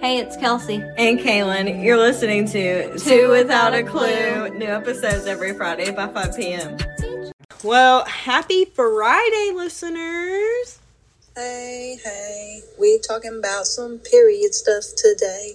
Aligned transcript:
Hey, 0.00 0.18
it's 0.18 0.36
Kelsey. 0.36 0.76
And 0.96 1.18
Kaylin, 1.18 1.82
you're 1.82 1.96
listening 1.96 2.46
to 2.50 2.96
Two 2.98 3.30
Without 3.30 3.74
a 3.74 3.82
Clue. 3.82 4.48
New 4.50 4.64
episodes 4.64 5.26
every 5.26 5.54
Friday 5.54 5.90
by 5.90 6.06
5 6.06 6.36
p.m. 6.36 6.76
Well, 7.64 8.04
happy 8.04 8.64
Friday, 8.66 9.50
listeners. 9.56 10.78
Hey, 11.34 11.98
hey. 12.04 12.60
We 12.78 13.00
talking 13.00 13.36
about 13.40 13.66
some 13.66 13.98
period 13.98 14.54
stuff 14.54 14.84
today. 14.96 15.54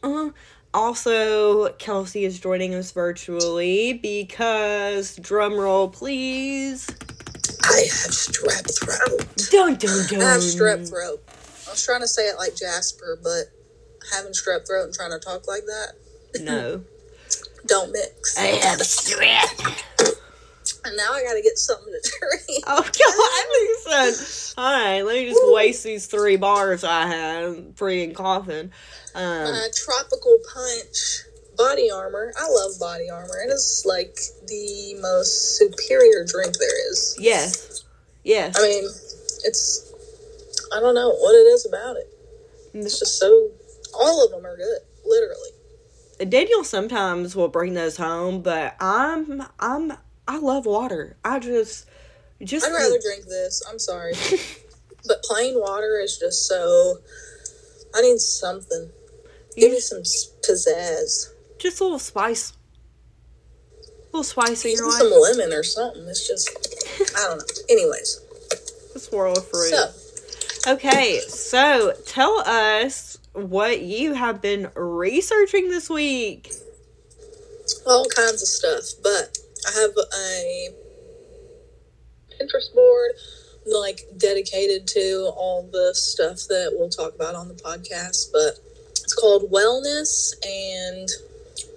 Uh, 0.00 0.30
also, 0.72 1.70
Kelsey 1.72 2.24
is 2.24 2.38
joining 2.38 2.72
us 2.72 2.92
virtually 2.92 3.94
because, 3.94 5.16
drum 5.16 5.54
roll, 5.54 5.88
please. 5.88 6.88
I 7.64 7.80
have 7.80 8.12
strep 8.12 8.78
throat. 8.78 9.50
Dun 9.50 9.74
dun 9.74 10.06
dun. 10.06 10.20
I 10.20 10.32
have 10.34 10.40
strep 10.40 10.88
throat. 10.88 11.20
I 11.66 11.70
was 11.72 11.84
trying 11.84 12.02
to 12.02 12.08
say 12.08 12.28
it 12.28 12.36
like 12.38 12.54
Jasper, 12.54 13.18
but 13.20 13.55
having 14.12 14.32
strep 14.32 14.66
throat 14.66 14.84
and 14.84 14.94
trying 14.94 15.10
to 15.10 15.18
talk 15.18 15.46
like 15.48 15.64
that 15.66 15.92
No. 16.40 16.82
don't 17.66 17.90
mix. 17.92 18.38
I 18.38 18.42
have 18.42 18.78
strep. 18.80 19.82
And 20.84 20.96
now 20.96 21.12
I 21.12 21.22
gotta 21.24 21.42
get 21.42 21.58
something 21.58 21.92
to 21.92 22.10
drink. 22.20 22.64
Oh, 22.66 22.82
God, 23.86 24.14
so. 24.14 24.54
All 24.58 24.72
right, 24.72 25.02
let 25.02 25.16
me 25.16 25.28
just 25.28 25.42
waste 25.46 25.82
these 25.82 26.06
three 26.06 26.36
bars 26.36 26.84
I 26.84 27.06
have 27.08 27.76
free 27.76 28.04
and 28.04 28.14
coughing. 28.14 28.70
Um, 29.14 29.54
tropical 29.74 30.38
punch 30.52 31.22
body 31.56 31.90
armor. 31.90 32.32
I 32.38 32.48
love 32.48 32.78
body 32.78 33.10
armor. 33.10 33.40
It 33.44 33.50
is 33.50 33.84
like 33.86 34.16
the 34.46 34.96
most 35.00 35.56
superior 35.58 36.24
drink 36.24 36.56
there 36.58 36.90
is. 36.92 37.16
yes. 37.18 37.82
Yes. 38.22 38.56
I 38.58 38.62
mean, 38.62 38.84
it's 39.44 39.92
I 40.74 40.80
don't 40.80 40.94
know 40.94 41.10
what 41.10 41.32
it 41.34 41.46
is 41.48 41.66
about 41.66 41.96
it. 41.96 42.12
It's 42.74 42.98
just 42.98 43.18
so 43.18 43.50
all 43.98 44.24
of 44.24 44.30
them 44.30 44.44
are 44.46 44.56
good, 44.56 44.78
literally. 45.04 45.50
Daniel 46.30 46.64
sometimes 46.64 47.36
will 47.36 47.48
bring 47.48 47.74
those 47.74 47.96
home, 47.96 48.40
but 48.42 48.74
I'm 48.80 49.42
I'm 49.60 49.92
I 50.26 50.38
love 50.38 50.64
water. 50.66 51.16
I 51.24 51.38
just 51.38 51.86
just 52.42 52.66
I'd 52.66 52.72
rather 52.72 52.98
drink 53.02 53.24
this. 53.26 53.62
I'm 53.68 53.78
sorry. 53.78 54.14
but 55.06 55.22
plain 55.22 55.54
water 55.58 56.00
is 56.02 56.18
just 56.18 56.46
so 56.48 56.98
I 57.94 58.00
need 58.02 58.18
something. 58.18 58.90
Give 59.56 59.72
me 59.72 59.80
some 59.80 60.02
pizzazz. 60.02 61.32
just 61.58 61.80
a 61.80 61.84
little 61.84 61.98
spice. 61.98 62.52
A 63.82 64.16
little 64.16 64.24
spice 64.24 64.64
in 64.64 64.72
your 64.72 64.86
life. 64.88 64.98
some 64.98 65.12
lemon 65.20 65.52
or 65.52 65.62
something. 65.62 66.06
It's 66.08 66.26
just 66.26 66.48
I 67.16 67.28
don't 67.28 67.38
know. 67.38 67.44
Anyways, 67.68 68.20
A 68.94 68.98
swirl 68.98 69.32
of 69.36 69.46
fruit. 69.48 69.68
so 69.68 70.72
Okay, 70.72 71.20
so 71.28 71.92
tell 72.06 72.40
us 72.40 73.15
what 73.36 73.82
you 73.82 74.14
have 74.14 74.40
been 74.40 74.70
researching 74.74 75.68
this 75.68 75.90
week. 75.90 76.52
all 77.86 78.06
kinds 78.06 78.42
of 78.42 78.48
stuff. 78.48 78.84
But 79.02 79.38
I 79.66 79.80
have 79.80 79.90
a 79.96 80.68
Pinterest 82.40 82.74
board 82.74 83.12
like 83.66 84.02
dedicated 84.16 84.86
to 84.86 85.32
all 85.36 85.68
the 85.72 85.92
stuff 85.94 86.38
that 86.48 86.72
we'll 86.72 86.88
talk 86.88 87.14
about 87.14 87.34
on 87.34 87.48
the 87.48 87.54
podcast. 87.54 88.32
But 88.32 88.58
it's 88.90 89.14
called 89.14 89.50
Wellness, 89.50 90.34
and 90.44 91.08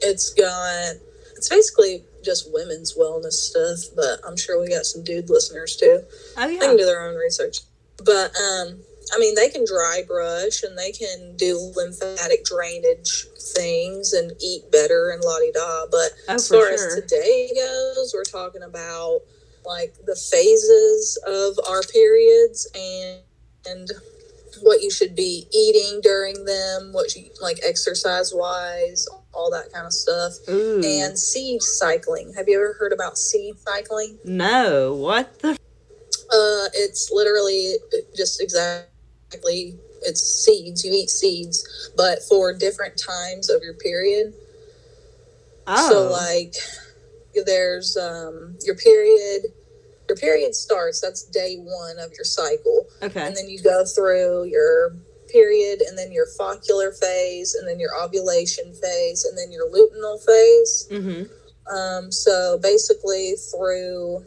it's 0.01 0.33
got 0.33 0.95
it's 1.35 1.49
basically 1.49 2.03
just 2.23 2.51
women's 2.53 2.97
wellness 2.97 3.33
stuff. 3.33 3.95
But 3.95 4.19
I'm 4.25 4.37
sure 4.37 4.61
we 4.61 4.69
got 4.69 4.85
some 4.85 5.03
dude 5.03 5.29
listeners 5.29 5.75
too. 5.75 6.01
Oh 6.37 6.47
yeah. 6.47 6.59
They 6.59 6.67
can 6.67 6.77
do 6.77 6.85
their 6.85 7.01
own 7.07 7.15
research. 7.15 7.59
But 8.03 8.31
um, 8.37 8.79
I 9.13 9.19
mean, 9.19 9.35
they 9.35 9.49
can 9.49 9.65
dry 9.65 10.03
brush 10.07 10.63
and 10.63 10.77
they 10.77 10.91
can 10.91 11.35
do 11.35 11.57
lymphatic 11.75 12.45
drainage 12.45 13.25
things 13.55 14.13
and 14.13 14.31
eat 14.41 14.71
better 14.71 15.09
and 15.09 15.23
la 15.23 15.39
di 15.39 15.51
da. 15.51 15.85
But 15.89 16.11
Oh, 16.27 16.33
as 16.35 16.47
far 16.47 16.59
sure. 16.61 16.73
as 16.73 16.95
today 16.95 17.51
goes, 17.55 18.13
we're 18.13 18.23
talking 18.23 18.61
about 18.63 19.21
like 19.65 19.93
the 20.05 20.15
phases 20.15 21.17
of 21.27 21.59
our 21.69 21.81
periods 21.83 22.67
and 22.75 23.19
and 23.65 23.89
what 24.61 24.81
you 24.81 24.89
should 24.91 25.15
be 25.15 25.45
eating 25.53 26.01
during 26.01 26.45
them, 26.45 26.91
what 26.91 27.15
you 27.15 27.29
like 27.41 27.59
exercise 27.63 28.33
wise, 28.33 29.07
all 29.33 29.49
that 29.51 29.71
kind 29.73 29.85
of 29.85 29.93
stuff. 29.93 30.33
Ooh. 30.49 30.81
And 30.83 31.17
seed 31.17 31.61
cycling. 31.61 32.33
Have 32.35 32.47
you 32.49 32.55
ever 32.55 32.73
heard 32.73 32.91
about 32.93 33.17
seed 33.17 33.55
cycling? 33.59 34.17
no, 34.23 34.93
what 34.93 35.39
the 35.39 35.49
Uh, 36.31 36.69
it's 36.73 37.09
literally 37.11 37.75
just 38.15 38.41
exactly 38.41 38.87
it's 40.01 40.21
seeds. 40.21 40.83
You 40.83 40.93
eat 40.93 41.09
seeds, 41.09 41.91
but 41.95 42.19
for 42.23 42.53
different 42.53 42.97
times 42.97 43.49
of 43.49 43.61
your 43.63 43.73
period. 43.73 44.33
Oh. 45.67 45.89
So 45.89 46.11
like 46.11 46.55
there's 47.45 47.95
um 47.97 48.57
your 48.65 48.75
period 48.75 49.53
your 50.07 50.17
period 50.17 50.55
starts, 50.55 50.99
that's 50.99 51.23
day 51.23 51.57
one 51.57 51.99
of 51.99 52.11
your 52.13 52.25
cycle. 52.25 52.87
okay. 53.01 53.27
And 53.27 53.37
then 53.37 53.47
you 53.47 53.61
go 53.61 53.85
through 53.85 54.45
your 54.45 54.95
period 55.31 55.81
and 55.81 55.95
then 55.95 56.11
your 56.11 56.25
follicular 56.37 56.91
phase 56.91 57.53
and 57.53 57.67
then 57.67 57.79
your 57.79 57.91
ovulation 58.03 58.73
phase 58.73 59.25
and 59.25 59.37
then 59.37 59.51
your 59.51 59.69
luteal 59.69 60.17
phase. 60.25 60.87
Mm-hmm. 60.91 61.75
Um, 61.75 62.11
so 62.11 62.57
basically, 62.61 63.35
through 63.51 64.25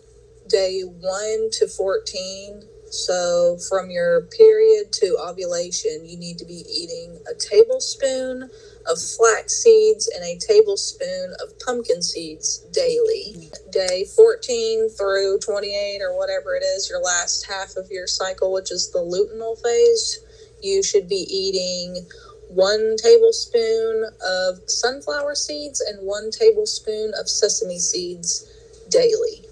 day 0.49 0.83
one 0.83 1.51
to 1.53 1.67
14, 1.67 2.63
so 2.93 3.57
from 3.71 3.91
your 3.91 4.23
period 4.37 4.93
to 4.93 5.17
ovulation, 5.27 6.05
you 6.05 6.19
need 6.19 6.37
to 6.39 6.45
be 6.45 6.63
eating 6.71 7.19
a 7.27 7.35
tablespoon 7.35 8.51
of 8.87 9.01
flax 9.01 9.63
seeds 9.63 10.11
and 10.15 10.23
a 10.23 10.37
tablespoon 10.37 11.35
of 11.43 11.59
pumpkin 11.61 12.03
seeds 12.03 12.59
daily. 12.71 13.49
Day 13.71 14.05
14 14.05 14.91
through 14.91 15.39
28, 15.39 16.01
or 16.03 16.19
whatever 16.19 16.55
it 16.55 16.63
is, 16.63 16.91
your 16.91 17.01
last 17.01 17.47
half 17.49 17.77
of 17.77 17.91
your 17.91 18.07
cycle, 18.07 18.53
which 18.53 18.71
is 18.71 18.91
the 18.93 18.99
luteal 18.99 19.57
phase, 19.63 20.21
you 20.61 20.83
should 20.83 21.09
be 21.09 21.27
eating 21.31 22.07
one 22.49 22.97
tablespoon 23.03 24.05
of 24.21 24.59
sunflower 24.67 25.35
seeds 25.35 25.81
and 25.81 26.07
one 26.07 26.31
tablespoon 26.31 27.13
of 27.19 27.27
sesame 27.27 27.79
seeds 27.79 28.47
daily. 28.91 29.47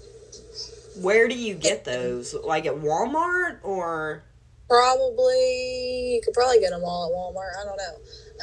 Where 0.99 1.27
do 1.27 1.35
you 1.35 1.55
get 1.55 1.85
those? 1.85 2.33
Like 2.33 2.65
at 2.65 2.75
Walmart 2.75 3.59
or 3.63 4.23
Probably, 4.67 6.13
you 6.15 6.21
could 6.23 6.33
probably 6.33 6.59
get 6.59 6.69
them 6.69 6.83
all 6.85 7.05
at 7.05 7.11
Walmart. 7.11 7.51
I 7.61 7.65
don't 7.65 7.77
know. 7.77 7.97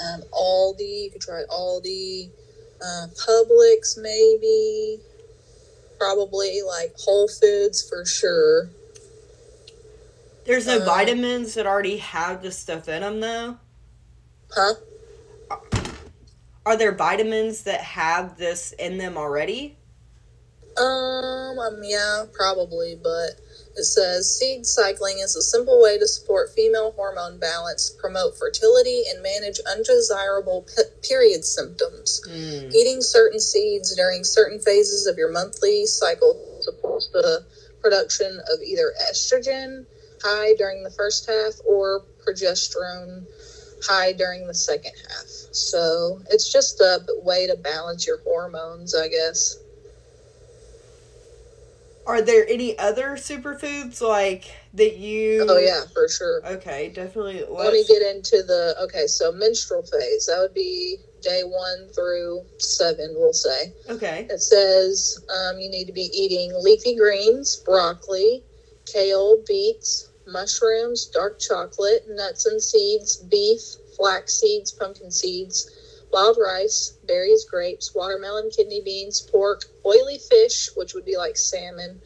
Um, 0.05 0.23
Aldi, 0.33 1.05
you 1.05 1.11
could 1.11 1.23
try 1.23 1.43
Aldi. 1.51 2.31
Uh, 2.83 3.07
Publix, 3.27 3.97
maybe. 4.01 5.01
Probably 5.99 6.61
like 6.63 6.95
Whole 6.99 7.29
Foods 7.29 7.87
for 7.89 8.05
sure. 8.05 8.71
there's 10.45 10.67
no 10.67 10.81
Uh, 10.81 10.85
vitamins 10.85 11.55
that 11.55 11.67
already 11.67 11.97
have 11.99 12.43
the 12.43 12.51
stuff 12.53 12.89
in 12.89 13.03
them 13.03 13.21
though? 13.21 13.57
Huh? 14.51 14.75
Are 16.65 16.77
there 16.77 16.93
vitamins 16.93 17.63
that 17.63 17.81
have 17.81 18.37
this 18.39 18.73
in 18.73 18.99
them 18.99 19.17
already? 19.17 19.77
Um, 20.81 21.59
um, 21.59 21.81
yeah, 21.83 22.25
probably, 22.33 22.97
but 23.03 23.41
it 23.77 23.85
says 23.85 24.39
seed 24.39 24.67
cycling 24.67 25.19
is 25.19 25.37
a 25.37 25.43
simple 25.43 25.81
way 25.81 25.99
to 25.99 26.07
support 26.07 26.51
female 26.55 26.93
hormone 26.93 27.39
balance, 27.39 27.91
promote 27.91 28.37
fertility, 28.37 29.03
and 29.09 29.23
manage 29.23 29.61
undesirable 29.71 30.67
pe- 30.77 31.09
period 31.09 31.45
symptoms. 31.45 32.21
Mm. 32.29 32.75
Eating 32.75 33.01
certain 33.01 33.41
seeds 33.41 33.95
during 33.95 34.25
certain 34.25 34.59
phases 34.59 35.07
of 35.07 35.17
your 35.17 35.31
monthly 35.31 35.87
cycle 35.87 36.59
supports 36.61 37.09
the 37.13 37.45
production 37.81 38.41
of 38.53 38.61
either 38.63 38.93
estrogen 39.11 39.87
high 40.23 40.55
during 40.59 40.83
the 40.83 40.91
first 40.91 41.29
half 41.29 41.55
or 41.65 42.05
progesterone 42.27 43.25
high 43.85 44.13
during 44.13 44.47
the 44.47 44.55
second 44.55 44.93
half. 45.09 45.27
So 45.53 46.21
it's 46.31 46.53
just 46.53 46.81
a 46.81 47.01
way 47.23 47.47
to 47.47 47.57
balance 47.57 48.07
your 48.07 48.19
hormones, 48.23 48.95
I 48.95 49.09
guess. 49.09 49.59
Are 52.09 52.23
there 52.23 52.49
any 52.49 52.77
other 52.79 53.17
superfoods 53.17 54.01
like 54.01 54.51
that 54.73 54.97
you? 54.97 55.45
Oh 55.47 55.59
yeah, 55.59 55.83
for 55.93 56.09
sure. 56.09 56.41
Okay, 56.47 56.89
definitely. 56.89 57.41
Let 57.49 57.73
me 57.73 57.79
let's- 57.81 57.89
get 57.89 58.01
into 58.01 58.43
the 58.43 58.75
okay. 58.85 59.07
So 59.07 59.31
menstrual 59.31 59.83
phase 59.83 60.25
that 60.27 60.39
would 60.41 60.55
be 60.55 60.97
day 61.21 61.43
one 61.45 61.89
through 61.95 62.47
seven. 62.57 63.15
We'll 63.15 63.35
say 63.35 63.75
Okay. 63.91 64.27
it 64.31 64.41
says 64.41 65.23
um, 65.29 65.59
you 65.61 65.69
need 65.69 65.85
to 65.85 65.93
be 65.93 66.09
eating 66.15 66.51
leafy 66.63 66.97
greens, 66.97 67.57
broccoli, 67.57 68.43
kale, 68.87 69.43
beets, 69.47 70.09
mushrooms, 70.27 71.07
dark 71.13 71.39
chocolate, 71.39 72.05
nuts 72.09 72.47
and 72.47 72.63
seeds, 72.63 73.19
beef, 73.19 73.61
flax 73.99 74.41
seeds, 74.41 74.73
pumpkin 74.73 75.11
seeds, 75.11 75.71
wild 76.11 76.39
rice, 76.43 76.95
berries, 77.07 77.45
grapes, 77.45 77.95
watermelon, 77.95 78.49
kidney 78.49 78.81
beans, 78.83 79.21
pork, 79.21 79.65
oily 79.89 80.19
fish, 80.19 80.71
which 80.75 80.95
would 80.95 81.05
be 81.05 81.17
like 81.17 81.39
salmon, 81.39 82.01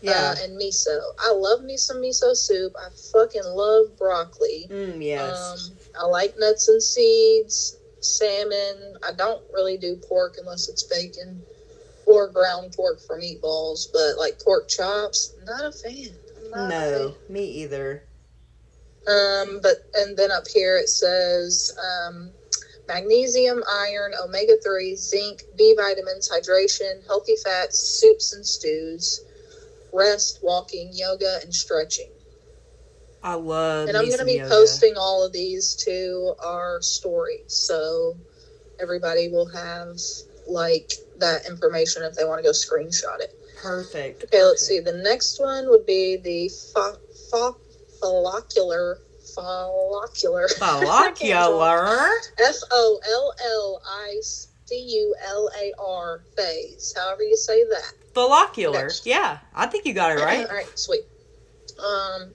Yeah. 0.00 0.34
uh, 0.34 0.34
and 0.42 0.60
miso. 0.60 0.98
I 1.18 1.32
love 1.32 1.62
me 1.62 1.76
some 1.76 1.98
miso 2.02 2.36
soup. 2.36 2.74
I 2.78 2.88
fucking 3.12 3.44
love 3.44 3.96
broccoli. 3.96 4.70
mm, 4.70 5.02
yes. 5.02 5.56
Um, 5.56 5.78
I 5.98 6.06
like 6.06 6.36
nuts 6.36 6.68
and 6.68 6.82
seeds, 6.82 7.76
salmon. 8.00 8.96
I 9.02 9.12
don't 9.12 9.42
really 9.52 9.76
do 9.76 9.96
pork 9.96 10.36
unless 10.38 10.68
it's 10.68 10.82
bacon 10.82 11.42
or 12.06 12.28
ground 12.28 12.72
pork 12.74 13.00
for 13.00 13.18
meatballs, 13.18 13.86
but 13.92 14.16
like 14.18 14.38
pork 14.38 14.68
chops, 14.68 15.32
not 15.44 15.64
a 15.64 15.72
fan. 15.72 16.18
Not 16.50 16.72
a 16.72 16.74
No, 16.74 16.84
fan. 16.84 17.16
me 17.28 17.44
either. 17.46 18.04
Um, 19.06 19.60
but 19.62 19.78
and 19.94 20.16
then 20.16 20.30
up 20.30 20.46
here 20.48 20.76
it 20.76 20.88
says 20.88 21.72
um, 21.78 22.32
magnesium, 22.94 23.62
iron, 23.70 24.12
omega 24.22 24.54
three, 24.62 24.96
zinc, 24.96 25.44
B 25.56 25.74
vitamins, 25.76 26.28
hydration, 26.28 27.06
healthy 27.06 27.36
fats, 27.36 27.78
soups 27.78 28.32
and 28.32 28.46
stews, 28.46 29.24
rest, 29.92 30.38
walking, 30.42 30.90
yoga, 30.92 31.38
and 31.42 31.54
stretching. 31.54 32.10
I 33.22 33.34
love. 33.34 33.88
and 33.88 33.96
I'm 33.96 34.06
going 34.06 34.18
to 34.18 34.24
be 34.24 34.34
yoga. 34.34 34.48
posting 34.48 34.96
all 34.96 35.24
of 35.24 35.32
these 35.32 35.74
to 35.84 36.34
our 36.42 36.80
story, 36.80 37.44
so 37.46 38.16
everybody 38.80 39.28
will 39.28 39.48
have 39.48 39.96
like 40.46 40.94
that 41.18 41.46
information 41.46 42.02
if 42.02 42.14
they 42.14 42.24
want 42.24 42.38
to 42.38 42.42
go 42.44 42.50
screenshot 42.50 43.20
it. 43.20 43.32
Perfect. 43.56 44.24
Okay, 44.24 44.42
let's 44.42 44.66
see. 44.66 44.80
The 44.80 44.92
next 44.92 45.38
one 45.38 45.68
would 45.70 45.84
be 45.86 46.16
the 46.16 46.48
fo- 46.48 46.98
fo- 47.30 47.56
follicular 48.00 48.98
follicular 49.40 50.48
Follicular. 50.58 52.08
F 52.38 52.56
O 52.70 53.00
L 53.08 53.34
L 53.44 53.82
I 53.86 54.18
C 54.20 54.76
U 54.76 55.14
L 55.26 55.50
A 55.60 55.72
R 55.80 56.22
phase. 56.36 56.94
However 56.96 57.22
you 57.22 57.36
say 57.36 57.64
that. 57.64 57.92
Follicular. 58.14 58.82
Next. 58.82 59.06
Yeah, 59.06 59.38
I 59.54 59.66
think 59.66 59.86
you 59.86 59.92
got 59.94 60.12
it 60.12 60.20
right. 60.24 60.46
All 60.46 60.54
right, 60.54 60.78
sweet. 60.78 61.02
Um, 61.78 62.32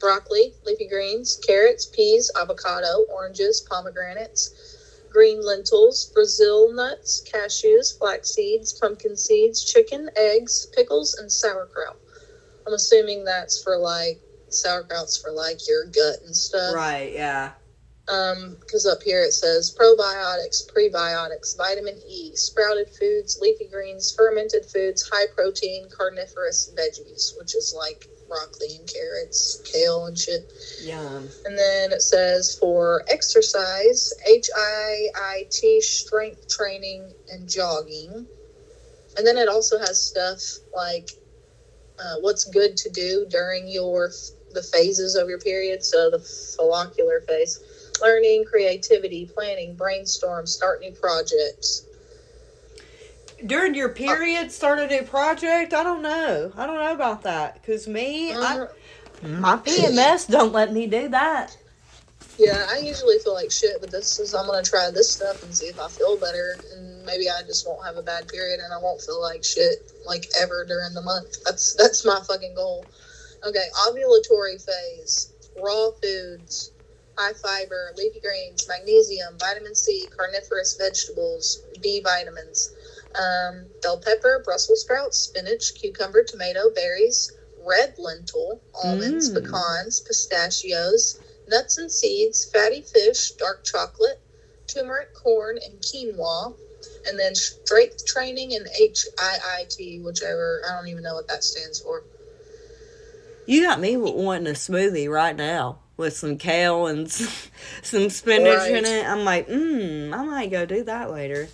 broccoli, 0.00 0.52
leafy 0.66 0.88
greens, 0.88 1.40
carrots, 1.46 1.86
peas, 1.86 2.30
avocado, 2.40 3.04
oranges, 3.14 3.60
pomegranates, 3.60 5.06
green 5.10 5.40
lentils, 5.40 6.10
Brazil 6.14 6.72
nuts, 6.72 7.22
cashews, 7.32 7.96
flax 7.96 8.30
seeds, 8.30 8.72
pumpkin 8.72 9.16
seeds, 9.16 9.62
chicken, 9.64 10.10
eggs, 10.16 10.66
pickles, 10.74 11.14
and 11.14 11.30
sauerkraut. 11.30 11.96
I'm 12.66 12.72
assuming 12.74 13.24
that's 13.24 13.62
for 13.62 13.76
like 13.76 14.20
sauerkraut's 14.54 15.16
for 15.16 15.30
like 15.30 15.66
your 15.66 15.84
gut 15.84 16.20
and 16.24 16.34
stuff. 16.34 16.74
Right. 16.74 17.12
Yeah. 17.12 17.52
Um, 18.08 18.56
because 18.60 18.84
up 18.84 19.02
here 19.02 19.22
it 19.22 19.32
says 19.32 19.74
probiotics, 19.78 20.66
prebiotics, 20.66 21.56
vitamin 21.56 21.98
E, 22.08 22.34
sprouted 22.34 22.90
foods, 22.90 23.38
leafy 23.40 23.66
greens, 23.66 24.12
fermented 24.14 24.66
foods, 24.66 25.08
high 25.08 25.26
protein, 25.34 25.86
carnivorous 25.88 26.72
veggies, 26.76 27.38
which 27.38 27.54
is 27.54 27.72
like 27.76 28.06
broccoli 28.28 28.76
and 28.76 28.92
carrots, 28.92 29.60
kale 29.64 30.06
and 30.06 30.18
shit. 30.18 30.42
Yum. 30.80 31.28
And 31.44 31.56
then 31.56 31.92
it 31.92 32.02
says 32.02 32.56
for 32.58 33.04
exercise, 33.08 34.12
H 34.26 34.50
I 34.56 35.06
I 35.14 35.46
T 35.50 35.80
strength 35.80 36.48
training 36.48 37.12
and 37.30 37.48
jogging. 37.48 38.26
And 39.16 39.26
then 39.26 39.36
it 39.36 39.48
also 39.48 39.78
has 39.78 40.00
stuff 40.00 40.40
like 40.74 41.10
uh, 41.98 42.16
what's 42.20 42.44
good 42.44 42.76
to 42.78 42.88
do 42.88 43.26
during 43.28 43.68
your 43.68 44.10
the 44.52 44.62
phases 44.62 45.14
of 45.14 45.28
your 45.28 45.38
period. 45.38 45.84
So 45.84 46.10
the 46.10 46.18
follicular 46.18 47.20
phase, 47.22 47.60
learning, 48.00 48.44
creativity, 48.44 49.26
planning, 49.26 49.74
brainstorm, 49.74 50.46
start 50.46 50.80
new 50.80 50.92
projects. 50.92 51.86
During 53.44 53.74
your 53.74 53.88
period, 53.88 54.52
start 54.52 54.78
a 54.78 54.86
new 54.86 55.02
project. 55.02 55.74
I 55.74 55.82
don't 55.82 56.02
know. 56.02 56.52
I 56.56 56.66
don't 56.66 56.76
know 56.78 56.92
about 56.92 57.22
that. 57.24 57.62
Cause 57.64 57.88
me, 57.88 58.32
I, 58.32 58.36
Uh, 58.60 58.66
my 59.22 59.56
PMS 59.56 60.28
don't 60.30 60.52
let 60.52 60.72
me 60.72 60.86
do 60.86 61.08
that. 61.08 61.56
yeah, 62.38 62.66
I 62.70 62.78
usually 62.78 63.18
feel 63.18 63.34
like 63.34 63.50
shit, 63.50 63.80
but 63.80 63.90
this 63.90 64.18
is 64.20 64.34
I'm 64.34 64.46
gonna 64.46 64.62
try 64.62 64.90
this 64.90 65.10
stuff 65.10 65.42
and 65.42 65.54
see 65.54 65.66
if 65.66 65.78
I 65.80 65.88
feel 65.88 66.16
better, 66.16 66.56
and 66.74 67.04
maybe 67.04 67.28
I 67.28 67.42
just 67.42 67.66
won't 67.66 67.84
have 67.84 67.96
a 67.96 68.02
bad 68.02 68.28
period 68.28 68.60
and 68.60 68.72
I 68.72 68.78
won't 68.78 69.00
feel 69.00 69.20
like 69.20 69.42
shit 69.44 69.90
like 70.06 70.26
ever 70.40 70.64
during 70.64 70.94
the 70.94 71.02
month. 71.02 71.42
That's 71.44 71.74
that's 71.74 72.04
my 72.04 72.20
fucking 72.26 72.54
goal. 72.54 72.84
Okay, 73.44 73.66
ovulatory 73.88 74.64
phase, 74.64 75.32
raw 75.56 75.90
foods, 76.02 76.70
high 77.18 77.32
fiber, 77.32 77.92
leafy 77.96 78.20
greens, 78.20 78.68
magnesium, 78.68 79.36
vitamin 79.38 79.74
C, 79.74 80.08
carnivorous 80.16 80.76
vegetables, 80.76 81.62
B 81.80 82.00
vitamins, 82.00 82.72
um, 83.16 83.66
bell 83.82 83.98
pepper, 83.98 84.42
Brussels 84.44 84.82
sprouts, 84.82 85.18
spinach, 85.18 85.74
cucumber, 85.74 86.22
tomato, 86.22 86.70
berries, 86.70 87.32
red 87.58 87.94
lentil, 87.98 88.60
almonds, 88.74 89.30
Mm. 89.30 89.34
pecans, 89.44 90.00
pistachios, 90.00 91.18
nuts 91.48 91.78
and 91.78 91.90
seeds, 91.90 92.44
fatty 92.44 92.82
fish, 92.82 93.32
dark 93.32 93.64
chocolate, 93.64 94.20
turmeric 94.68 95.12
corn, 95.14 95.58
and 95.58 95.80
quinoa. 95.80 96.54
And 97.06 97.18
then 97.18 97.34
strength 97.34 98.04
training 98.04 98.54
and 98.54 98.68
HIIT, 98.68 100.02
whichever, 100.02 100.62
I 100.64 100.76
don't 100.76 100.88
even 100.88 101.02
know 101.02 101.14
what 101.14 101.26
that 101.28 101.42
stands 101.42 101.80
for. 101.80 102.04
You 103.46 103.62
got 103.62 103.80
me 103.80 103.96
wanting 103.96 104.46
a 104.46 104.50
smoothie 104.50 105.10
right 105.10 105.34
now 105.34 105.78
with 105.96 106.16
some 106.16 106.38
kale 106.38 106.86
and 106.86 107.10
some 107.82 108.10
spinach 108.10 108.68
in 108.68 108.84
it. 108.84 109.06
I'm 109.06 109.24
like, 109.24 109.48
mmm, 109.48 110.12
I 110.12 110.24
might 110.24 110.50
go 110.50 110.66
do 110.66 110.84
that 110.84 111.10
later. 111.10 111.48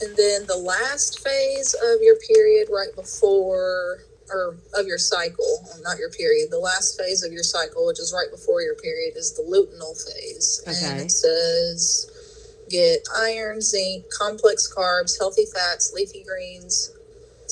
And 0.00 0.16
then 0.16 0.46
the 0.46 0.56
last 0.56 1.20
phase 1.20 1.74
of 1.74 2.02
your 2.02 2.16
period, 2.16 2.68
right 2.72 2.94
before, 2.96 4.00
or 4.30 4.56
of 4.74 4.86
your 4.86 4.98
cycle, 4.98 5.68
not 5.82 5.98
your 5.98 6.10
period, 6.10 6.50
the 6.50 6.58
last 6.58 6.98
phase 6.98 7.22
of 7.22 7.32
your 7.32 7.44
cycle, 7.44 7.86
which 7.86 8.00
is 8.00 8.12
right 8.12 8.30
before 8.30 8.62
your 8.62 8.74
period, 8.74 9.16
is 9.16 9.32
the 9.34 9.42
luteal 9.42 9.94
phase. 10.04 10.62
And 10.66 11.00
it 11.00 11.10
says 11.10 12.10
get 12.68 13.06
iron, 13.16 13.60
zinc, 13.60 14.06
complex 14.18 14.72
carbs, 14.74 15.18
healthy 15.18 15.44
fats, 15.54 15.92
leafy 15.94 16.24
greens. 16.24 16.90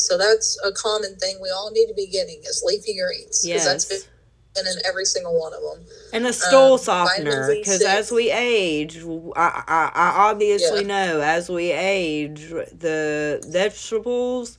So 0.00 0.18
that's 0.18 0.58
a 0.64 0.72
common 0.72 1.16
thing 1.16 1.38
we 1.40 1.50
all 1.50 1.70
need 1.70 1.86
to 1.86 1.94
be 1.94 2.06
getting 2.06 2.40
is 2.40 2.62
leafy 2.64 2.98
greens. 2.98 3.46
Yes. 3.46 3.64
that's 3.64 3.84
been 3.84 4.66
in 4.66 4.82
every 4.84 5.04
single 5.04 5.38
one 5.38 5.52
of 5.54 5.60
them. 5.60 5.86
And 6.12 6.26
a 6.26 6.32
stool 6.32 6.72
Um, 6.72 6.78
softener, 6.78 7.54
because 7.54 7.82
as 7.82 8.10
we 8.10 8.30
age, 8.30 8.98
I, 9.36 9.62
I, 9.66 9.90
I 9.94 10.30
obviously 10.30 10.84
know 10.84 11.20
as 11.20 11.48
we 11.48 11.70
age, 11.70 12.48
the 12.48 13.44
vegetables 13.48 14.58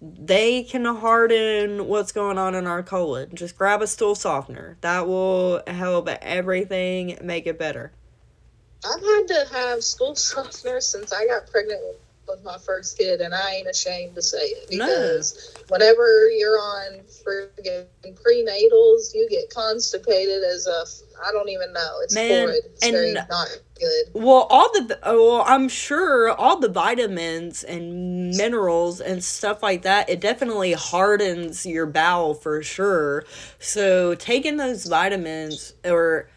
they 0.00 0.62
can 0.62 0.84
harden 0.84 1.86
what's 1.86 2.12
going 2.12 2.38
on 2.38 2.54
in 2.54 2.66
our 2.66 2.82
colon. 2.82 3.30
Just 3.34 3.56
grab 3.56 3.80
a 3.82 3.86
stool 3.86 4.14
softener. 4.14 4.76
That 4.82 5.06
will 5.06 5.62
help 5.66 6.08
everything 6.08 7.18
make 7.22 7.46
it 7.46 7.58
better. 7.58 7.92
I've 8.84 9.00
had 9.00 9.28
to 9.28 9.46
have 9.52 9.82
stool 9.82 10.14
softener 10.16 10.80
since 10.80 11.12
I 11.12 11.26
got 11.26 11.50
pregnant 11.50 11.80
with, 11.82 11.96
with 12.28 12.42
my 12.44 12.58
first 12.58 12.98
kid, 12.98 13.20
and 13.20 13.34
I 13.34 13.52
ain't 13.54 13.68
ashamed 13.68 14.14
to 14.16 14.22
say 14.22 14.38
it 14.38 14.68
No. 14.72 14.86
because 14.86 15.54
whenever 15.68 16.28
you're 16.30 16.58
on 16.58 17.00
friggin' 17.24 17.86
prenatals, 18.04 19.14
you 19.14 19.26
get 19.30 19.50
constipated 19.50 20.42
as 20.44 20.66
a 20.66 20.84
I 21.26 21.32
don't 21.32 21.48
even 21.48 21.72
know. 21.72 21.98
It's 22.02 22.14
Man, 22.14 22.48
horrid. 22.48 22.64
It's 22.74 22.86
and- 22.86 23.14
not 23.14 23.48
good. 23.78 24.04
Well, 24.12 24.46
all 24.50 24.70
the 24.72 24.98
well, 25.04 25.44
I'm 25.46 25.68
sure 25.68 26.30
all 26.30 26.58
the 26.58 26.68
vitamins 26.68 27.64
and 27.64 28.30
minerals 28.36 29.00
and 29.00 29.22
stuff 29.24 29.62
like 29.62 29.82
that, 29.82 30.08
it 30.10 30.20
definitely 30.20 30.72
hardens 30.72 31.64
your 31.64 31.86
bowel 31.86 32.34
for 32.34 32.62
sure. 32.62 33.24
So, 33.58 34.14
taking 34.14 34.56
those 34.56 34.84
vitamins 34.86 35.74
or 35.84 36.28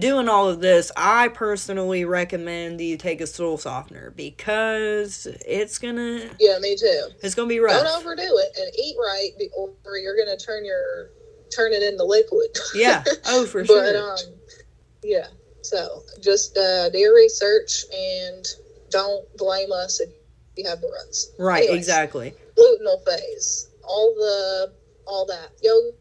doing 0.00 0.28
all 0.28 0.48
of 0.48 0.60
this, 0.60 0.90
I 0.96 1.28
personally 1.28 2.04
recommend 2.04 2.80
that 2.80 2.84
you 2.84 2.96
take 2.96 3.20
a 3.20 3.26
stool 3.26 3.58
softener 3.58 4.10
because 4.10 5.26
it's 5.46 5.78
gonna 5.78 6.30
Yeah, 6.38 6.58
me 6.58 6.76
too. 6.76 7.08
it's 7.22 7.34
gonna 7.34 7.48
be 7.48 7.60
rough. 7.60 7.82
Don't 7.82 8.00
overdo 8.00 8.22
it 8.22 8.56
and 8.58 8.70
eat 8.78 8.96
right, 8.98 9.30
or 9.56 9.96
you're 9.98 10.16
gonna 10.16 10.36
turn 10.36 10.64
your 10.64 11.10
turn 11.54 11.72
it 11.72 11.82
into 11.82 12.04
liquid. 12.04 12.50
Yeah. 12.74 13.04
Oh, 13.26 13.44
for 13.46 13.62
but 13.62 13.66
sure. 13.92 13.98
um, 13.98 14.18
yeah. 15.02 15.26
So 15.62 16.02
just 16.20 16.56
uh, 16.56 16.88
do 16.90 16.98
your 16.98 17.14
research 17.14 17.84
and 17.94 18.44
don't 18.90 19.24
blame 19.36 19.70
us 19.72 20.00
if 20.00 20.08
you 20.56 20.68
have 20.68 20.80
the 20.80 20.88
runs. 20.88 21.30
right. 21.38 21.62
anyways. 21.64 21.78
Exactly. 21.78 22.34
Luteal 22.58 23.04
phase, 23.04 23.68
all 23.84 24.14
the 24.14 24.72
all 25.06 25.26
that 25.26 25.50
yoga, 25.62 25.96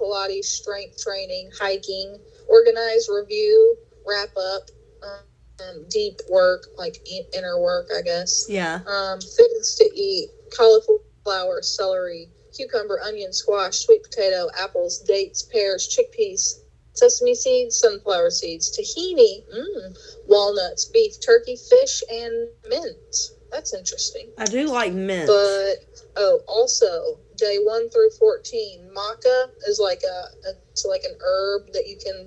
Pilates, 0.00 0.44
strength 0.44 1.02
training, 1.02 1.50
hiking, 1.58 2.18
organize, 2.48 3.08
review, 3.08 3.76
wrap 4.06 4.30
up, 4.36 4.70
um, 5.02 5.86
deep 5.88 6.20
work 6.30 6.66
like 6.76 6.96
inner 7.34 7.60
work, 7.60 7.88
I 7.96 8.02
guess. 8.02 8.46
Yeah. 8.48 8.80
Um, 8.86 9.20
foods 9.20 9.76
to 9.76 9.90
eat: 9.94 10.30
cauliflower, 10.56 11.62
celery, 11.62 12.28
cucumber, 12.56 13.00
onion, 13.00 13.32
squash, 13.32 13.78
sweet 13.78 14.02
potato, 14.02 14.48
apples, 14.58 15.00
dates, 15.00 15.42
pears, 15.42 15.88
chickpeas, 15.88 16.60
sesame 16.94 17.34
seeds, 17.34 17.76
sunflower 17.78 18.30
seeds, 18.30 18.76
tahini, 18.76 19.44
mm, 19.52 19.96
walnuts, 20.26 20.86
beef, 20.86 21.20
turkey, 21.20 21.56
fish, 21.56 22.02
and 22.10 22.48
mint. 22.68 23.30
That's 23.50 23.74
interesting. 23.74 24.28
I 24.38 24.46
do 24.46 24.68
like 24.68 24.92
mint. 24.92 25.26
But 25.26 26.04
oh, 26.16 26.40
also 26.48 27.18
day 27.36 27.58
one 27.58 27.88
through 27.88 28.10
fourteen, 28.10 28.90
maca 28.94 29.48
is 29.66 29.78
like 29.78 30.02
a 30.02 30.26
it's 30.70 30.84
like 30.84 31.04
an 31.04 31.14
herb 31.20 31.72
that 31.72 31.86
you 31.86 31.96
can 31.96 32.26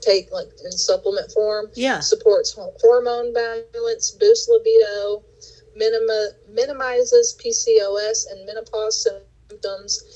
take 0.00 0.30
like 0.32 0.48
in 0.64 0.72
supplement 0.72 1.30
form. 1.32 1.70
Yeah. 1.74 2.00
Supports 2.00 2.56
hormone 2.80 3.32
balance, 3.32 3.94
boosts 3.94 4.48
libido, 4.48 5.22
minima, 5.74 6.30
minimizes 6.46 7.34
PCOS 7.38 8.26
and 8.30 8.44
menopause 8.46 8.96
symptoms, 8.96 9.72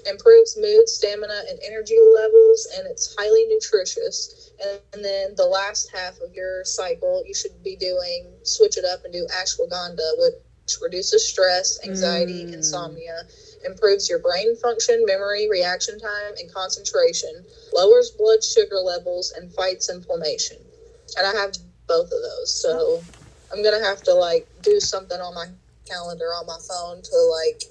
improves 0.07 0.57
mood, 0.57 0.88
stamina, 0.88 1.42
and 1.49 1.59
energy 1.64 1.97
levels, 2.14 2.66
and 2.76 2.87
it's 2.87 3.14
highly 3.18 3.45
nutritious. 3.47 4.50
And, 4.62 4.80
and 4.92 5.04
then 5.04 5.35
the 5.37 5.47
last 5.47 5.88
half 5.92 6.21
of 6.21 6.35
your 6.35 6.64
cycle, 6.64 7.23
you 7.25 7.35
should 7.35 7.62
be 7.62 7.76
doing 7.76 8.33
switch 8.42 8.76
it 8.76 8.85
up 8.85 9.04
and 9.04 9.12
do 9.12 9.26
ashwagandha, 9.33 10.18
which 10.18 10.76
reduces 10.80 11.25
stress, 11.26 11.78
anxiety, 11.85 12.47
Mm. 12.47 12.54
insomnia, 12.54 13.23
improves 13.64 14.08
your 14.08 14.18
brain 14.18 14.56
function, 14.56 15.04
memory, 15.06 15.48
reaction 15.50 15.98
time, 15.98 16.34
and 16.38 16.52
concentration, 16.52 17.44
lowers 17.72 18.10
blood 18.10 18.42
sugar 18.42 18.76
levels, 18.76 19.32
and 19.32 19.52
fights 19.52 19.90
inflammation. 19.90 20.58
And 21.16 21.26
I 21.26 21.40
have 21.40 21.54
both 21.86 22.06
of 22.06 22.22
those, 22.22 22.52
so 22.52 23.02
I'm 23.52 23.62
gonna 23.62 23.82
have 23.84 24.02
to 24.04 24.14
like 24.14 24.46
do 24.62 24.80
something 24.80 25.18
on 25.20 25.34
my 25.34 25.46
calendar 25.88 26.26
on 26.26 26.46
my 26.46 26.58
phone 26.68 27.02
to 27.02 27.16
like 27.32 27.62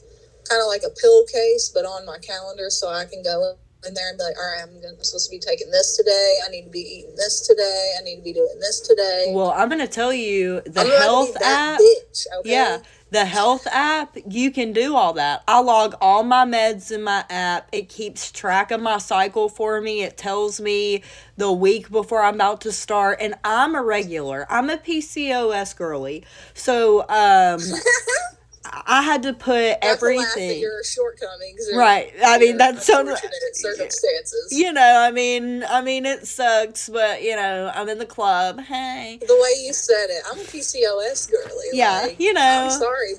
kind 0.49 0.61
of 0.61 0.67
like 0.67 0.81
a 0.83 0.93
pill 0.99 1.25
case, 1.25 1.71
but 1.73 1.85
on 1.85 2.05
my 2.05 2.17
calendar, 2.19 2.69
so 2.69 2.89
I 2.89 3.05
can 3.05 3.21
go 3.21 3.55
in 3.85 3.93
there 3.93 4.09
and 4.09 4.17
be 4.17 4.23
like, 4.23 4.37
all 4.37 4.51
right, 4.51 4.63
I'm, 4.63 4.73
gonna, 4.81 4.93
I'm 4.97 5.03
supposed 5.03 5.29
to 5.29 5.35
be 5.35 5.39
taking 5.39 5.69
this 5.71 5.95
today. 5.95 6.35
I 6.45 6.49
need 6.49 6.63
to 6.63 6.69
be 6.69 6.79
eating 6.79 7.15
this 7.15 7.45
today. 7.45 7.93
I 7.99 8.03
need 8.03 8.17
to 8.17 8.21
be 8.23 8.33
doing 8.33 8.57
this 8.59 8.79
today. 8.81 9.27
Well, 9.29 9.51
I'm 9.51 9.69
gonna 9.69 9.87
tell 9.87 10.13
you 10.13 10.61
the 10.61 10.85
health 10.85 11.37
app. 11.43 11.79
bitch, 11.79 12.25
okay? 12.39 12.51
Yeah, 12.51 12.79
the 13.09 13.25
health 13.25 13.67
app, 13.71 14.17
you 14.27 14.51
can 14.51 14.73
do 14.73 14.95
all 14.95 15.13
that. 15.13 15.43
I 15.47 15.61
log 15.61 15.95
all 16.01 16.23
my 16.23 16.45
meds 16.45 16.91
in 16.91 17.03
my 17.03 17.23
app. 17.29 17.69
It 17.71 17.89
keeps 17.89 18.31
track 18.31 18.71
of 18.71 18.81
my 18.81 18.97
cycle 18.97 19.47
for 19.49 19.79
me. 19.79 20.03
It 20.03 20.17
tells 20.17 20.59
me 20.59 21.03
the 21.37 21.51
week 21.51 21.89
before 21.89 22.21
I'm 22.23 22.35
about 22.35 22.61
to 22.61 22.71
start. 22.71 23.19
And 23.21 23.35
I'm 23.43 23.75
a 23.75 23.83
regular. 23.83 24.45
I'm 24.49 24.69
a 24.69 24.77
PCOS 24.77 25.75
girly. 25.75 26.25
So 26.53 27.07
um 27.09 27.61
I 28.65 29.01
had 29.01 29.23
to 29.23 29.33
put 29.33 29.53
Not 29.53 29.59
to 29.61 29.65
laugh 29.65 29.81
at 29.81 30.03
everything. 30.03 30.59
your 30.61 30.83
shortcomings. 30.83 31.69
or 31.71 31.77
Right. 31.79 32.11
I 32.25 32.37
mean 32.37 32.57
that's 32.57 32.85
so 32.85 33.05
circumstances. 33.53 34.49
you 34.51 34.73
know, 34.73 34.99
I 34.99 35.11
mean 35.11 35.63
I 35.69 35.81
mean 35.81 36.05
it 36.05 36.27
sucks, 36.27 36.89
but 36.89 37.21
you 37.21 37.35
know, 37.35 37.71
I'm 37.73 37.87
in 37.89 37.97
the 37.97 38.05
club. 38.05 38.59
Hey. 38.61 39.19
The 39.21 39.35
way 39.35 39.65
you 39.65 39.73
said 39.73 40.07
it, 40.09 40.23
I'm 40.31 40.39
a 40.39 40.43
PCOS 40.43 41.31
girly. 41.31 41.65
Yeah, 41.73 42.01
like, 42.03 42.19
you 42.19 42.33
know. 42.33 42.67
I'm 42.71 42.79
sorry. 42.79 43.13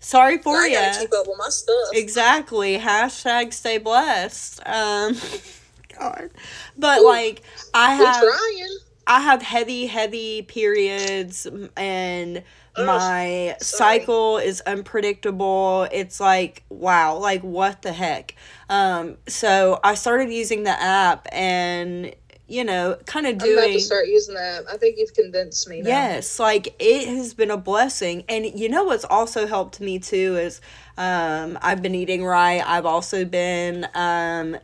Sorry 0.00 0.38
for 0.38 0.62
you. 0.66 0.78
keep 0.98 1.12
up 1.12 1.26
with 1.26 1.38
my 1.38 1.48
stuff. 1.48 1.88
Exactly. 1.92 2.78
Hashtag 2.78 3.52
stay 3.52 3.78
blessed. 3.78 4.60
Um 4.66 5.16
God. 5.98 6.30
But 6.76 7.02
like 7.04 7.42
I 7.74 7.94
have 7.94 8.20
trying. 8.20 8.78
I 9.08 9.20
have 9.20 9.42
heavy, 9.42 9.86
heavy 9.86 10.42
periods 10.42 11.46
and 11.76 12.42
Ugh, 12.76 12.86
my 12.86 13.56
sorry. 13.60 14.00
cycle 14.00 14.38
is 14.38 14.60
unpredictable. 14.62 15.88
It's 15.90 16.20
like 16.20 16.62
wow, 16.68 17.16
like 17.16 17.42
what 17.42 17.82
the 17.82 17.92
heck? 17.92 18.34
Um 18.68 19.16
so 19.26 19.80
I 19.82 19.94
started 19.94 20.30
using 20.30 20.62
the 20.62 20.80
app 20.80 21.26
and 21.32 22.14
you 22.46 22.64
know, 22.64 22.96
kind 23.06 23.26
of 23.26 23.34
I'm 23.42 23.50
about 23.50 23.64
doing 23.64 23.72
to 23.74 23.80
start 23.80 24.08
using 24.08 24.34
that. 24.34 24.64
I 24.70 24.76
think 24.76 24.96
you've 24.98 25.14
convinced 25.14 25.68
me. 25.68 25.82
Now. 25.82 25.86
Yes, 25.86 26.38
like 26.38 26.74
it 26.78 27.08
has 27.08 27.34
been 27.34 27.50
a 27.50 27.56
blessing. 27.56 28.24
And 28.28 28.46
you 28.58 28.68
know 28.68 28.84
what's 28.84 29.04
also 29.04 29.46
helped 29.46 29.80
me 29.80 29.98
too 29.98 30.36
is 30.36 30.60
um 30.96 31.58
I've 31.62 31.82
been 31.82 31.94
eating 31.94 32.24
right. 32.24 32.62
I've 32.66 32.86
also 32.86 33.24
been 33.24 33.86
um 33.94 34.56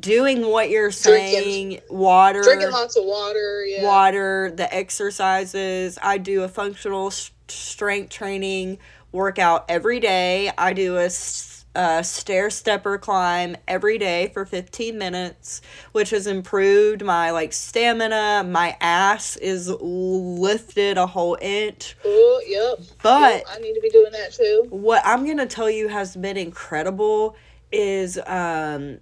doing 0.00 0.46
what 0.46 0.70
you're 0.70 0.90
saying, 0.90 1.68
Drinking- 1.70 1.80
water, 1.96 2.42
Drinking 2.42 2.70
lots 2.70 2.96
of 2.96 3.04
water. 3.04 3.64
Yeah. 3.66 3.84
water, 3.84 4.52
the 4.54 4.72
exercises. 4.74 5.98
I 6.02 6.18
do 6.18 6.42
a 6.42 6.48
functional 6.48 7.08
s- 7.08 7.30
strength 7.48 8.10
training 8.10 8.78
workout 9.12 9.64
every 9.68 10.00
day. 10.00 10.50
I 10.56 10.72
do 10.72 10.96
a, 10.96 11.04
s- 11.06 11.66
a 11.76 12.02
stair 12.02 12.48
stepper 12.50 12.96
climb 12.98 13.56
every 13.68 13.98
day 13.98 14.30
for 14.32 14.46
15 14.46 14.96
minutes, 14.96 15.60
which 15.92 16.10
has 16.10 16.26
improved 16.26 17.04
my 17.04 17.30
like 17.32 17.52
stamina. 17.52 18.44
My 18.48 18.76
ass 18.80 19.36
is 19.36 19.68
lifted 19.80 20.96
a 20.98 21.06
whole 21.06 21.36
inch. 21.42 21.96
Oh, 22.04 22.42
yep. 22.46 22.86
But 23.02 23.32
Yep, 23.34 23.44
I 23.50 23.58
need 23.58 23.74
to 23.74 23.80
be 23.80 23.90
doing 23.90 24.12
that 24.12 24.32
too. 24.32 24.66
what 24.70 25.02
I'm 25.04 25.26
gonna 25.26 25.46
tell 25.46 25.68
you 25.68 25.88
has 25.88 26.16
been 26.16 26.36
incredible 26.36 27.36
is 27.72 28.18
um 28.26 28.98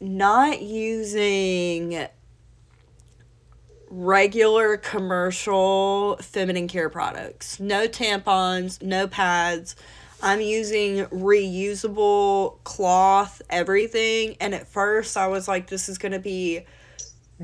not 0.00 0.62
using 0.62 2.06
regular 3.90 4.76
commercial 4.76 6.16
feminine 6.18 6.68
care 6.68 6.88
products. 6.88 7.60
No 7.60 7.86
tampons, 7.86 8.80
no 8.82 9.06
pads. 9.06 9.76
I'm 10.22 10.40
using 10.40 11.06
reusable 11.06 12.62
cloth, 12.64 13.42
everything. 13.50 14.36
And 14.40 14.54
at 14.54 14.68
first 14.68 15.16
I 15.16 15.26
was 15.26 15.48
like, 15.48 15.68
this 15.68 15.88
is 15.88 15.98
gonna 15.98 16.18
be 16.18 16.64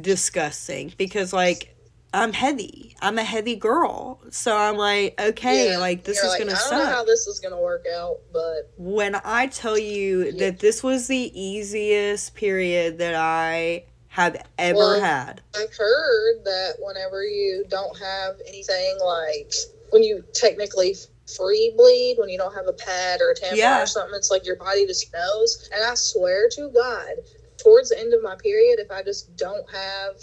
disgusting 0.01 0.93
because 0.97 1.33
like 1.33 1.76
I'm 2.17 2.33
heavy. 2.33 2.97
I'm 3.03 3.19
a 3.19 3.25
heavy 3.25 3.57
girl. 3.57 4.21
So 4.31 4.57
I'm 4.57 4.77
like, 4.77 5.21
okay, 5.21 5.73
Yeah, 5.73 5.79
like 5.79 6.05
this 6.05 6.17
you're 6.17 6.25
is 6.27 6.31
like, 6.31 6.39
gonna 6.41 6.57
suck. 6.57 6.73
I 6.73 6.77
don't 6.77 6.81
suck 6.81 6.91
know 6.91 6.97
how 6.97 7.05
this 7.05 7.27
is 7.27 7.41
gonna 7.41 7.61
work 7.61 7.85
out, 7.95 8.21
but 8.33 8.73
when 8.79 9.21
I 9.23 9.49
tell 9.49 9.77
you 9.79 10.25
Yeah. 10.25 10.33
that 10.47 10.61
this 10.61 10.83
was 10.83 11.09
the 11.09 11.31
easiest 11.39 12.35
period 12.35 12.99
that 12.99 13.15
I 13.15 13.85
have 14.09 14.43
ever 14.59 14.79
Well, 14.79 15.01
had. 15.01 15.43
I've 15.55 15.75
heard 15.77 16.43
that 16.45 16.77
whenever 16.81 17.23
you 17.23 17.67
don't 17.69 17.97
have 17.99 18.37
anything 18.47 18.97
like 19.05 19.53
when 19.91 20.03
you 20.03 20.25
technically 20.33 20.97
free 21.37 21.75
bleed, 21.77 22.17
when 22.19 22.31
you 22.31 22.39
don't 22.39 22.55
have 22.55 22.67
a 22.67 22.73
pad 22.73 23.21
or 23.21 23.31
a 23.33 23.35
tampon 23.35 23.57
Yeah. 23.57 23.83
or 23.83 23.87
something, 23.87 24.15
it's 24.17 24.31
like 24.31 24.47
your 24.47 24.57
body 24.57 24.87
just 24.87 25.13
knows. 25.13 25.69
And 25.75 25.85
I 25.85 25.95
swear 25.95 26.49
to 26.53 26.71
God, 26.71 27.11
towards 27.59 27.91
the 27.91 27.99
end 27.99 28.15
of 28.15 28.23
my 28.23 28.37
period, 28.37 28.79
if 28.79 28.91
I 28.91 29.03
just 29.03 29.37
don't 29.37 29.69
have 29.71 30.15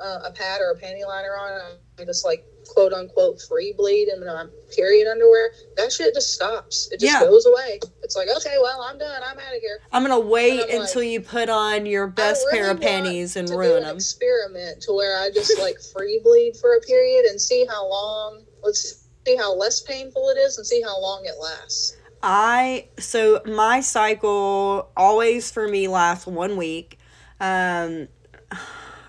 uh, 0.00 0.20
a 0.24 0.32
pad 0.32 0.60
or 0.60 0.72
a 0.72 0.76
panty 0.78 1.06
liner 1.06 1.36
on, 1.36 1.78
I'm 1.98 2.06
just 2.06 2.24
like 2.24 2.44
quote 2.68 2.92
unquote 2.92 3.40
free 3.48 3.74
bleed 3.76 4.08
in 4.08 4.20
my 4.24 4.46
period 4.74 5.08
underwear. 5.08 5.50
That 5.76 5.92
shit 5.92 6.14
just 6.14 6.34
stops. 6.34 6.88
It 6.92 7.00
just 7.00 7.12
Yeah. 7.12 7.20
goes 7.20 7.46
away. 7.46 7.80
It's 8.02 8.16
like 8.16 8.28
okay, 8.36 8.56
well 8.60 8.80
I'm 8.82 8.98
done. 8.98 9.22
I'm 9.24 9.38
out 9.38 9.54
of 9.54 9.60
here. 9.60 9.80
I'm 9.92 10.02
gonna 10.02 10.18
wait 10.20 10.52
I'm 10.52 10.78
like, 10.78 10.88
until 10.88 11.02
you 11.02 11.20
put 11.20 11.48
on 11.48 11.86
your 11.86 12.06
best 12.06 12.46
pair 12.50 12.70
of 12.70 12.80
panties 12.80 13.36
and 13.36 13.48
ruin 13.50 13.78
an 13.78 13.82
them. 13.84 13.96
Experiment 13.96 14.82
to 14.82 14.92
where 14.92 15.18
I 15.18 15.30
just 15.30 15.58
like 15.58 15.76
free 15.96 16.20
bleed 16.22 16.56
for 16.60 16.74
a 16.76 16.80
period 16.80 17.26
and 17.26 17.40
see 17.40 17.66
how 17.66 17.88
long. 17.88 18.44
Let's 18.62 19.06
see 19.26 19.36
how 19.36 19.54
less 19.54 19.80
painful 19.80 20.28
it 20.30 20.38
is 20.38 20.58
and 20.58 20.66
see 20.66 20.82
how 20.82 21.00
long 21.00 21.24
it 21.24 21.34
lasts. 21.40 21.96
I 22.22 22.88
so 22.98 23.40
my 23.46 23.80
cycle 23.80 24.90
always 24.96 25.50
for 25.50 25.66
me 25.66 25.88
lasts 25.88 26.26
one 26.26 26.56
week. 26.56 26.98
Um 27.40 28.08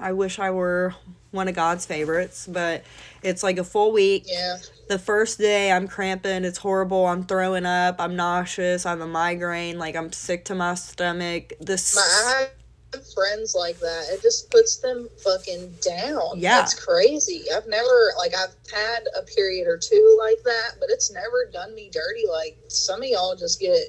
I 0.01 0.13
wish 0.13 0.39
I 0.39 0.51
were 0.51 0.95
one 1.31 1.47
of 1.47 1.55
God's 1.55 1.85
favorites, 1.85 2.47
but 2.47 2.83
it's 3.23 3.43
like 3.43 3.57
a 3.57 3.63
full 3.63 3.91
week. 3.91 4.25
Yeah, 4.27 4.57
The 4.89 4.99
first 4.99 5.37
day 5.37 5.71
I'm 5.71 5.87
cramping, 5.87 6.43
it's 6.43 6.57
horrible. 6.57 7.05
I'm 7.05 7.23
throwing 7.23 7.65
up, 7.65 7.95
I'm 7.99 8.15
nauseous, 8.15 8.85
I 8.85 8.89
have 8.89 9.01
a 9.01 9.07
migraine, 9.07 9.77
like 9.77 9.95
I'm 9.95 10.11
sick 10.11 10.45
to 10.45 10.55
my 10.55 10.75
stomach. 10.75 11.53
This 11.61 11.95
my 11.95 12.01
I 12.01 12.49
have 12.93 13.13
friends 13.13 13.55
like 13.55 13.79
that. 13.79 14.07
It 14.09 14.21
just 14.21 14.51
puts 14.51 14.77
them 14.77 15.07
fucking 15.23 15.73
down. 15.81 16.33
Yeah. 16.35 16.63
it's 16.63 16.73
crazy. 16.73 17.43
I've 17.55 17.67
never 17.67 18.11
like 18.17 18.33
I've 18.35 18.55
had 18.73 19.03
a 19.17 19.21
period 19.23 19.67
or 19.67 19.77
two 19.77 20.17
like 20.19 20.43
that, 20.43 20.75
but 20.79 20.89
it's 20.89 21.11
never 21.11 21.49
done 21.53 21.73
me 21.75 21.89
dirty. 21.91 22.25
Like 22.29 22.57
some 22.67 23.01
of 23.01 23.07
y'all 23.07 23.35
just 23.35 23.59
get 23.61 23.79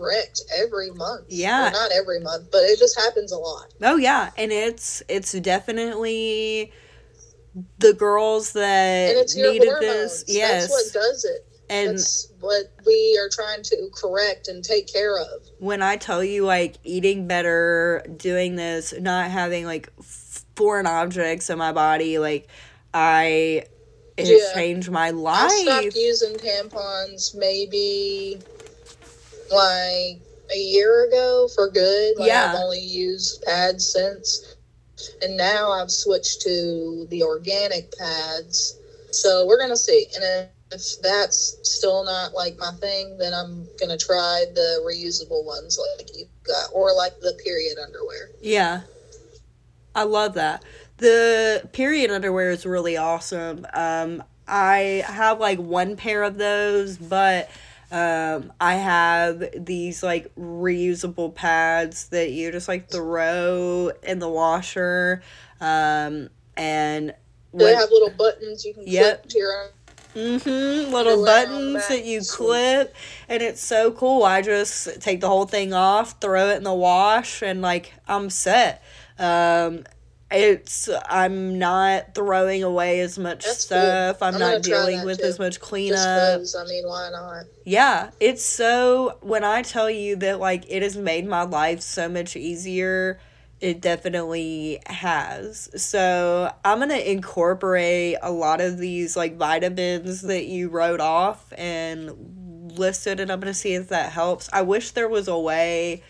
wrecked 0.00 0.42
every 0.56 0.90
month. 0.90 1.26
Yeah. 1.28 1.70
Well, 1.70 1.72
not 1.72 1.92
every 1.92 2.20
month, 2.20 2.48
but 2.50 2.62
it 2.64 2.78
just 2.78 2.98
happens 2.98 3.30
a 3.32 3.38
lot. 3.38 3.66
Oh 3.82 3.96
yeah, 3.96 4.30
and 4.36 4.50
it's 4.50 5.02
it's 5.08 5.32
definitely 5.32 6.72
the 7.78 7.92
girls 7.92 8.52
that 8.52 9.10
And 9.10 9.18
it's 9.18 9.36
your 9.36 9.52
needed 9.52 9.68
hormones. 9.68 10.24
this. 10.24 10.24
Yes. 10.28 10.68
That's 10.68 10.72
what 10.94 11.02
does 11.02 11.24
it. 11.24 11.46
and 11.68 11.90
That's 11.98 12.32
what 12.40 12.64
we 12.86 13.18
are 13.20 13.28
trying 13.28 13.62
to 13.64 13.90
correct 13.94 14.48
and 14.48 14.64
take 14.64 14.86
care 14.92 15.18
of. 15.18 15.42
when 15.58 15.82
I 15.82 15.96
tell 15.96 16.22
you 16.24 16.44
like 16.46 16.76
eating 16.84 17.26
better, 17.26 18.04
doing 18.16 18.56
this, 18.56 18.94
not 18.98 19.30
having 19.30 19.66
like 19.66 19.90
foreign 20.56 20.86
objects 20.86 21.50
in 21.50 21.58
my 21.58 21.72
body, 21.72 22.18
like 22.18 22.48
I 22.94 23.64
it 24.16 24.26
Yeah. 24.28 24.54
changed 24.54 24.90
my 24.90 25.08
I 25.08 25.10
life. 25.10 25.50
stopped 25.50 25.96
using 25.96 26.34
tampons 26.34 27.34
maybe 27.34 28.38
like 29.50 30.20
a 30.52 30.58
year 30.58 31.06
ago 31.06 31.48
for 31.54 31.68
good. 31.68 32.18
Like 32.18 32.28
Yeah. 32.28 32.52
I've 32.52 32.60
only 32.60 32.80
used 32.80 33.42
pads 33.42 33.92
since. 33.92 34.56
And 35.22 35.36
now 35.36 35.70
I've 35.72 35.90
switched 35.90 36.42
to 36.42 37.06
the 37.10 37.22
organic 37.22 37.96
pads. 37.96 38.78
So 39.10 39.46
we're 39.46 39.58
gonna 39.58 39.76
see. 39.76 40.06
And 40.14 40.48
if 40.72 41.00
that's 41.02 41.56
still 41.62 42.04
not 42.04 42.32
like 42.34 42.58
my 42.58 42.72
thing, 42.72 43.16
then 43.18 43.32
I'm 43.34 43.66
gonna 43.78 43.98
try 43.98 44.44
the 44.54 44.82
reusable 44.86 45.44
ones 45.44 45.78
like 45.98 46.16
you 46.16 46.26
got 46.42 46.70
or 46.72 46.92
like 46.94 47.18
the 47.20 47.38
period 47.42 47.78
underwear. 47.78 48.30
Yeah. 48.40 48.82
I 49.94 50.04
love 50.04 50.34
that. 50.34 50.64
The 50.98 51.68
period 51.72 52.10
underwear 52.10 52.50
is 52.50 52.66
really 52.66 52.96
awesome. 52.96 53.66
Um, 53.72 54.22
I 54.46 55.04
have 55.06 55.40
like 55.40 55.58
one 55.58 55.96
pair 55.96 56.22
of 56.22 56.36
those, 56.36 56.96
but 56.98 57.50
um, 57.90 58.52
I 58.60 58.74
have 58.74 59.44
these 59.56 60.02
like 60.02 60.32
reusable 60.36 61.34
pads 61.34 62.08
that 62.08 62.30
you 62.30 62.52
just 62.52 62.68
like 62.68 62.88
throw 62.88 63.90
in 64.02 64.18
the 64.18 64.28
washer. 64.28 65.22
Um, 65.60 66.28
and 66.56 67.14
they 67.52 67.64
when- 67.64 67.74
have 67.76 67.90
little 67.90 68.10
buttons 68.10 68.64
you 68.64 68.74
can 68.74 68.86
Yep. 68.86 69.22
clip 69.22 69.30
to 69.30 69.38
your 69.38 69.62
own? 69.62 69.68
Mm-hmm. 70.14 70.92
Little 70.92 71.24
buttons 71.24 71.86
that 71.86 72.04
you 72.04 72.20
clip, 72.28 72.92
and 73.28 73.42
it's 73.42 73.60
so 73.62 73.92
cool. 73.92 74.24
I 74.24 74.42
just 74.42 75.00
take 75.00 75.20
the 75.20 75.28
whole 75.28 75.46
thing 75.46 75.72
off, 75.72 76.20
throw 76.20 76.48
it 76.48 76.56
in 76.56 76.64
the 76.64 76.74
wash, 76.74 77.42
and 77.42 77.62
like 77.62 77.94
I'm 78.08 78.28
set. 78.28 78.82
Um, 79.20 79.84
it's 80.30 80.88
I'm 81.08 81.58
not 81.58 82.14
throwing 82.14 82.62
away 82.62 83.00
as 83.00 83.18
much 83.18 83.44
That's 83.44 83.66
cool. 83.66 83.78
stuff. 83.78 84.22
I'm, 84.22 84.34
I'm 84.34 84.40
not 84.40 84.62
dealing 84.62 85.04
with 85.04 85.18
too. 85.18 85.24
as 85.24 85.38
much 85.38 85.60
cleanup. 85.60 85.98
I 86.58 86.64
mean, 86.64 86.86
why 86.86 87.10
not? 87.10 87.44
Yeah, 87.64 88.10
it's 88.20 88.44
so 88.44 89.18
when 89.20 89.44
I 89.44 89.62
tell 89.62 89.90
you 89.90 90.16
that 90.16 90.40
like 90.40 90.64
it 90.68 90.82
has 90.82 90.96
made 90.96 91.26
my 91.26 91.42
life 91.42 91.80
so 91.80 92.08
much 92.08 92.36
easier, 92.36 93.18
it 93.60 93.80
definitely 93.80 94.80
has. 94.86 95.68
So, 95.82 96.52
I'm 96.64 96.78
going 96.78 96.90
to 96.90 97.10
incorporate 97.10 98.16
a 98.22 98.30
lot 98.30 98.60
of 98.60 98.78
these 98.78 99.16
like 99.16 99.36
vitamins 99.36 100.22
that 100.22 100.46
you 100.46 100.68
wrote 100.68 101.00
off 101.00 101.52
and 101.58 102.70
listed 102.78 103.20
and 103.20 103.30
I'm 103.30 103.40
going 103.40 103.52
to 103.52 103.58
see 103.58 103.74
if 103.74 103.88
that 103.88 104.12
helps. 104.12 104.48
I 104.52 104.62
wish 104.62 104.92
there 104.92 105.08
was 105.08 105.28
a 105.28 105.38
way 105.38 106.02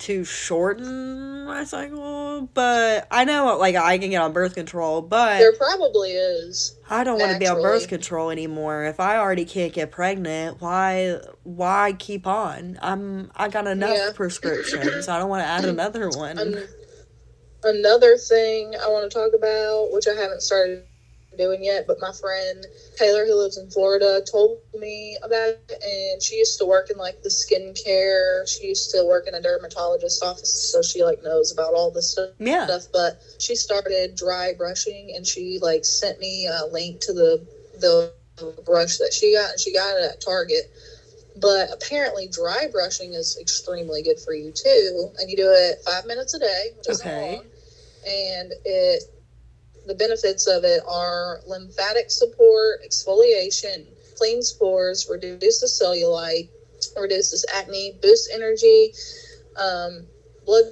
to 0.00 0.24
shorten 0.24 1.44
my 1.44 1.64
cycle, 1.64 2.48
but 2.54 3.06
I 3.10 3.24
know 3.24 3.56
like 3.58 3.76
I 3.76 3.98
can 3.98 4.10
get 4.10 4.22
on 4.22 4.32
birth 4.32 4.54
control, 4.54 5.02
but 5.02 5.38
There 5.38 5.52
probably 5.52 6.10
is. 6.12 6.76
I 6.88 7.04
don't 7.04 7.18
want 7.18 7.32
to 7.32 7.38
be 7.38 7.46
on 7.46 7.60
birth 7.62 7.88
control 7.88 8.30
anymore. 8.30 8.84
If 8.84 8.98
I 9.00 9.16
already 9.18 9.44
can't 9.44 9.72
get 9.72 9.90
pregnant, 9.90 10.60
why 10.60 11.18
why 11.42 11.94
keep 11.98 12.26
on? 12.26 12.78
I'm 12.82 13.30
I 13.36 13.48
got 13.48 13.66
enough 13.66 13.96
Yeah. 13.96 14.10
prescriptions. 14.14 15.08
I 15.08 15.18
don't 15.18 15.28
want 15.28 15.42
to 15.42 15.46
add 15.46 15.64
another 15.64 16.08
one. 16.10 16.38
An- 16.38 16.68
another 17.62 18.16
thing 18.16 18.74
I 18.82 18.88
want 18.88 19.10
to 19.10 19.14
talk 19.16 19.32
about, 19.34 19.92
which 19.92 20.08
I 20.08 20.14
haven't 20.14 20.42
started 20.42 20.84
doing 21.36 21.62
yet, 21.64 21.86
but 21.86 21.98
my 22.00 22.12
friend 22.12 22.66
Taylor, 22.96 23.24
who 23.26 23.34
lives 23.34 23.56
in 23.56 23.68
Florida, 23.70 24.20
told 24.30 24.60
me 24.74 25.16
about 25.22 25.54
it. 25.68 25.82
And 25.82 26.22
she 26.22 26.36
used 26.36 26.58
to 26.58 26.66
work 26.66 26.90
in 26.90 26.96
like 26.96 27.22
the 27.22 27.28
skincare. 27.30 28.48
She 28.48 28.68
used 28.68 28.90
to 28.92 29.04
work 29.04 29.26
in 29.26 29.34
a 29.34 29.40
dermatologist's 29.40 30.22
office, 30.22 30.52
so 30.72 30.82
she 30.82 31.02
like 31.04 31.22
knows 31.22 31.50
about 31.52 31.74
all 31.74 31.90
this 31.90 32.10
stuff. 32.10 32.30
yeah. 32.38 32.64
stuff, 32.64 32.86
but 32.92 33.14
she 33.38 33.54
started 33.54 34.14
dry 34.14 34.52
brushing 34.52 35.12
and 35.14 35.26
she 35.26 35.58
like 35.60 35.84
sent 35.84 36.18
me 36.18 36.46
a 36.46 36.64
link 36.66 37.00
to 37.02 37.12
the 37.12 37.40
the 37.78 38.12
brush 38.64 38.98
that 38.98 39.12
she 39.12 39.32
got 39.34 39.50
and 39.52 39.60
she 39.60 39.72
got 39.72 39.96
it 39.96 40.04
at 40.04 40.20
Target. 40.20 40.64
But 41.36 41.70
apparently 41.72 42.26
dry 42.26 42.66
brushing 42.66 43.14
is 43.14 43.36
extremely 43.40 44.02
good 44.02 44.18
for 44.20 44.34
you 44.34 44.50
too. 44.52 45.10
And 45.18 45.30
you 45.30 45.36
do 45.36 45.50
it 45.50 45.80
five 45.80 46.04
minutes 46.04 46.34
a 46.34 46.38
day, 46.38 46.70
which 46.76 46.88
isn't 46.88 47.06
Okay. 47.06 47.32
long. 47.32 47.44
And 48.06 48.52
it 48.64 49.04
the 49.86 49.94
benefits 49.94 50.46
of 50.46 50.64
it 50.64 50.82
are 50.88 51.40
lymphatic 51.46 52.10
support, 52.10 52.80
exfoliation, 52.86 53.86
cleans 54.16 54.52
pores, 54.52 55.08
reduces 55.10 55.80
cellulite, 55.82 56.48
reduces 57.00 57.44
acne, 57.54 57.98
boosts 58.02 58.30
energy, 58.32 58.92
um, 59.56 60.06
blood 60.44 60.64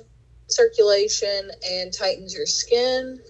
circulation 0.48 1.50
and 1.70 1.92
tightens 1.92 2.34
your 2.34 2.46
skin. 2.46 3.20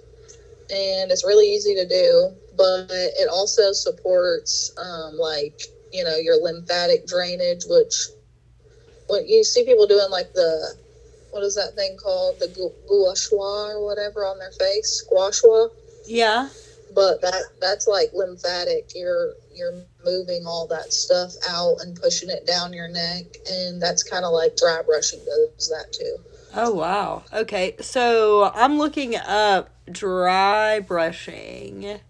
And 0.70 1.10
it's 1.10 1.24
really 1.24 1.46
easy 1.46 1.74
to 1.74 1.88
do 1.88 2.36
but 2.58 2.88
it 2.90 3.28
also 3.30 3.72
supports 3.72 4.74
um, 4.76 5.16
like 5.16 5.62
you 5.92 6.04
know 6.04 6.16
your 6.16 6.42
lymphatic 6.42 7.06
drainage 7.06 7.62
which 7.66 8.08
when 9.06 9.26
you 9.26 9.42
see 9.44 9.64
people 9.64 9.86
doing 9.86 10.10
like 10.10 10.34
the 10.34 10.74
what 11.30 11.42
is 11.42 11.54
that 11.54 11.74
thing 11.74 11.96
called 11.96 12.38
the 12.40 12.48
gu- 12.48 12.72
gua 12.88 13.16
sha 13.16 13.68
or 13.70 13.84
whatever 13.84 14.24
on 14.24 14.38
their 14.38 14.52
face 14.52 15.02
gua 15.08 15.32
sha 15.32 15.68
Yeah. 16.06 16.48
but 16.94 17.20
that 17.20 17.42
that's 17.60 17.86
like 17.86 18.10
lymphatic 18.14 18.92
you're 18.94 19.34
you're 19.54 19.82
moving 20.04 20.44
all 20.46 20.66
that 20.68 20.92
stuff 20.92 21.32
out 21.48 21.76
and 21.80 22.00
pushing 22.00 22.30
it 22.30 22.46
down 22.46 22.72
your 22.72 22.88
neck 22.88 23.24
and 23.50 23.80
that's 23.82 24.02
kind 24.02 24.24
of 24.24 24.32
like 24.32 24.56
dry 24.56 24.80
brushing 24.86 25.20
does 25.24 25.68
that 25.68 25.92
too 25.92 26.16
Oh 26.54 26.72
wow. 26.72 27.24
Okay. 27.30 27.76
So, 27.82 28.50
I'm 28.54 28.78
looking 28.78 29.14
up 29.16 29.68
dry 29.92 30.80
brushing. 30.80 32.00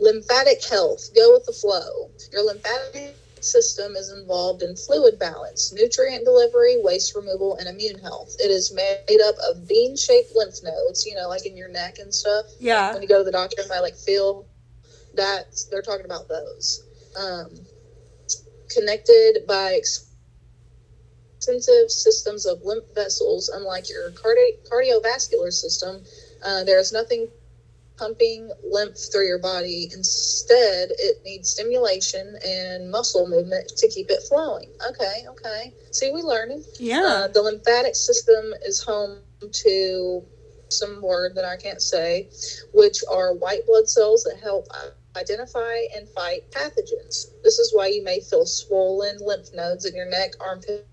lymphatic 0.00 0.64
health 0.64 1.10
go 1.14 1.32
with 1.34 1.44
the 1.46 1.52
flow 1.52 2.08
your 2.32 2.44
lymphatic 2.46 3.16
system 3.44 3.96
is 3.96 4.10
involved 4.10 4.62
in 4.62 4.76
fluid 4.76 5.18
balance 5.18 5.72
nutrient 5.72 6.24
delivery 6.24 6.76
waste 6.82 7.14
removal 7.14 7.56
and 7.56 7.68
immune 7.68 7.98
health. 7.98 8.36
It 8.38 8.50
is 8.50 8.72
made 8.72 9.20
up 9.20 9.34
of 9.48 9.66
bean-shaped 9.68 10.34
lymph 10.34 10.62
nodes 10.62 11.06
you 11.06 11.14
know 11.14 11.28
like 11.28 11.46
in 11.46 11.56
your 11.56 11.68
neck 11.68 11.98
and 11.98 12.12
stuff. 12.14 12.46
Yeah. 12.58 12.92
when 12.92 13.02
you 13.02 13.08
go 13.08 13.18
to 13.18 13.24
the 13.24 13.32
doctor 13.32 13.62
and 13.62 13.72
I 13.72 13.80
like 13.80 13.96
feel 13.96 14.46
that 15.14 15.64
they're 15.70 15.82
talking 15.82 16.04
about 16.06 16.28
those. 16.28 16.84
Um, 17.16 17.50
connected 18.68 19.46
by 19.48 19.80
extensive 21.38 21.90
systems 21.90 22.46
of 22.46 22.62
lymph 22.62 22.84
vessels 22.94 23.48
unlike 23.48 23.88
your 23.88 24.10
cardi- 24.10 24.58
cardiovascular 24.70 25.50
system 25.52 26.04
uh, 26.44 26.62
there 26.64 26.78
is 26.78 26.92
nothing 26.92 27.28
pumping 28.00 28.50
lymph 28.64 28.98
through 29.12 29.28
your 29.28 29.38
body 29.38 29.90
instead 29.92 30.90
it 30.98 31.18
needs 31.24 31.50
stimulation 31.50 32.36
and 32.46 32.90
muscle 32.90 33.28
movement 33.28 33.68
to 33.76 33.88
keep 33.88 34.10
it 34.10 34.22
flowing 34.22 34.70
okay 34.88 35.24
okay 35.28 35.72
see 35.92 36.10
we 36.10 36.22
learning 36.22 36.64
Yeah. 36.78 37.02
uh, 37.06 37.28
the 37.28 37.42
lymphatic 37.42 37.94
system 37.96 38.54
is 38.66 38.82
home 38.82 39.20
to 39.64 40.24
some 40.72 41.02
word 41.02 41.34
that 41.36 41.44
I 41.44 41.56
can't 41.56 41.82
say, 41.82 42.28
which 42.72 43.02
are 43.10 43.34
white 43.34 43.66
blood 43.66 43.88
cells 43.88 44.24
that 44.24 44.38
help 44.42 44.66
identify 45.16 45.82
and 45.94 46.08
fight 46.08 46.44
pathogens. 46.52 47.26
This 47.42 47.58
is 47.58 47.72
why 47.74 47.88
you 47.88 48.02
may 48.04 48.20
feel 48.20 48.46
swollen 48.46 49.18
lymph 49.20 49.52
nodes 49.54 49.84
in 49.84 49.94
your 49.94 50.06
neck, 50.08 50.32
armpits, 50.40 50.84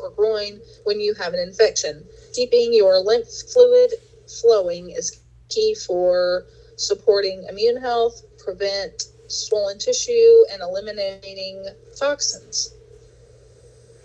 or 0.00 0.10
groin 0.10 0.60
when 0.84 1.00
you 1.00 1.14
have 1.14 1.34
an 1.34 1.40
infection. 1.40 2.04
Keeping 2.34 2.72
your 2.74 2.98
lymph 3.00 3.28
fluid 3.52 3.94
flowing 4.28 4.90
is 4.90 5.18
key 5.48 5.74
for 5.74 6.44
supporting 6.76 7.46
immune 7.48 7.80
health, 7.80 8.22
prevent 8.38 9.04
swollen 9.28 9.78
tissue, 9.78 10.44
and 10.52 10.62
eliminating 10.62 11.66
toxins. 11.98 12.74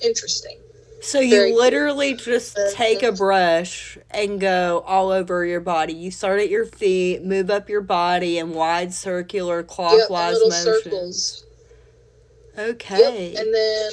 Interesting. 0.02 0.58
So 1.02 1.20
you 1.20 1.32
Very 1.32 1.52
cool. 1.52 1.60
literally 1.60 2.14
just 2.14 2.58
take 2.74 3.02
a 3.02 3.12
brush 3.12 3.98
and 4.12 4.40
go 4.40 4.84
all 4.86 5.10
over 5.10 5.44
your 5.46 5.60
body. 5.60 5.94
You 5.94 6.12
start 6.12 6.40
at 6.40 6.50
your 6.50 6.66
feet, 6.66 7.24
move 7.24 7.50
up 7.50 7.70
your 7.70 7.82
body 7.82 8.38
in 8.38 8.54
wide 8.54 8.94
circular 8.94 9.60
Yep, 9.60 9.68
clockwise 9.68 10.34
little 10.34 10.50
motions. 10.50 10.84
circles. 10.84 11.46
Okay. 12.58 13.32
Yep. 13.32 13.40
And 13.44 13.54
then 13.54 13.92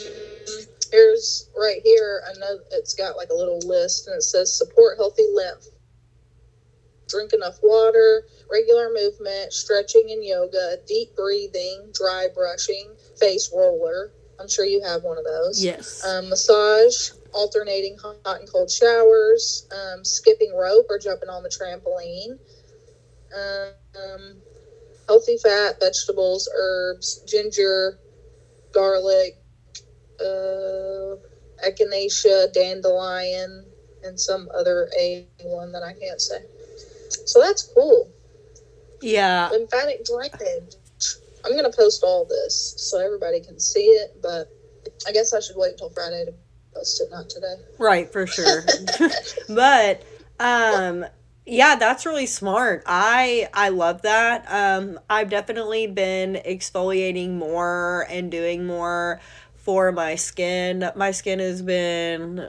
here's 0.93 1.49
right 1.57 1.81
here 1.83 2.23
another. 2.35 2.61
It's 2.73 2.93
got 2.95 3.17
like 3.17 3.31
a 3.31 3.35
little 3.35 3.61
list, 3.61 4.07
and 4.07 4.17
it 4.17 4.23
says 4.23 4.57
support 4.57 4.99
healthy 4.99 5.27
lymph. 5.33 5.65
Drink 7.09 7.33
enough 7.33 7.59
water, 7.63 8.23
regular 8.51 8.89
movement, 8.91 9.53
stretching 9.53 10.11
and 10.11 10.25
yoga, 10.25 10.77
deep 10.87 11.15
breathing, 11.17 11.91
dry 11.93 12.29
brushing, 12.33 12.97
face 13.19 13.51
roller. 13.53 14.11
I'm 14.39 14.49
sure 14.49 14.65
you 14.65 14.83
have 14.83 15.03
one 15.03 15.19
of 15.19 15.25
those. 15.25 15.65
yes. 15.65 16.05
Um, 16.05 16.29
massage, 16.29 17.11
alternating 17.33 17.97
hot 17.99 18.39
and 18.39 18.51
cold 18.51 18.71
showers, 18.71 19.67
um, 19.73 20.05
skipping 20.05 20.55
rope 20.55 20.87
or 20.89 20.99
jumping 20.99 21.29
on 21.29 21.43
the 21.43 21.49
trampoline. 21.49 22.39
Um, 23.35 24.43
healthy 25.09 25.37
fat, 25.37 25.81
vegetables, 25.81 26.49
herbs, 26.55 27.21
ginger, 27.27 27.97
garlic, 28.73 29.35
uh, 30.21 31.17
echinacea, 31.65 32.53
dandelion, 32.53 33.67
and 34.03 34.21
some 34.21 34.49
other 34.55 34.89
A 34.99 35.27
one 35.43 35.73
that 35.73 35.83
I 35.83 35.93
can't 35.93 36.21
say. 36.21 36.45
So 37.13 37.41
that's 37.41 37.63
cool. 37.75 38.11
yeah. 39.01 39.49
Lymphatic 39.51 40.05
drainage. 40.05 40.77
I'm 41.45 41.55
gonna 41.55 41.73
post 41.73 42.03
all 42.03 42.25
this 42.25 42.75
so 42.77 42.99
everybody 42.99 43.41
can 43.41 43.59
see 43.59 43.87
it, 43.87 44.21
but 44.23 44.49
I 45.07 45.13
guess 45.13 45.33
I 45.33 45.41
should 45.41 45.57
wait 45.57 45.73
until 45.73 45.91
Friday 45.91 46.25
to 46.27 46.35
post 46.75 47.01
it, 47.01 47.11
not 47.11 47.31
today. 47.31 47.55
Right, 47.79 48.13
for 48.13 48.27
sure. 48.27 48.65
but 49.49 50.03
um 50.41 51.05
yeah, 51.47 51.77
that's 51.77 52.05
really 52.05 52.27
smart. 52.27 52.83
I 52.87 53.49
I 53.55 53.71
love 53.71 54.03
that. 54.03 54.45
Um 54.51 54.99
I've 55.09 55.31
definitely 55.31 55.87
been 55.87 56.41
exfoliating 56.47 57.35
more 57.35 58.07
and 58.11 58.31
doing 58.31 58.67
more 58.67 59.21
for 59.57 59.93
my 59.93 60.15
skin. 60.17 60.91
My 60.97 61.11
skin 61.11 61.39
has 61.39 61.63
been 61.63 62.49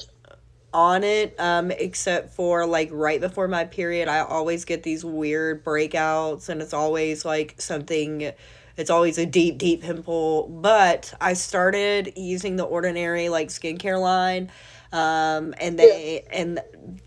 on 0.73 1.03
it 1.03 1.35
um 1.39 1.71
except 1.71 2.31
for 2.33 2.65
like 2.65 2.89
right 2.91 3.19
before 3.19 3.47
my 3.47 3.65
period 3.65 4.07
I 4.07 4.19
always 4.19 4.65
get 4.65 4.83
these 4.83 5.03
weird 5.03 5.63
breakouts 5.63 6.49
and 6.49 6.61
it's 6.61 6.73
always 6.73 7.25
like 7.25 7.55
something 7.59 8.31
it's 8.77 8.89
always 8.89 9.17
a 9.17 9.25
deep 9.25 9.57
deep 9.57 9.81
pimple 9.81 10.47
but 10.47 11.13
I 11.19 11.33
started 11.33 12.13
using 12.15 12.55
the 12.55 12.63
ordinary 12.63 13.29
like 13.29 13.47
skincare 13.47 13.99
line 13.99 14.51
um 14.93 15.55
and 15.59 15.77
they 15.77 16.23
yeah. 16.23 16.39
and 16.39 16.59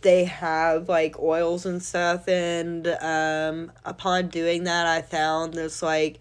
they 0.03 0.25
have 0.25 0.89
like 0.89 1.19
oils 1.21 1.65
and 1.65 1.83
stuff 1.83 2.27
and 2.29 2.87
um 3.01 3.71
upon 3.85 4.29
doing 4.29 4.65
that 4.65 4.87
I 4.87 5.03
found 5.03 5.55
this 5.55 5.83
like 5.83 6.19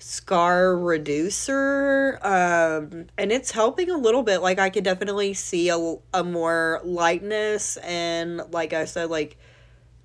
scar 0.00 0.76
reducer 0.78 2.18
um 2.22 3.06
and 3.18 3.30
it's 3.30 3.50
helping 3.50 3.90
a 3.90 3.96
little 3.96 4.22
bit 4.22 4.38
like 4.38 4.58
i 4.58 4.70
could 4.70 4.82
definitely 4.82 5.34
see 5.34 5.68
a, 5.68 5.96
a 6.14 6.24
more 6.24 6.80
lightness 6.84 7.76
and 7.78 8.40
like 8.50 8.72
i 8.72 8.86
said 8.86 9.10
like 9.10 9.36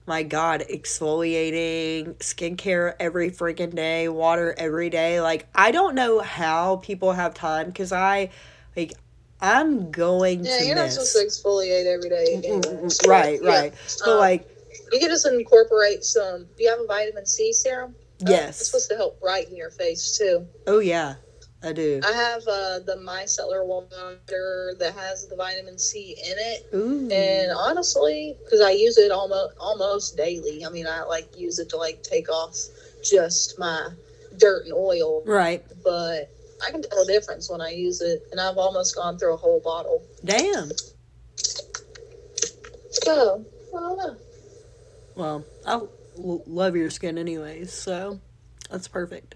my 0.05 0.21
god 0.21 0.63
exfoliating 0.69 2.13
skincare 2.17 2.93
every 2.99 3.31
freaking 3.31 3.73
day 3.73 4.09
water 4.09 4.53
every 4.57 4.89
day 4.89 5.21
like 5.21 5.47
i 5.55 5.71
don't 5.71 5.95
know 5.95 6.19
how 6.19 6.75
people 6.77 7.13
have 7.13 7.33
time 7.33 7.67
because 7.67 7.93
i 7.93 8.29
like 8.75 8.93
i'm 9.39 9.91
going 9.91 10.43
yeah, 10.43 10.57
to 10.57 10.65
you're 10.65 10.75
miss. 10.75 10.97
not 10.97 11.05
supposed 11.05 11.41
to 11.41 11.47
exfoliate 11.47 11.85
every 11.85 12.09
day 12.09 12.59
right 13.07 13.41
right 13.41 13.73
yeah. 13.73 13.79
but 14.03 14.11
um, 14.11 14.17
like 14.17 14.49
you 14.91 14.99
can 14.99 15.09
just 15.09 15.25
incorporate 15.25 16.03
some 16.03 16.45
do 16.57 16.63
you 16.63 16.69
have 16.69 16.81
a 16.81 16.85
vitamin 16.85 17.25
c 17.25 17.53
serum 17.53 17.95
Yes. 18.19 18.61
It's 18.61 18.69
supposed 18.69 18.89
to 18.89 18.95
help 18.95 19.19
brighten 19.19 19.55
your 19.55 19.71
face 19.71 20.17
too. 20.17 20.47
Oh 20.67 20.79
yeah, 20.79 21.15
I 21.61 21.73
do. 21.73 22.01
I 22.03 22.11
have 22.11 22.41
uh, 22.47 22.79
the 22.79 22.97
micellar 22.97 23.65
water 23.65 24.73
that 24.79 24.93
has 24.95 25.27
the 25.27 25.35
vitamin 25.35 25.77
C 25.77 26.15
in 26.25 26.37
it, 26.37 26.65
Ooh. 26.73 27.09
and 27.11 27.51
honestly, 27.51 28.37
because 28.43 28.61
I 28.61 28.71
use 28.71 28.97
it 28.97 29.11
almost 29.11 29.55
almost 29.59 30.15
daily. 30.15 30.65
I 30.65 30.69
mean, 30.69 30.87
I 30.87 31.03
like 31.03 31.37
use 31.37 31.59
it 31.59 31.69
to 31.69 31.77
like 31.77 32.01
take 32.03 32.29
off 32.29 32.55
just 33.03 33.59
my 33.59 33.89
dirt 34.37 34.65
and 34.65 34.73
oil. 34.73 35.23
Right. 35.25 35.63
But 35.83 36.29
I 36.65 36.71
can 36.71 36.81
tell 36.81 37.01
a 37.01 37.05
difference 37.05 37.49
when 37.49 37.61
I 37.61 37.71
use 37.71 38.01
it, 38.01 38.23
and 38.31 38.39
I've 38.39 38.57
almost 38.57 38.95
gone 38.95 39.17
through 39.17 39.33
a 39.33 39.37
whole 39.37 39.59
bottle. 39.59 40.03
Damn. 40.23 40.71
So, 43.03 43.45
I 43.73 43.77
don't 43.77 43.97
know. 43.97 44.15
Well, 45.15 45.45
I'll 45.65 45.89
love 46.17 46.75
your 46.75 46.89
skin 46.89 47.17
anyways, 47.17 47.71
so 47.71 48.19
that's 48.69 48.87
perfect. 48.87 49.35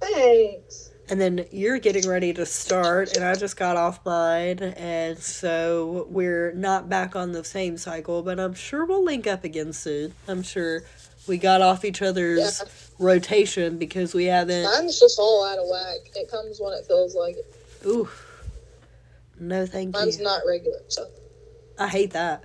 Thanks. 0.00 0.90
And 1.08 1.20
then 1.20 1.46
you're 1.50 1.78
getting 1.78 2.08
ready 2.08 2.32
to 2.34 2.46
start, 2.46 3.16
and 3.16 3.24
I 3.24 3.34
just 3.34 3.56
got 3.56 3.76
off 3.76 4.04
mine, 4.04 4.60
and 4.60 5.18
so 5.18 6.06
we're 6.08 6.52
not 6.52 6.88
back 6.88 7.16
on 7.16 7.32
the 7.32 7.42
same 7.42 7.76
cycle, 7.76 8.22
but 8.22 8.38
I'm 8.38 8.54
sure 8.54 8.84
we'll 8.84 9.02
link 9.04 9.26
up 9.26 9.42
again 9.42 9.72
soon. 9.72 10.14
I'm 10.28 10.42
sure 10.42 10.82
we 11.26 11.36
got 11.36 11.62
off 11.62 11.84
each 11.84 12.00
other's 12.00 12.62
yeah. 12.62 12.68
rotation 12.98 13.76
because 13.76 14.14
we 14.14 14.26
haven't. 14.26 14.64
Mine's 14.64 15.00
just 15.00 15.18
all 15.18 15.44
out 15.44 15.58
of 15.58 15.64
whack. 15.68 16.10
It 16.14 16.30
comes 16.30 16.60
when 16.60 16.74
it 16.74 16.86
feels 16.86 17.16
like 17.16 17.36
it. 17.36 17.54
Ooh. 17.86 18.08
No, 19.40 19.66
thank 19.66 19.92
Mine's 19.92 20.18
you. 20.18 20.24
Mine's 20.24 20.42
not 20.42 20.42
regular, 20.46 20.78
so. 20.88 21.08
I 21.78 21.88
hate 21.88 22.12
that. 22.12 22.44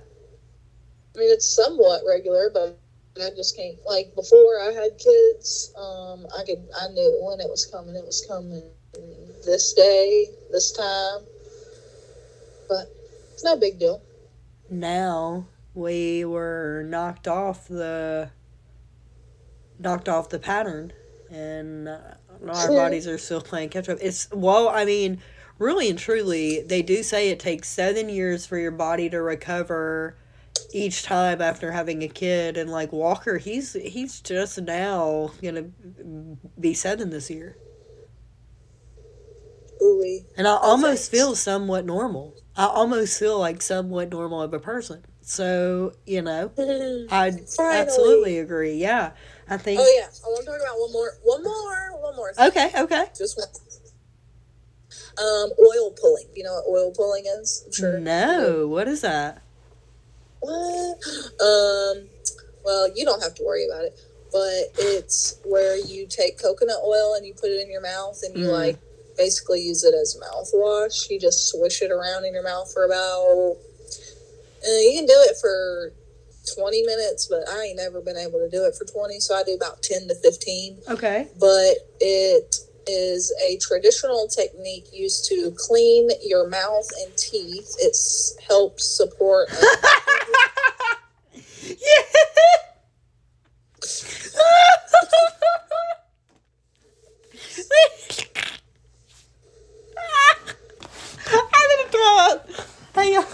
I 1.14 1.18
mean, 1.18 1.32
it's 1.32 1.46
somewhat 1.46 2.02
regular, 2.06 2.50
but 2.52 2.80
I 3.22 3.30
just 3.30 3.56
can't. 3.56 3.76
Like 3.86 4.14
before 4.14 4.60
I 4.60 4.72
had 4.72 4.98
kids, 4.98 5.72
um, 5.76 6.26
I 6.36 6.44
could 6.44 6.66
I 6.80 6.88
knew 6.88 7.18
when 7.22 7.40
it 7.40 7.48
was 7.48 7.66
coming. 7.66 7.94
It 7.94 8.04
was 8.04 8.24
coming 8.28 8.62
this 9.44 9.72
day, 9.74 10.26
this 10.50 10.72
time. 10.72 11.26
But 12.68 12.90
it's 13.32 13.44
no 13.44 13.56
big 13.56 13.78
deal. 13.78 14.02
Now 14.68 15.46
we 15.74 16.24
were 16.24 16.84
knocked 16.88 17.28
off 17.28 17.68
the 17.68 18.30
knocked 19.78 20.08
off 20.08 20.28
the 20.28 20.38
pattern, 20.38 20.92
and 21.30 21.88
uh, 21.88 21.98
our 22.48 22.68
bodies 22.68 23.06
are 23.06 23.18
still 23.18 23.40
playing 23.40 23.70
catch 23.70 23.88
up. 23.88 23.98
It's 24.00 24.30
well, 24.32 24.68
I 24.68 24.84
mean, 24.84 25.20
really 25.58 25.88
and 25.88 25.98
truly, 25.98 26.62
they 26.62 26.82
do 26.82 27.02
say 27.02 27.30
it 27.30 27.40
takes 27.40 27.68
seven 27.68 28.08
years 28.08 28.46
for 28.46 28.58
your 28.58 28.72
body 28.72 29.08
to 29.10 29.22
recover 29.22 30.16
each 30.72 31.02
time 31.02 31.40
after 31.40 31.72
having 31.72 32.02
a 32.02 32.08
kid 32.08 32.56
and 32.56 32.70
like 32.70 32.92
Walker 32.92 33.38
he's 33.38 33.74
he's 33.74 34.20
just 34.20 34.60
now 34.60 35.30
gonna 35.42 35.66
be 36.58 36.74
seven 36.74 37.10
this 37.10 37.30
year. 37.30 37.56
Ooh. 39.82 40.20
And 40.36 40.48
I 40.48 40.56
almost 40.56 41.10
feel 41.10 41.34
somewhat 41.34 41.84
normal. 41.84 42.34
I 42.56 42.66
almost 42.66 43.18
feel 43.18 43.38
like 43.38 43.60
somewhat 43.60 44.10
normal 44.10 44.40
of 44.42 44.54
a 44.54 44.58
person. 44.58 45.04
So, 45.20 45.92
you 46.06 46.22
know, 46.22 46.50
I 47.10 47.32
absolutely 47.58 48.38
agree. 48.38 48.74
Yeah. 48.74 49.12
I 49.48 49.56
think 49.58 49.80
Oh 49.80 49.94
yeah. 49.96 50.06
I 50.06 50.28
want 50.28 50.44
to 50.44 50.52
talk 50.52 50.60
about 50.60 50.78
one 50.78 50.92
more 50.92 51.10
one 51.22 51.42
more 51.42 52.00
one 52.00 52.16
more 52.16 52.32
thing. 52.32 52.48
Okay, 52.48 52.70
okay. 52.76 53.06
Just 53.16 53.38
one. 53.38 53.48
Um, 55.18 55.50
oil 55.58 55.92
pulling. 56.00 56.28
You 56.34 56.44
know 56.44 56.52
what 56.52 56.78
oil 56.78 56.92
pulling 56.94 57.24
is? 57.26 57.64
I'm 57.66 57.72
sure. 57.72 57.98
No, 57.98 58.68
what 58.68 58.88
is 58.88 59.00
that? 59.02 59.42
What? 60.40 60.98
Um, 61.40 62.08
well, 62.64 62.88
you 62.94 63.04
don't 63.04 63.22
have 63.22 63.34
to 63.34 63.44
worry 63.44 63.66
about 63.68 63.84
it, 63.84 63.98
but 64.32 64.74
it's 64.78 65.40
where 65.44 65.76
you 65.76 66.06
take 66.08 66.40
coconut 66.40 66.78
oil 66.84 67.14
and 67.14 67.26
you 67.26 67.34
put 67.34 67.50
it 67.50 67.60
in 67.62 67.70
your 67.70 67.82
mouth 67.82 68.20
and 68.22 68.36
you 68.36 68.46
mm. 68.46 68.52
like 68.52 68.78
basically 69.16 69.60
use 69.60 69.84
it 69.84 69.94
as 69.94 70.18
mouthwash. 70.20 71.08
You 71.10 71.18
just 71.18 71.50
swish 71.50 71.82
it 71.82 71.90
around 71.90 72.24
in 72.24 72.34
your 72.34 72.42
mouth 72.42 72.72
for 72.72 72.84
about. 72.84 73.56
Uh, 74.66 74.80
you 74.80 74.94
can 74.96 75.06
do 75.06 75.14
it 75.14 75.36
for 75.40 75.92
20 76.54 76.82
minutes, 76.82 77.26
but 77.26 77.48
I 77.48 77.64
ain't 77.64 77.76
never 77.76 78.00
been 78.00 78.16
able 78.16 78.38
to 78.38 78.48
do 78.50 78.64
it 78.64 78.74
for 78.74 78.84
20, 78.84 79.20
so 79.20 79.34
I 79.34 79.42
do 79.42 79.54
about 79.54 79.82
10 79.82 80.08
to 80.08 80.14
15. 80.14 80.78
Okay. 80.90 81.28
But 81.38 81.74
it 82.00 82.56
is 82.86 83.32
a 83.42 83.56
traditional 83.58 84.28
technique 84.28 84.86
used 84.92 85.24
to 85.26 85.52
clean 85.56 86.10
your 86.22 86.48
mouth 86.48 86.88
and 87.02 87.16
teeth. 87.16 87.74
It 87.78 87.96
helps 88.46 88.96
support. 88.96 89.48
yeah. 91.62 91.76
I'm 101.28 101.70
gonna 101.70 101.88
throw 101.90 102.16
up. 102.18 102.48
Hang 102.94 103.16
on. 103.16 103.24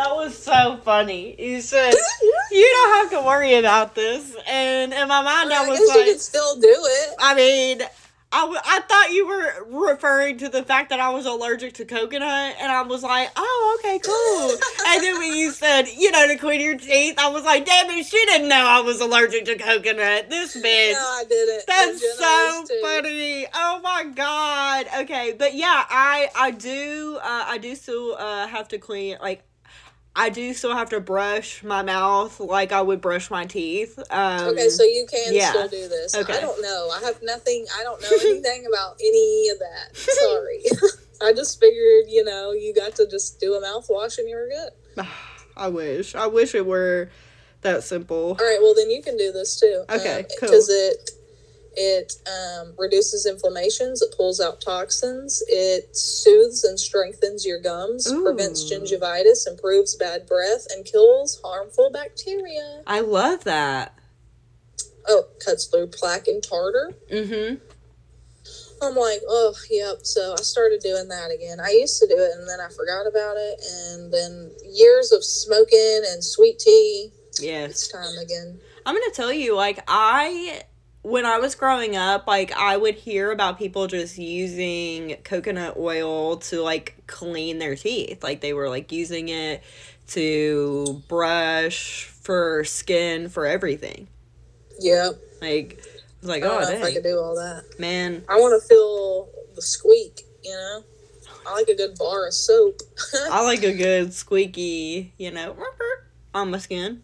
That 0.00 0.16
was 0.16 0.42
so 0.42 0.78
funny. 0.82 1.36
You 1.38 1.60
said 1.60 1.92
you 2.50 2.70
don't 2.74 3.02
have 3.02 3.20
to 3.20 3.26
worry 3.26 3.54
about 3.54 3.94
this, 3.94 4.34
and 4.48 4.94
in 4.94 5.08
my 5.08 5.22
mind, 5.22 5.52
I, 5.52 5.66
I 5.66 5.68
was 5.68 5.78
like, 5.88 5.98
you 5.98 6.12
can 6.12 6.18
still 6.18 6.56
do 6.58 6.68
it. 6.68 7.14
I 7.18 7.34
mean, 7.34 7.82
I, 8.32 8.40
w- 8.40 8.60
I 8.64 8.80
thought 8.80 9.12
you 9.12 9.26
were 9.26 9.88
referring 9.88 10.38
to 10.38 10.48
the 10.48 10.62
fact 10.62 10.88
that 10.88 11.00
I 11.00 11.10
was 11.10 11.26
allergic 11.26 11.74
to 11.74 11.84
coconut, 11.84 12.56
and 12.60 12.72
I 12.72 12.80
was 12.80 13.02
like, 13.02 13.28
oh, 13.36 13.78
okay, 13.80 13.98
cool. 13.98 14.50
and 14.88 15.02
then 15.02 15.18
when 15.18 15.34
you 15.36 15.50
said, 15.50 15.86
you 15.88 16.10
know, 16.12 16.26
to 16.28 16.36
clean 16.36 16.62
your 16.62 16.78
teeth, 16.78 17.16
I 17.18 17.28
was 17.28 17.44
like, 17.44 17.66
damn 17.66 17.90
it, 17.90 18.06
she 18.06 18.24
didn't 18.24 18.48
know 18.48 18.64
I 18.64 18.80
was 18.80 19.02
allergic 19.02 19.44
to 19.44 19.56
coconut. 19.58 20.30
This 20.30 20.56
bitch. 20.56 20.92
No, 20.92 20.98
I 20.98 21.24
didn't. 21.28 21.66
That's 21.66 22.18
so 22.18 22.64
funny. 22.80 23.46
Oh 23.52 23.80
my 23.82 24.04
god. 24.14 24.86
Okay, 25.00 25.34
but 25.38 25.54
yeah, 25.54 25.84
I 25.90 26.30
I 26.34 26.52
do 26.52 27.18
uh, 27.22 27.44
I 27.48 27.58
do 27.58 27.74
still 27.74 28.14
uh, 28.18 28.46
have 28.46 28.68
to 28.68 28.78
clean 28.78 29.18
like 29.20 29.42
I 30.14 30.28
do 30.28 30.52
still 30.54 30.74
have 30.74 30.90
to 30.90 31.00
brush 31.00 31.62
my 31.62 31.82
mouth 31.82 32.40
like 32.40 32.72
I 32.72 32.82
would 32.82 33.00
brush 33.00 33.30
my 33.30 33.46
teeth. 33.46 33.98
Um, 34.10 34.48
okay, 34.48 34.68
so 34.68 34.82
you 34.82 35.06
can 35.08 35.32
yeah. 35.32 35.50
still 35.50 35.68
do 35.68 35.88
this. 35.88 36.14
Okay. 36.16 36.36
I 36.36 36.40
don't 36.40 36.60
know. 36.60 36.90
I 36.92 37.00
have 37.04 37.22
nothing. 37.22 37.66
I 37.78 37.84
don't 37.84 38.02
know 38.02 38.08
anything 38.20 38.66
about 38.66 38.96
any 39.00 39.48
of 39.50 39.58
that. 39.60 39.96
Sorry. 39.96 40.64
I 41.22 41.32
just 41.32 41.60
figured, 41.60 42.06
you 42.08 42.24
know, 42.24 42.52
you 42.52 42.74
got 42.74 42.96
to 42.96 43.06
just 43.08 43.38
do 43.40 43.54
a 43.54 43.62
mouthwash 43.62 44.18
and 44.18 44.28
you 44.28 44.36
were 44.36 44.48
good. 44.48 45.06
I 45.56 45.68
wish. 45.68 46.14
I 46.14 46.26
wish 46.26 46.54
it 46.54 46.66
were 46.66 47.10
that 47.60 47.84
simple. 47.84 48.36
All 48.40 48.46
right. 48.46 48.58
Well, 48.60 48.74
then 48.74 48.90
you 48.90 49.02
can 49.02 49.16
do 49.16 49.30
this 49.30 49.60
too. 49.60 49.84
Okay. 49.88 50.18
Um, 50.18 50.24
cool. 50.40 50.48
Because 50.48 50.68
it 50.68 51.10
it 51.76 52.14
um, 52.26 52.74
reduces 52.78 53.26
inflammations. 53.26 54.02
It 54.02 54.14
pulls 54.16 54.40
out 54.40 54.60
toxins. 54.60 55.42
It 55.48 55.96
soothes 55.96 56.64
and 56.64 56.78
strengthens 56.78 57.46
your 57.46 57.60
gums, 57.60 58.10
Ooh. 58.10 58.22
prevents 58.22 58.70
gingivitis, 58.70 59.46
improves 59.46 59.96
bad 59.96 60.26
breath, 60.26 60.66
and 60.70 60.84
kills 60.84 61.40
harmful 61.44 61.90
bacteria. 61.90 62.82
I 62.86 63.00
love 63.00 63.44
that. 63.44 63.94
Oh, 65.08 65.24
cuts 65.44 65.66
through 65.66 65.88
plaque 65.88 66.28
and 66.28 66.42
tartar. 66.42 66.92
Mm-hmm. 67.10 67.56
I'm 68.82 68.96
like, 68.96 69.20
oh, 69.28 69.54
yep. 69.70 69.98
So 70.02 70.34
I 70.38 70.42
started 70.42 70.80
doing 70.80 71.08
that 71.08 71.30
again. 71.30 71.60
I 71.60 71.70
used 71.70 72.00
to 72.00 72.06
do 72.06 72.16
it 72.16 72.32
and 72.38 72.48
then 72.48 72.60
I 72.60 72.68
forgot 72.68 73.06
about 73.06 73.36
it. 73.36 73.60
And 73.92 74.12
then 74.12 74.50
years 74.66 75.12
of 75.12 75.22
smoking 75.22 76.02
and 76.10 76.24
sweet 76.24 76.58
tea. 76.58 77.12
Yes. 77.38 77.70
It's 77.70 77.88
time 77.88 78.18
again. 78.22 78.58
I'm 78.86 78.94
going 78.94 79.08
to 79.10 79.14
tell 79.14 79.32
you, 79.32 79.54
like, 79.54 79.84
I 79.86 80.62
when 81.02 81.24
I 81.24 81.38
was 81.38 81.54
growing 81.54 81.96
up, 81.96 82.26
like 82.26 82.52
I 82.52 82.76
would 82.76 82.94
hear 82.94 83.30
about 83.30 83.58
people 83.58 83.86
just 83.86 84.18
using 84.18 85.16
coconut 85.24 85.76
oil 85.78 86.36
to 86.36 86.62
like 86.62 86.94
clean 87.06 87.58
their 87.58 87.74
teeth. 87.74 88.22
Like 88.22 88.40
they 88.40 88.52
were 88.52 88.68
like 88.68 88.92
using 88.92 89.28
it 89.28 89.62
to 90.08 91.02
brush 91.08 92.04
for 92.04 92.64
skin 92.64 93.28
for 93.28 93.46
everything. 93.46 94.08
Yeah. 94.78 95.10
Like 95.40 95.82
I 95.82 96.20
was 96.20 96.28
like, 96.28 96.42
I 96.42 96.48
don't 96.48 96.62
oh 96.62 96.68
know 96.68 96.76
if 96.76 96.84
I 96.84 96.92
could 96.92 97.02
do 97.02 97.18
all 97.18 97.34
that. 97.36 97.78
man. 97.78 98.24
I 98.28 98.36
want 98.36 98.60
to 98.60 98.68
feel 98.68 99.28
the 99.54 99.62
squeak, 99.62 100.22
you 100.44 100.52
know? 100.52 100.84
I 101.46 101.54
like 101.54 101.68
a 101.68 101.74
good 101.74 101.96
bar 101.96 102.26
of 102.26 102.34
soap. 102.34 102.80
I 103.30 103.42
like 103.42 103.62
a 103.62 103.72
good 103.72 104.12
squeaky, 104.12 105.14
you 105.16 105.30
know, 105.30 105.56
on 106.34 106.50
my 106.50 106.58
skin. 106.58 107.02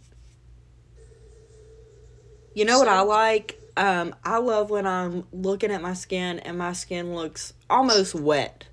You 2.55 2.67
know 2.67 2.79
what 2.79 2.89
I 2.89 3.01
like? 3.01 3.59
Um, 3.77 4.15
I 4.25 4.39
love 4.39 4.71
when 4.71 4.87
I'm 4.87 5.25
looking 5.33 5.71
at 5.71 5.83
my 5.83 5.93
skin 5.93 6.39
and 6.41 6.57
my 6.57 6.73
skin 6.73 7.15
looks 7.15 7.53
almost 7.69 8.15
wet. 8.15 8.67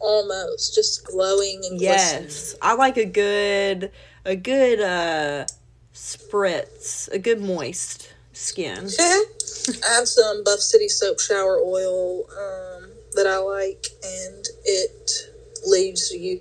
Almost. 0.00 0.74
Just 0.74 1.06
glowing 1.06 1.62
and 1.68 1.78
glistening. 1.78 2.24
Yes, 2.24 2.54
I 2.60 2.74
like 2.74 2.98
a 2.98 3.06
good, 3.06 3.90
a 4.24 4.36
good 4.36 4.80
uh, 4.80 5.46
spritz, 5.94 7.10
a 7.10 7.18
good 7.18 7.40
moist 7.40 8.12
skin. 8.32 8.88
I 8.98 9.94
have 9.94 10.06
some 10.06 10.44
Buff 10.44 10.60
City 10.60 10.88
soap 10.88 11.18
shower 11.18 11.58
oil 11.58 12.24
um, 12.30 12.90
that 13.14 13.26
I 13.26 13.38
like, 13.38 13.86
and 14.04 14.46
it 14.64 15.32
leaves 15.66 16.12
you 16.12 16.40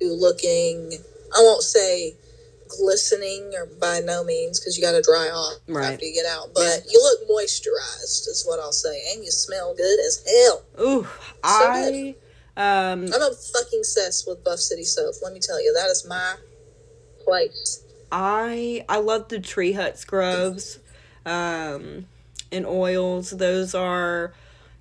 looking, 0.00 0.92
I 1.34 1.40
won't 1.40 1.62
say 1.62 2.14
glistening 2.68 3.52
or 3.54 3.66
by 3.66 4.00
no 4.00 4.24
means 4.24 4.58
because 4.60 4.76
you 4.76 4.82
got 4.82 4.92
to 4.92 5.02
dry 5.02 5.28
off 5.28 5.54
Right. 5.68 5.92
after 5.92 6.04
you 6.04 6.14
get 6.14 6.26
out, 6.26 6.54
but 6.54 6.84
you 6.90 7.00
look 7.00 7.28
moisturized, 7.28 8.28
is 8.28 8.44
what 8.46 8.60
I'll 8.60 8.72
say, 8.72 9.12
and 9.12 9.24
you 9.24 9.30
smell 9.30 9.74
good 9.74 9.98
as 10.00 10.24
hell. 10.26 10.62
Ooh, 10.80 11.06
I 11.42 12.14
um, 12.56 13.04
I'm 13.12 13.22
a 13.22 13.32
fucking 13.34 13.80
obsessed 13.80 14.26
with 14.26 14.42
Buff 14.42 14.58
City 14.58 14.84
soap. 14.84 15.14
Let 15.22 15.32
me 15.34 15.40
tell 15.40 15.62
you, 15.62 15.74
that 15.74 15.90
is 15.90 16.06
my 16.08 16.36
place. 17.22 17.82
I 18.10 18.84
I 18.88 18.98
love 18.98 19.28
the 19.28 19.40
Tree 19.40 19.72
Hut 19.72 19.98
scrubs, 19.98 20.78
um, 21.26 22.06
and 22.52 22.64
oils. 22.66 23.30
Those 23.30 23.74
are, 23.74 24.32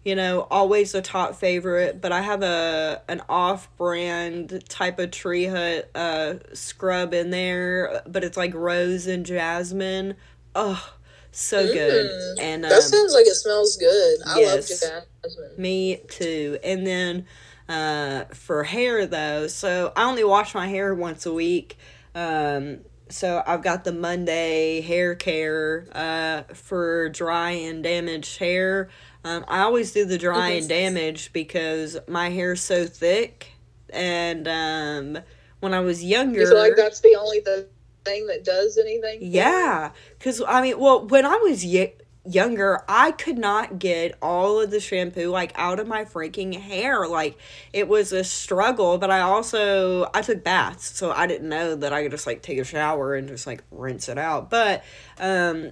you 0.05 0.15
know, 0.15 0.47
always 0.49 0.95
a 0.95 1.01
top 1.01 1.35
favorite. 1.35 1.99
But 1.99 2.13
I 2.13 2.21
have 2.21 2.43
a 2.43 3.01
an 3.09 3.21
off 3.27 3.75
brand 3.75 4.63
type 4.69 4.99
of 4.99 5.11
Tree 5.11 5.45
Hut 5.45 5.89
uh 5.93 6.35
scrub 6.53 7.13
in 7.13 7.31
there, 7.31 8.01
but 8.07 8.23
it's 8.23 8.37
like 8.37 8.53
rose 8.53 9.07
and 9.07 9.25
jasmine. 9.25 10.15
Oh, 10.55 10.93
so 11.31 11.65
good. 11.67 12.09
Mm. 12.09 12.41
And 12.41 12.65
um, 12.65 12.69
That 12.69 12.83
sounds 12.83 13.13
like 13.13 13.25
it 13.27 13.35
smells 13.35 13.75
good. 13.75 14.19
I 14.25 14.39
yes. 14.39 14.83
love 14.83 15.03
jasmine. 15.23 15.49
me 15.57 16.01
too. 16.07 16.59
And 16.63 16.87
then 16.87 17.25
uh, 17.67 18.25
for 18.33 18.63
hair 18.63 19.05
though, 19.05 19.47
so 19.47 19.91
I 19.97 20.03
only 20.05 20.23
wash 20.23 20.55
my 20.55 20.67
hair 20.67 20.93
once 20.95 21.25
a 21.25 21.33
week. 21.33 21.77
Um, 22.13 22.79
so 23.09 23.43
I've 23.45 23.61
got 23.61 23.83
the 23.83 23.91
Monday 23.91 24.81
hair 24.81 25.15
care 25.15 25.87
uh, 25.93 26.53
for 26.53 27.09
dry 27.09 27.51
and 27.51 27.83
damaged 27.83 28.39
hair. 28.39 28.89
Um, 29.25 29.43
I 29.47 29.61
always 29.61 29.91
do 29.91 30.05
the 30.05 30.17
dry 30.19 30.49
and 30.51 30.69
damaged 30.69 31.33
because 31.33 31.97
my 32.07 32.29
hair's 32.29 32.61
so 32.61 32.85
thick. 32.85 33.47
And 33.91 34.47
um, 34.47 35.23
when 35.61 35.73
I 35.73 35.79
was 35.79 36.03
younger, 36.03 36.41
You 36.41 36.47
feel 36.47 36.57
like 36.59 36.75
that's 36.75 37.01
the 37.01 37.15
only 37.19 37.39
the 37.39 37.67
thing 38.03 38.27
that 38.27 38.43
does 38.43 38.77
anything? 38.77 39.19
yeah, 39.21 39.91
because 40.17 40.41
I 40.47 40.61
mean, 40.61 40.79
well, 40.79 41.07
when 41.07 41.25
I 41.25 41.37
was 41.37 41.65
y- 41.65 41.93
younger, 42.23 42.83
I 42.87 43.11
could 43.13 43.37
not 43.39 43.79
get 43.79 44.15
all 44.21 44.59
of 44.61 44.69
the 44.71 44.79
shampoo 44.79 45.29
like 45.29 45.53
out 45.55 45.79
of 45.79 45.87
my 45.87 46.05
freaking 46.05 46.59
hair. 46.59 47.07
Like 47.07 47.37
it 47.73 47.87
was 47.87 48.11
a 48.11 48.23
struggle. 48.23 48.97
But 48.99 49.09
I 49.11 49.21
also 49.21 50.09
I 50.13 50.21
took 50.21 50.43
baths, 50.43 50.95
so 50.97 51.11
I 51.11 51.25
didn't 51.25 51.49
know 51.49 51.75
that 51.75 51.93
I 51.93 52.03
could 52.03 52.11
just 52.11 52.27
like 52.27 52.43
take 52.43 52.59
a 52.59 52.63
shower 52.63 53.15
and 53.15 53.27
just 53.27 53.47
like 53.47 53.63
rinse 53.71 54.07
it 54.07 54.17
out. 54.19 54.51
But 54.51 54.83
um, 55.19 55.71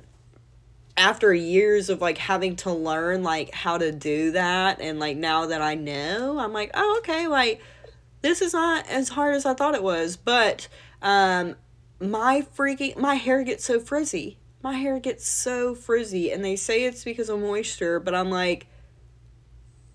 after 0.96 1.34
years 1.34 1.90
of 1.90 2.02
like 2.02 2.18
having 2.18 2.56
to 2.58 2.72
learn 2.72 3.24
like 3.24 3.54
how 3.54 3.78
to 3.78 3.92
do 3.92 4.32
that, 4.32 4.80
and 4.82 5.00
like 5.00 5.18
now 5.18 5.48
that 5.48 5.62
I 5.62 5.76
know, 5.76 6.40
I'm 6.40 6.54
like, 6.54 6.72
oh 6.74 6.98
okay, 7.00 7.28
like 7.28 7.62
this 8.22 8.42
is 8.42 8.54
not 8.54 8.88
as 8.90 9.10
hard 9.10 9.36
as 9.36 9.46
I 9.46 9.54
thought 9.54 9.76
it 9.76 9.84
was. 9.84 10.18
But 10.18 10.68
um, 11.02 11.56
my 12.00 12.46
freaking 12.56 12.98
my 12.98 13.16
hair 13.16 13.44
gets 13.44 13.66
so 13.66 13.80
frizzy. 13.80 14.38
My 14.62 14.74
hair 14.74 15.00
gets 15.00 15.28
so 15.28 15.76
frizzy, 15.76 16.32
and 16.32 16.44
they 16.44 16.56
say 16.56 16.86
it's 16.86 17.04
because 17.04 17.30
of 17.30 17.40
moisture, 17.40 18.00
but 18.00 18.16
I'm 18.16 18.30
like, 18.30 18.68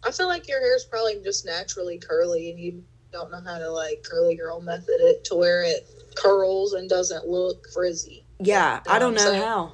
I 0.04 0.10
feel 0.10 0.28
like 0.28 0.48
your 0.48 0.60
hair's 0.60 0.84
probably 0.84 1.20
just 1.22 1.44
naturally 1.44 1.98
curly 1.98 2.50
and 2.50 2.58
you 2.58 2.84
don't 3.12 3.30
know 3.30 3.40
how 3.40 3.58
to 3.58 3.70
like 3.70 4.04
curly 4.08 4.36
girl 4.36 4.60
method 4.60 4.96
it 4.98 5.24
to 5.24 5.34
where 5.34 5.62
it 5.62 5.88
curls 6.14 6.74
and 6.74 6.88
doesn't 6.88 7.26
look 7.26 7.66
frizzy. 7.72 8.24
yeah, 8.40 8.80
I 8.86 8.98
don't 8.98 9.14
know 9.14 9.20
saying? 9.20 9.42
how. 9.42 9.72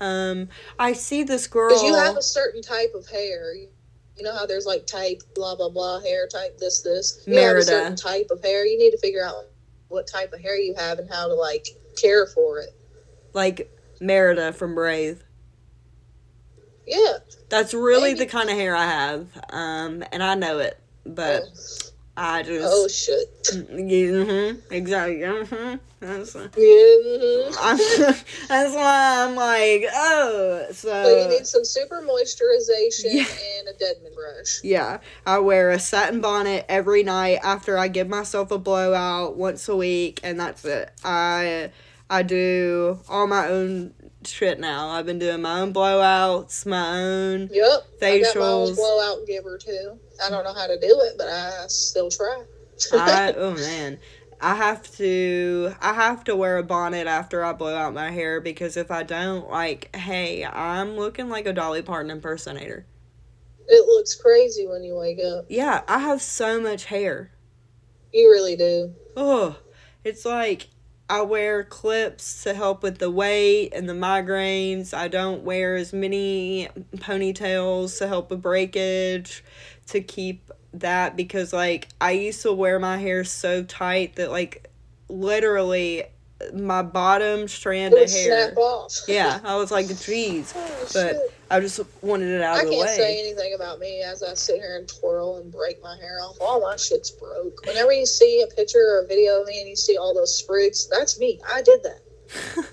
Um, 0.00 0.48
I 0.78 0.92
see 0.92 1.22
this 1.22 1.46
girl. 1.46 1.68
Because 1.70 1.82
you 1.82 1.94
have 1.94 2.16
a 2.16 2.22
certain 2.22 2.62
type 2.62 2.94
of 2.94 3.06
hair. 3.08 3.54
You, 3.54 3.68
know 4.22 4.34
how 4.34 4.46
there's 4.46 4.66
like 4.66 4.86
type 4.86 5.22
blah 5.34 5.54
blah 5.56 5.68
blah 5.68 6.00
hair 6.00 6.26
type 6.26 6.58
this 6.58 6.82
this. 6.82 7.22
You 7.26 7.34
have 7.34 7.42
Merida. 7.42 7.60
a 7.60 7.64
certain 7.64 7.96
type 7.96 8.28
of 8.30 8.42
hair. 8.42 8.66
You 8.66 8.78
need 8.78 8.92
to 8.92 8.98
figure 8.98 9.24
out 9.24 9.34
what 9.88 10.06
type 10.06 10.32
of 10.32 10.40
hair 10.40 10.56
you 10.58 10.74
have 10.74 10.98
and 10.98 11.08
how 11.10 11.28
to 11.28 11.34
like 11.34 11.68
care 12.00 12.26
for 12.26 12.60
it. 12.60 12.70
like 13.32 13.70
Merida 14.00 14.52
from 14.52 14.74
Brave. 14.74 15.22
Yeah. 16.86 17.18
That's 17.48 17.74
really 17.74 18.14
Maybe. 18.14 18.20
the 18.20 18.26
kind 18.26 18.50
of 18.50 18.56
hair 18.56 18.74
I 18.74 18.84
have, 18.84 19.26
um, 19.50 20.04
and 20.12 20.22
I 20.22 20.34
know 20.34 20.58
it, 20.58 20.78
but 21.06 21.44
I 22.16 22.42
just. 22.42 22.72
oh 22.72 22.88
shit. 22.88 23.28
hmm 23.52 24.52
exactly. 24.70 25.22
hmm 25.24 25.76
That's, 26.00 26.32
that's 28.48 28.74
why 28.74 29.24
I'm 29.26 29.34
like, 29.34 29.86
oh, 29.94 30.66
so. 30.72 31.22
You 31.22 31.28
need 31.28 31.46
some 31.46 31.64
super 31.64 32.02
moisturization 32.02 33.14
Yeah. 33.14 33.24
and 33.58 33.68
a 33.68 33.72
Denman 33.78 34.12
brush. 34.14 34.60
Yeah, 34.62 34.98
I 35.26 35.38
wear 35.38 35.70
a 35.70 35.78
satin 35.78 36.20
bonnet 36.20 36.66
every 36.68 37.02
night 37.02 37.38
after 37.42 37.78
I 37.78 37.88
give 37.88 38.08
myself 38.08 38.50
a 38.50 38.58
blowout 38.58 39.36
once 39.36 39.68
a 39.68 39.76
week, 39.76 40.20
and 40.22 40.38
that's 40.38 40.64
it. 40.64 40.90
I 41.04 41.70
I 42.10 42.22
do 42.22 42.98
all 43.08 43.26
my 43.26 43.48
own 43.48 43.94
shit 44.24 44.60
now. 44.60 44.90
I've 44.90 45.06
been 45.06 45.18
doing 45.18 45.40
my 45.42 45.60
own 45.60 45.72
blowouts, 45.72 46.66
my 46.66 47.00
own. 47.00 47.50
Yep. 47.52 47.86
I 48.02 48.20
got 48.20 48.36
my 48.36 48.42
own 48.46 48.68
Facials. 48.68 48.76
blowout 48.76 49.26
giver 49.26 49.58
too. 49.58 49.98
I 50.22 50.30
don't 50.30 50.44
know 50.44 50.54
how 50.54 50.66
to 50.66 50.78
do 50.78 51.00
it, 51.02 51.14
but 51.18 51.28
I 51.28 51.66
still 51.68 52.10
try. 52.10 52.44
I 52.92 53.32
oh 53.36 53.54
man, 53.54 53.98
I 54.40 54.54
have 54.54 54.94
to 54.96 55.74
I 55.80 55.94
have 55.94 56.24
to 56.24 56.36
wear 56.36 56.58
a 56.58 56.62
bonnet 56.62 57.06
after 57.06 57.44
I 57.44 57.52
blow 57.52 57.74
out 57.74 57.94
my 57.94 58.10
hair 58.10 58.40
because 58.40 58.76
if 58.76 58.90
I 58.90 59.02
don't, 59.02 59.50
like, 59.50 59.94
hey, 59.96 60.44
I'm 60.44 60.96
looking 60.96 61.28
like 61.28 61.46
a 61.46 61.52
Dolly 61.52 61.82
Parton 61.82 62.10
impersonator. 62.10 62.86
it 63.68 63.86
looks 63.86 64.14
crazy 64.14 64.66
when 64.66 64.84
you 64.84 64.96
wake 64.96 65.20
up. 65.24 65.46
Yeah, 65.48 65.82
I 65.88 65.98
have 65.98 66.22
so 66.22 66.60
much 66.60 66.86
hair. 66.86 67.30
You 68.12 68.30
really 68.30 68.56
do. 68.56 68.94
Oh, 69.16 69.56
it's 70.04 70.24
like 70.24 70.68
I 71.08 71.20
wear 71.22 71.64
clips 71.64 72.42
to 72.44 72.54
help 72.54 72.82
with 72.82 72.98
the 72.98 73.10
weight 73.10 73.70
and 73.74 73.88
the 73.88 73.92
migraines. 73.92 74.94
I 74.94 75.08
don't 75.08 75.42
wear 75.42 75.76
as 75.76 75.92
many 75.92 76.68
ponytails 76.96 77.98
to 77.98 78.08
help 78.08 78.30
with 78.30 78.40
breakage 78.40 79.44
to 79.88 80.00
keep 80.00 80.50
that 80.74 81.16
because 81.16 81.52
like 81.52 81.88
I 82.00 82.12
used 82.12 82.42
to 82.42 82.52
wear 82.52 82.78
my 82.78 82.98
hair 82.98 83.24
so 83.24 83.62
tight 83.62 84.16
that 84.16 84.30
like 84.30 84.70
literally 85.08 86.04
my 86.52 86.82
bottom 86.82 87.48
strand 87.48 87.94
of 87.94 88.10
hair. 88.10 88.48
snap 88.48 88.56
off. 88.56 88.92
Yeah, 89.08 89.40
I 89.44 89.56
was 89.56 89.70
like, 89.70 89.86
geez. 90.00 90.52
Oh, 90.56 90.88
But. 90.92 91.16
I 91.50 91.60
just 91.60 91.78
wanted 92.02 92.30
it 92.30 92.40
out 92.40 92.56
I 92.56 92.62
of 92.62 92.66
the 92.66 92.72
way. 92.72 92.80
I 92.80 92.86
can't 92.86 92.96
say 92.96 93.20
anything 93.20 93.54
about 93.54 93.78
me 93.78 94.02
as 94.02 94.22
I 94.22 94.34
sit 94.34 94.56
here 94.56 94.76
and 94.76 94.88
twirl 94.88 95.36
and 95.36 95.52
break 95.52 95.80
my 95.82 95.94
hair 95.96 96.18
off. 96.20 96.36
All 96.40 96.60
my 96.60 96.74
shit's 96.74 97.10
broke. 97.10 97.64
Whenever 97.66 97.92
you 97.92 98.06
see 98.06 98.42
a 98.42 98.52
picture 98.52 98.78
or 98.78 99.04
a 99.04 99.06
video 99.06 99.40
of 99.40 99.46
me 99.46 99.60
and 99.60 99.68
you 99.68 99.76
see 99.76 99.96
all 99.96 100.14
those 100.14 100.36
sprigs, 100.36 100.88
that's 100.88 101.18
me. 101.20 101.40
I 101.48 101.62
did 101.62 101.82
that. 101.82 102.00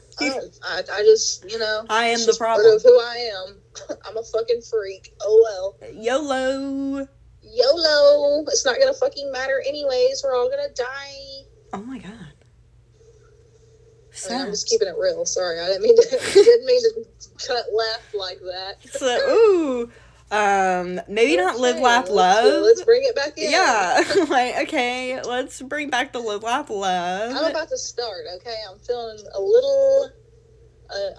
I, 0.20 0.40
I, 0.64 0.84
I 0.94 1.02
just, 1.04 1.50
you 1.52 1.60
know, 1.60 1.86
I 1.90 2.06
am 2.06 2.26
the 2.26 2.36
problem. 2.38 2.76
Of 2.76 2.82
who 2.82 3.00
I 3.00 3.32
am. 3.34 3.61
I'm 4.06 4.18
a 4.18 4.24
fucking 4.24 4.62
freak. 4.70 5.14
Oh 5.22 5.76
well. 5.82 5.92
YOLO. 5.94 7.08
YOLO. 7.44 8.44
It's 8.48 8.66
not 8.66 8.80
gonna 8.80 8.94
fucking 8.94 9.32
matter 9.32 9.62
anyways. 9.68 10.22
We're 10.24 10.36
all 10.36 10.50
gonna 10.50 10.74
die. 10.76 11.46
Oh 11.74 11.82
my 11.84 11.98
god. 12.00 12.12
I 14.14 14.30
mean, 14.30 14.40
Sad. 14.40 14.48
just 14.50 14.68
keeping 14.68 14.88
it 14.90 14.96
real. 15.00 15.26
Sorry, 15.26 15.60
I 15.60 15.68
didn't 15.68 15.84
mean 15.84 15.96
to. 15.96 16.02
didn't 16.34 16.66
mean 16.66 16.82
to 16.82 17.48
cut 17.48 17.66
laugh 17.74 18.14
like 18.14 18.40
that. 18.40 18.76
So, 18.92 19.08
ooh, 19.08 19.92
um, 20.32 21.00
maybe 21.08 21.38
not 21.38 21.60
live, 21.60 21.76
Okay, 21.76 21.84
laugh, 21.84 22.10
let's- 22.10 22.46
love. 22.46 22.64
Let's 22.64 22.84
bring 22.84 23.04
it 23.04 23.16
back 23.16 23.38
in. 23.38 23.50
yeah, 23.52 24.04
like 24.30 24.58
okay, 24.68 25.22
let's 25.24 25.62
bring 25.62 25.90
back 25.90 26.12
the 26.12 26.20
live, 26.20 26.44
laugh, 26.44 26.70
love. 26.70 27.36
I'm 27.36 27.52
about 27.52 27.70
to 27.70 27.78
start. 27.78 28.26
Okay, 28.36 28.56
I'm 28.70 28.80
feeling 28.80 29.18
a 29.34 29.42
little, 29.42 30.10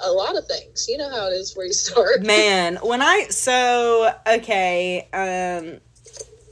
a 0.03 0.13
lot 0.13 0.37
of 0.37 0.47
things. 0.47 0.87
You 0.89 0.99
know 0.99 1.11
how 1.11 1.29
it 1.29 1.33
is 1.33 1.55
where 1.55 1.67
you 1.67 1.73
start. 1.89 2.23
Man, 2.23 2.77
when 2.83 3.03
I 3.03 3.27
so 3.31 4.13
okay, 4.27 5.09
um 5.13 5.81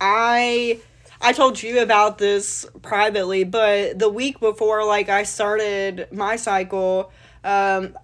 I 0.01 0.81
I 1.21 1.33
told 1.33 1.63
you 1.63 1.83
about 1.83 2.19
this 2.19 2.67
privately, 2.83 3.45
but 3.45 3.99
the 3.99 4.09
week 4.09 4.41
before 4.41 4.85
like 4.85 5.09
I 5.09 5.25
started 5.25 6.09
my 6.13 6.37
cycle, 6.37 7.13
um 7.45 7.97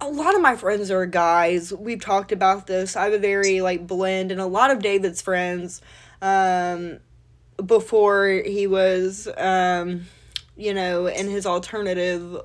a 0.00 0.08
lot 0.10 0.34
of 0.34 0.40
my 0.40 0.56
friends 0.56 0.90
are 0.90 1.06
guys. 1.06 1.72
We've 1.72 2.00
talked 2.00 2.32
about 2.32 2.66
this. 2.66 2.96
I 2.96 3.04
have 3.04 3.12
a 3.12 3.18
very 3.18 3.60
like 3.60 3.86
blend 3.86 4.32
and 4.32 4.40
a 4.40 4.46
lot 4.46 4.70
of 4.70 4.80
David's 4.80 5.22
friends 5.22 5.80
um 6.20 6.98
before 7.64 8.28
he 8.28 8.66
was 8.66 9.28
um 9.36 10.06
you 10.62 10.72
know 10.72 11.06
in 11.06 11.28
his 11.28 11.46
alternative 11.46 12.40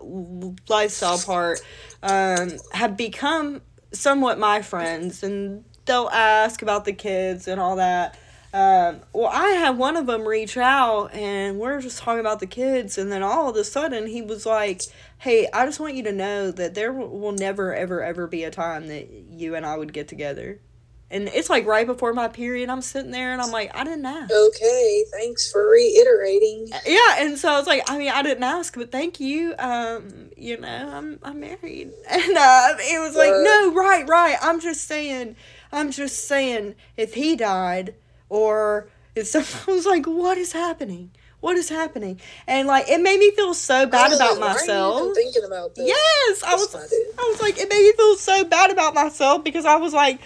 lifestyle 0.67 1.19
part 1.19 1.61
um 2.03 2.51
have 2.71 2.97
become 2.97 3.61
somewhat 3.91 4.39
my 4.39 4.61
friends 4.61 5.23
and 5.23 5.63
they'll 5.85 6.09
ask 6.09 6.61
about 6.61 6.85
the 6.85 6.93
kids 6.93 7.47
and 7.47 7.59
all 7.61 7.75
that 7.75 8.17
um, 8.53 9.01
well, 9.13 9.29
I 9.31 9.49
had 9.49 9.77
one 9.77 9.97
of 9.97 10.07
them 10.07 10.27
reach 10.27 10.57
out 10.57 11.13
and 11.13 11.59
we're 11.59 11.81
just 11.81 11.99
talking 11.99 12.21
about 12.21 12.39
the 12.39 12.47
kids, 12.47 12.97
and 12.97 13.11
then 13.11 13.21
all 13.21 13.49
of 13.49 13.55
a 13.55 13.63
sudden 13.63 14.07
he 14.07 14.21
was 14.21 14.45
like, 14.45 14.81
Hey, 15.19 15.47
I 15.53 15.65
just 15.65 15.79
want 15.79 15.95
you 15.95 16.03
to 16.03 16.11
know 16.11 16.51
that 16.51 16.73
there 16.73 16.93
will 16.93 17.33
never, 17.33 17.75
ever, 17.75 18.01
ever 18.01 18.25
be 18.25 18.43
a 18.45 18.49
time 18.49 18.87
that 18.87 19.09
you 19.11 19.53
and 19.53 19.65
I 19.65 19.77
would 19.77 19.91
get 19.93 20.07
together. 20.07 20.59
And 21.09 21.29
it's 21.29 21.49
like 21.49 21.65
right 21.65 21.87
before 21.87 22.13
my 22.13 22.27
period, 22.27 22.69
I'm 22.69 22.81
sitting 22.81 23.11
there 23.11 23.31
and 23.31 23.41
I'm 23.41 23.51
like, 23.51 23.71
I 23.73 23.85
didn't 23.85 24.05
ask. 24.05 24.29
Okay, 24.29 25.05
thanks 25.11 25.49
for 25.49 25.69
reiterating. 25.69 26.67
Yeah, 26.85 27.15
and 27.19 27.37
so 27.37 27.49
I 27.49 27.57
was 27.57 27.65
like, 27.65 27.89
I 27.89 27.97
mean, 27.97 28.11
I 28.11 28.21
didn't 28.23 28.43
ask, 28.43 28.75
but 28.75 28.91
thank 28.91 29.21
you. 29.21 29.55
Um, 29.57 30.31
you 30.35 30.59
know, 30.59 30.67
I'm 30.67 31.19
I'm 31.23 31.39
married, 31.39 31.93
and 32.09 32.37
uh, 32.37 32.75
it 32.79 32.99
was 33.01 33.15
like, 33.15 33.31
no, 33.31 33.73
right, 33.73 34.07
right. 34.07 34.37
I'm 34.41 34.59
just 34.59 34.85
saying, 34.85 35.37
I'm 35.71 35.91
just 35.91 36.27
saying, 36.27 36.75
if 36.97 37.13
he 37.13 37.37
died 37.37 37.95
or 38.27 38.89
if 39.15 39.27
someone 39.27 39.61
was 39.77 39.85
like, 39.85 40.05
"What 40.05 40.37
is 40.37 40.51
happening? 40.51 41.11
What 41.39 41.55
is 41.55 41.69
happening?" 41.69 42.19
And 42.47 42.67
like, 42.67 42.89
it 42.89 42.99
made 43.01 43.19
me 43.19 43.31
feel 43.31 43.53
so 43.53 43.85
bad 43.85 44.11
about 44.13 44.39
myself. 44.39 45.13
thinking 45.15 45.43
about 45.43 45.75
this? 45.75 45.87
Yes, 45.87 46.43
I 46.43 46.55
was. 46.55 46.75
I 46.75 47.29
was 47.31 47.41
like, 47.41 47.57
it 47.57 47.69
made 47.69 47.83
me 47.83 47.93
feel 47.93 48.15
so 48.15 48.43
bad 48.43 48.71
about 48.71 48.93
myself 48.93 49.43
because 49.43 49.65
I 49.65 49.75
was 49.75 49.93
like, 49.93 50.19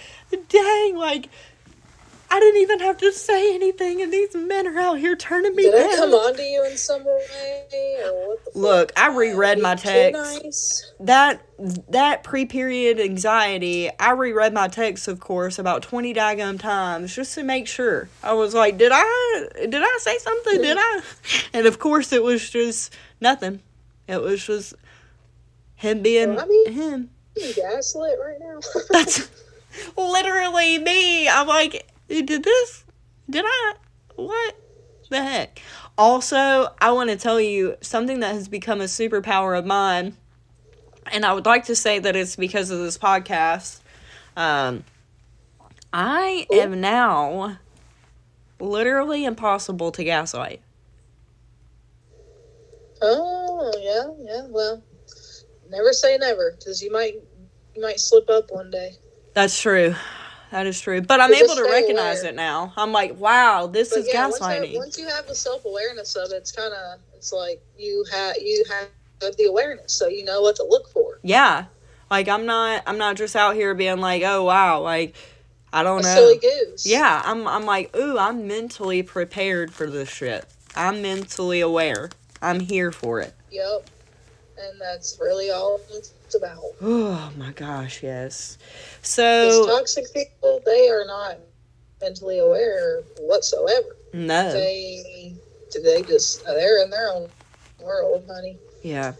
"Dang!" 0.48 0.96
Like, 0.96 1.28
I 2.34 2.40
didn't 2.40 2.62
even 2.62 2.80
have 2.80 2.96
to 2.98 3.12
say 3.12 3.54
anything, 3.54 4.00
and 4.00 4.10
these 4.10 4.34
men 4.34 4.66
are 4.66 4.78
out 4.78 4.98
here 4.98 5.14
turning 5.14 5.54
me 5.54 5.64
Did 5.64 5.72
down. 5.72 5.90
I 5.90 5.96
come 5.96 6.14
on 6.14 6.34
to 6.34 6.42
you 6.42 6.64
in 6.64 6.78
some 6.78 7.04
way, 7.04 7.98
or 8.04 8.28
what 8.28 8.44
the 8.44 8.58
Look, 8.58 8.92
fuck? 8.94 8.98
I 9.04 9.14
reread 9.14 9.58
my 9.60 9.74
text. 9.74 10.42
nice? 10.42 10.92
that 11.00 11.42
that 11.90 12.24
pre-period 12.24 12.98
anxiety 12.98 13.88
i 14.00 14.10
reread 14.10 14.52
my 14.52 14.66
text 14.66 15.06
of 15.06 15.20
course 15.20 15.58
about 15.60 15.80
20 15.82 16.12
daggum 16.12 16.58
times 16.58 17.14
just 17.14 17.34
to 17.36 17.44
make 17.44 17.68
sure 17.68 18.08
i 18.24 18.32
was 18.32 18.52
like 18.52 18.76
did 18.78 18.90
i 18.92 19.46
did 19.60 19.76
i 19.76 19.98
say 20.00 20.18
something 20.18 20.60
did 20.60 20.76
i 20.80 21.00
and 21.52 21.66
of 21.68 21.78
course 21.78 22.12
it 22.12 22.20
was 22.22 22.50
just 22.50 22.92
nothing 23.20 23.60
it 24.08 24.20
was 24.20 24.44
just 24.44 24.74
him 25.76 26.02
being 26.02 26.34
mean- 26.34 26.72
him 26.72 27.10
You 27.36 27.54
gaslit 27.54 28.18
right 28.18 28.38
now. 28.40 28.58
that's 28.90 29.30
literally 29.96 30.78
me 30.78 31.28
i'm 31.28 31.46
like 31.46 31.86
did 32.20 32.42
this 32.42 32.84
did 33.30 33.44
i 33.46 33.74
what 34.16 34.56
the 35.08 35.22
heck 35.22 35.62
also 35.96 36.68
i 36.80 36.92
want 36.92 37.08
to 37.08 37.16
tell 37.16 37.40
you 37.40 37.76
something 37.80 38.20
that 38.20 38.34
has 38.34 38.48
become 38.48 38.80
a 38.80 38.84
superpower 38.84 39.58
of 39.58 39.64
mine 39.64 40.16
and 41.10 41.24
I 41.24 41.32
would 41.32 41.46
like 41.46 41.64
to 41.64 41.76
say 41.76 41.98
that 41.98 42.14
it's 42.14 42.36
because 42.36 42.70
of 42.70 42.78
this 42.78 42.98
podcast. 42.98 43.80
Um, 44.36 44.84
I 45.92 46.46
am 46.52 46.80
now 46.80 47.58
literally 48.60 49.24
impossible 49.24 49.90
to 49.92 50.04
gaslight. 50.04 50.60
oh 53.00 53.72
yeah, 53.80 54.32
yeah. 54.32 54.46
Well, 54.48 54.82
never 55.70 55.92
say 55.92 56.16
never, 56.18 56.54
because 56.58 56.82
you 56.82 56.92
might 56.92 57.14
you 57.74 57.82
might 57.82 57.98
slip 57.98 58.30
up 58.30 58.50
one 58.50 58.70
day. 58.70 58.92
That's 59.34 59.60
true. 59.60 59.94
That 60.52 60.66
is 60.66 60.80
true. 60.80 61.00
But 61.00 61.20
I'm 61.20 61.32
able 61.34 61.56
to 61.56 61.64
recognize 61.64 62.20
aware. 62.20 62.30
it 62.32 62.36
now. 62.36 62.72
I'm 62.76 62.92
like, 62.92 63.18
wow, 63.18 63.66
this 63.66 63.90
But 63.90 64.00
is 64.00 64.08
yeah, 64.12 64.24
once, 64.28 64.38
gaslighting. 64.38 64.72
that, 64.72 64.78
once 64.78 64.98
you 64.98 65.08
have 65.08 65.26
the 65.26 65.34
self 65.34 65.64
awareness 65.64 66.14
of 66.14 66.30
it, 66.30 66.36
it's 66.36 66.52
kind 66.52 66.72
of 66.72 67.00
it's 67.16 67.32
like 67.32 67.60
you 67.76 68.04
have 68.12 68.36
you 68.36 68.62
have 68.68 68.88
the 69.38 69.44
awareness, 69.44 69.92
so 69.92 70.08
you 70.08 70.24
know 70.24 70.42
what 70.42 70.56
to 70.56 70.64
look 70.68 70.88
for. 70.90 71.18
yeah. 71.22 71.64
Like 72.10 72.28
I'm 72.28 72.44
not 72.44 72.82
I'm 72.86 72.98
not 72.98 73.16
just 73.16 73.34
out 73.34 73.54
here 73.54 73.74
being 73.74 73.96
like, 73.96 74.22
"Oh 74.22 74.44
wow, 74.44 74.82
like 74.82 75.14
I 75.72 75.82
don't 75.82 76.00
A 76.00 76.02
know." 76.02 76.14
silly 76.14 76.36
goose. 76.38 76.84
Yeah, 76.84 77.22
I'm 77.24 77.48
I'm 77.48 77.64
like, 77.64 77.96
"Ooh, 77.96 78.18
I'm 78.18 78.46
mentally 78.46 79.02
prepared 79.02 79.72
for 79.72 79.88
this 79.88 80.10
shit. 80.10 80.44
I'm 80.76 81.00
mentally 81.00 81.62
aware. 81.62 82.10
I'm 82.42 82.60
here 82.60 82.92
for 82.92 83.20
it." 83.20 83.32
Yep. 83.50 83.88
And 84.58 84.78
that's 84.78 85.16
really 85.22 85.50
all 85.50 85.80
it's 85.90 86.12
about. 86.34 86.62
Oh 86.82 87.30
my 87.36 87.52
gosh, 87.52 88.02
yes. 88.02 88.58
These 89.00 89.08
So 89.08 89.66
toxic 89.66 90.12
people, 90.12 90.60
they 90.66 90.88
are 90.88 91.04
not 91.06 91.38
mentally 92.00 92.38
aware 92.40 93.02
whatsoever. 93.20 93.96
no, 94.12 94.52
They 94.52 95.34
they 95.82 96.02
just 96.02 96.44
they're 96.44 96.82
in 96.82 96.90
their 96.90 97.08
own 97.10 97.28
world, 97.80 98.24
honey. 98.28 98.58
yeah. 98.82 99.14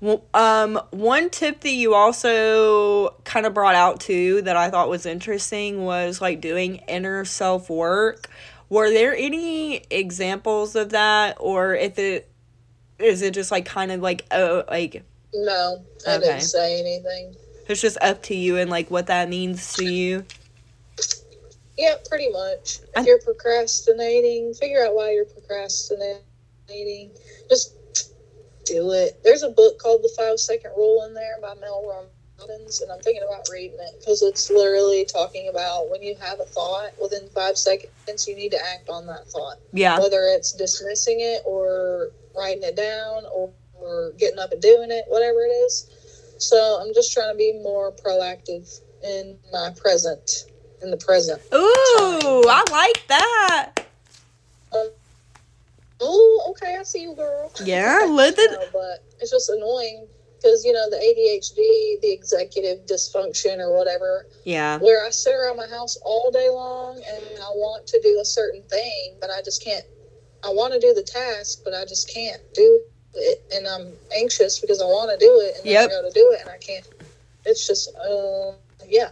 Well, 0.00 0.24
um, 0.34 0.78
one 0.90 1.30
tip 1.30 1.60
that 1.60 1.70
you 1.70 1.94
also 1.94 3.10
kind 3.24 3.46
of 3.46 3.54
brought 3.54 3.74
out 3.74 4.00
too 4.00 4.42
that 4.42 4.56
I 4.56 4.68
thought 4.70 4.88
was 4.90 5.06
interesting 5.06 5.84
was 5.84 6.20
like 6.20 6.40
doing 6.40 6.76
inner 6.88 7.24
self 7.24 7.70
work. 7.70 8.28
Were 8.68 8.90
there 8.90 9.14
any 9.16 9.84
examples 9.90 10.74
of 10.74 10.90
that, 10.90 11.36
or 11.40 11.74
if 11.74 11.98
it 11.98 12.28
is 12.98 13.22
it 13.22 13.34
just 13.34 13.50
like 13.50 13.64
kind 13.64 13.92
of 13.92 14.00
like 14.00 14.24
oh 14.30 14.64
like 14.68 15.04
No, 15.34 15.84
I 16.06 16.16
Okay. 16.16 16.26
didn't 16.26 16.40
say 16.42 16.78
anything. 16.80 17.36
it's 17.66 17.80
just 17.80 17.96
up 18.02 18.22
to 18.24 18.34
you 18.34 18.56
and 18.58 18.70
like 18.70 18.90
what 18.90 19.06
that 19.06 19.28
means 19.28 19.72
to 19.74 19.84
you? 19.84 20.24
Yeah, 21.76 21.96
pretty 22.08 22.28
much. 22.30 22.78
If 22.82 22.88
I- 22.96 23.02
you're 23.02 23.20
procrastinating, 23.20 24.54
figure 24.54 24.84
out 24.84 24.94
why 24.94 25.10
you're 25.12 25.24
procrastinating. 25.24 27.10
Just 27.48 27.72
do 28.64 28.92
it. 28.92 29.18
There's 29.24 29.42
a 29.42 29.48
book 29.50 29.78
called 29.78 30.02
The 30.02 30.08
Five 30.16 30.38
Second 30.38 30.72
Rule 30.76 31.04
in 31.04 31.14
there 31.14 31.36
by 31.42 31.54
Mel 31.54 31.84
Robbins, 32.38 32.80
and 32.80 32.92
I'm 32.92 33.00
thinking 33.00 33.22
about 33.26 33.48
reading 33.50 33.78
it 33.80 33.98
because 33.98 34.22
it's 34.22 34.50
literally 34.50 35.04
talking 35.04 35.48
about 35.48 35.90
when 35.90 36.02
you 36.02 36.14
have 36.16 36.40
a 36.40 36.44
thought 36.44 36.92
within 37.00 37.28
five 37.30 37.58
seconds, 37.58 38.28
you 38.28 38.36
need 38.36 38.52
to 38.52 38.62
act 38.64 38.88
on 38.88 39.06
that 39.06 39.26
thought. 39.28 39.58
Yeah, 39.72 39.98
Whether 39.98 40.22
it's 40.28 40.52
dismissing 40.52 41.20
it 41.20 41.42
or 41.44 42.10
writing 42.36 42.62
it 42.62 42.76
down 42.76 43.24
or, 43.32 43.50
or 43.94 44.12
getting 44.18 44.38
up 44.38 44.52
and 44.52 44.60
doing 44.60 44.90
it, 44.90 45.04
whatever 45.08 45.40
it 45.40 45.52
is. 45.66 45.90
So 46.38 46.80
I'm 46.80 46.92
just 46.94 47.12
trying 47.12 47.32
to 47.32 47.38
be 47.38 47.52
more 47.62 47.92
proactive 47.92 48.80
in 49.02 49.38
my 49.52 49.70
present, 49.76 50.44
in 50.82 50.90
the 50.90 50.96
present. 50.96 51.40
Ooh, 51.54 52.42
I 52.48 52.64
like 52.70 53.06
that. 53.08 53.70
Oh, 56.00 56.46
okay, 56.50 56.76
I 56.78 56.82
see 56.82 57.02
you, 57.02 57.14
girl. 57.14 57.52
Yeah, 57.64 58.06
let 58.08 58.34
it. 58.38 58.50
No, 58.50 58.66
but 58.72 59.04
it's 59.20 59.30
just 59.30 59.48
annoying 59.48 60.08
because 60.36 60.64
you 60.64 60.72
know 60.72 60.90
the 60.90 60.96
ADHD, 60.96 62.00
the 62.02 62.12
executive 62.12 62.84
dysfunction 62.86 63.58
or 63.58 63.76
whatever, 63.76 64.26
Yeah, 64.44 64.78
where 64.78 65.06
I 65.06 65.10
sit 65.10 65.34
around 65.34 65.56
my 65.56 65.66
house 65.68 65.96
all 66.04 66.30
day 66.30 66.50
long 66.50 66.96
and 66.96 67.24
I 67.38 67.48
want 67.54 67.86
to 67.86 68.00
do 68.02 68.18
a 68.20 68.24
certain 68.24 68.62
thing, 68.64 69.16
but 69.20 69.30
I 69.30 69.40
just 69.42 69.64
can't. 69.64 69.84
I 70.44 70.48
want 70.48 70.74
to 70.74 70.80
do 70.80 70.92
the 70.92 71.02
task, 71.02 71.60
but 71.64 71.72
I 71.72 71.86
just 71.86 72.12
can't 72.12 72.42
do 72.52 72.80
it, 73.16 73.42
and 73.54 73.66
I'm 73.66 73.92
anxious 74.16 74.58
because 74.60 74.80
I 74.80 74.84
want 74.84 75.10
to 75.10 75.24
do 75.24 75.40
it, 75.40 75.56
and 75.58 75.66
Yep. 75.66 75.90
I 75.90 75.92
go 75.92 76.02
to 76.02 76.10
do 76.14 76.32
it, 76.32 76.40
and 76.42 76.50
I 76.50 76.58
can't. 76.58 76.86
It's 77.44 77.66
just, 77.66 77.94
uh, 77.96 78.52
yeah. 78.86 79.10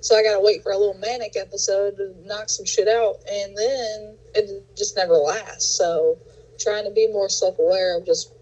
So 0.00 0.14
I 0.16 0.22
gotta 0.22 0.40
wait 0.40 0.62
for 0.62 0.70
a 0.72 0.78
little 0.78 0.94
manic 0.98 1.36
episode 1.36 1.96
to 1.96 2.14
knock 2.24 2.48
some 2.48 2.64
shit 2.64 2.86
out, 2.88 3.16
and 3.28 3.56
then 3.56 4.16
it 4.34 4.76
just 4.76 4.96
never 4.96 5.14
lasts. 5.14 5.76
So 5.76 6.16
trying 6.58 6.84
to 6.84 6.90
be 6.90 7.08
more 7.08 7.28
self 7.28 7.58
aware 7.58 7.98
of 7.98 8.06
just 8.06 8.32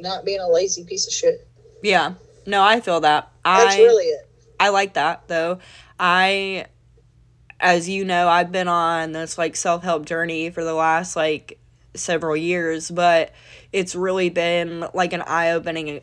not 0.00 0.24
being 0.24 0.40
a 0.40 0.48
lazy 0.48 0.84
piece 0.84 1.06
of 1.06 1.12
shit. 1.12 1.46
yeah. 1.82 2.14
No, 2.46 2.62
I 2.62 2.80
feel 2.80 3.00
that. 3.00 3.32
That's 3.44 3.74
I 3.76 3.78
really 3.78 4.04
it. 4.04 4.28
I 4.60 4.68
like 4.68 4.94
that 4.94 5.28
though. 5.28 5.60
I 5.98 6.66
as 7.60 7.88
you 7.88 8.04
know, 8.04 8.28
I've 8.28 8.52
been 8.52 8.68
on 8.68 9.12
this 9.12 9.38
like 9.38 9.56
self-help 9.56 10.04
journey 10.04 10.50
for 10.50 10.62
the 10.62 10.74
last 10.74 11.16
like 11.16 11.58
several 11.94 12.36
years, 12.36 12.90
but 12.90 13.32
it's 13.74 13.96
really 13.96 14.30
been 14.30 14.86
like 14.94 15.12
an 15.12 15.22
eye-opening 15.26 16.00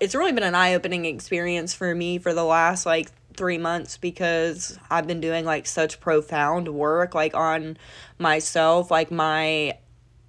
it's 0.00 0.14
really 0.14 0.32
been 0.32 0.42
an 0.42 0.56
eye-opening 0.56 1.04
experience 1.04 1.72
for 1.72 1.94
me 1.94 2.18
for 2.18 2.34
the 2.34 2.44
last 2.44 2.84
like 2.84 3.08
3 3.36 3.58
months 3.58 3.96
because 3.96 4.78
I've 4.90 5.06
been 5.06 5.20
doing 5.20 5.44
like 5.44 5.66
such 5.66 6.00
profound 6.00 6.68
work 6.68 7.14
like 7.14 7.34
on 7.34 7.76
myself, 8.18 8.90
like 8.90 9.10
my 9.10 9.78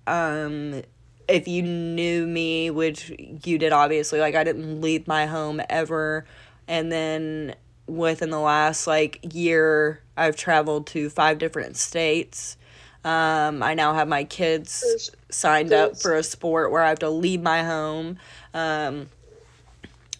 um 0.07 0.83
if 1.27 1.47
you 1.47 1.63
knew 1.63 2.27
me, 2.27 2.69
which 2.69 3.09
you 3.45 3.57
did 3.57 3.73
obviously, 3.73 4.19
like 4.19 4.35
I 4.35 4.43
didn't 4.43 4.81
leave 4.81 5.07
my 5.07 5.25
home 5.25 5.61
ever. 5.69 6.25
And 6.67 6.91
then 6.91 7.55
within 7.87 8.29
the 8.29 8.39
last 8.39 8.85
like 8.87 9.19
year, 9.33 10.01
I've 10.15 10.35
traveled 10.35 10.85
to 10.87 11.09
five 11.09 11.39
different 11.39 11.75
states. 11.75 12.57
Um, 13.05 13.61
I 13.61 13.73
now 13.73 13.93
have 13.93 14.07
my 14.07 14.23
kids 14.23 15.09
signed 15.29 15.73
up 15.73 15.97
for 15.97 16.15
a 16.15 16.23
sport 16.23 16.71
where 16.71 16.81
I 16.81 16.89
have 16.89 16.99
to 16.99 17.09
leave 17.09 17.41
my 17.41 17.63
home. 17.63 18.17
Um, 18.53 19.09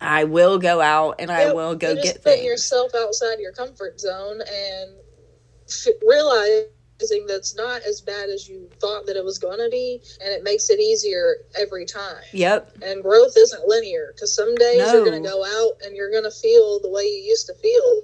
I 0.02 0.26
will 0.26 0.58
go 0.60 0.82
out 0.82 1.16
and 1.20 1.32
I 1.32 1.46
Yep, 1.46 1.56
will 1.56 1.76
go 1.76 1.96
get 1.96 2.22
things. 2.24 2.44
yourself 2.44 2.94
outside 2.94 3.40
your 3.40 3.54
comfort 3.54 4.02
zone 4.02 4.42
and 4.42 4.96
f- 5.70 5.94
realizing 6.06 7.26
that's 7.26 7.56
not 7.56 7.82
as 7.84 8.02
bad 8.02 8.30
as 8.30 8.50
you 8.50 8.70
thought 8.80 9.06
that 9.06 9.16
it 9.16 9.24
was 9.24 9.38
going 9.40 9.60
to 9.60 9.70
be, 9.70 10.02
and 10.22 10.30
it 10.34 10.44
makes 10.44 10.70
it 10.70 10.80
easier 10.80 11.36
every 11.58 11.86
time. 11.86 12.22
Yep. 12.34 12.78
And 12.82 13.02
growth 13.02 13.34
isn't 13.38 13.66
linear 13.68 14.12
because 14.14 14.36
some 14.36 14.56
days 14.56 14.92
you're 14.92 15.06
going 15.06 15.24
to 15.24 15.30
go 15.30 15.44
out 15.46 15.74
and 15.86 15.96
you're 15.96 16.12
going 16.12 16.24
to 16.24 16.32
feel 16.32 16.80
the 16.82 16.90
way 16.90 17.04
you 17.04 17.24
used 17.24 17.48
to 17.48 17.54
feel, 17.56 18.04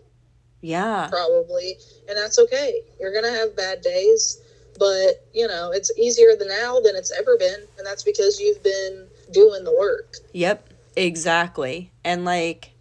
Yeah. 0.61 1.07
probably, 1.09 1.77
and 2.07 2.17
that's 2.17 2.39
okay. 2.39 2.82
You're 2.99 3.11
going 3.11 3.25
to 3.25 3.32
have 3.32 3.55
bad 3.57 3.82
days, 3.82 4.39
but 4.80 5.27
you 5.34 5.47
know 5.47 5.71
it's 5.71 5.91
easier 5.97 6.36
than 6.38 6.47
now 6.47 6.80
than 6.80 6.95
it's 6.95 7.11
ever 7.11 7.38
been, 7.38 7.67
and 7.77 7.86
that's 7.86 8.03
because 8.03 8.39
you've 8.39 8.63
been 8.63 9.07
doing 9.32 9.63
the 9.63 9.75
work. 9.77 10.15
Yep. 10.34 10.69
Exactly. 10.95 11.91
And 12.03 12.25
like, 12.25 12.71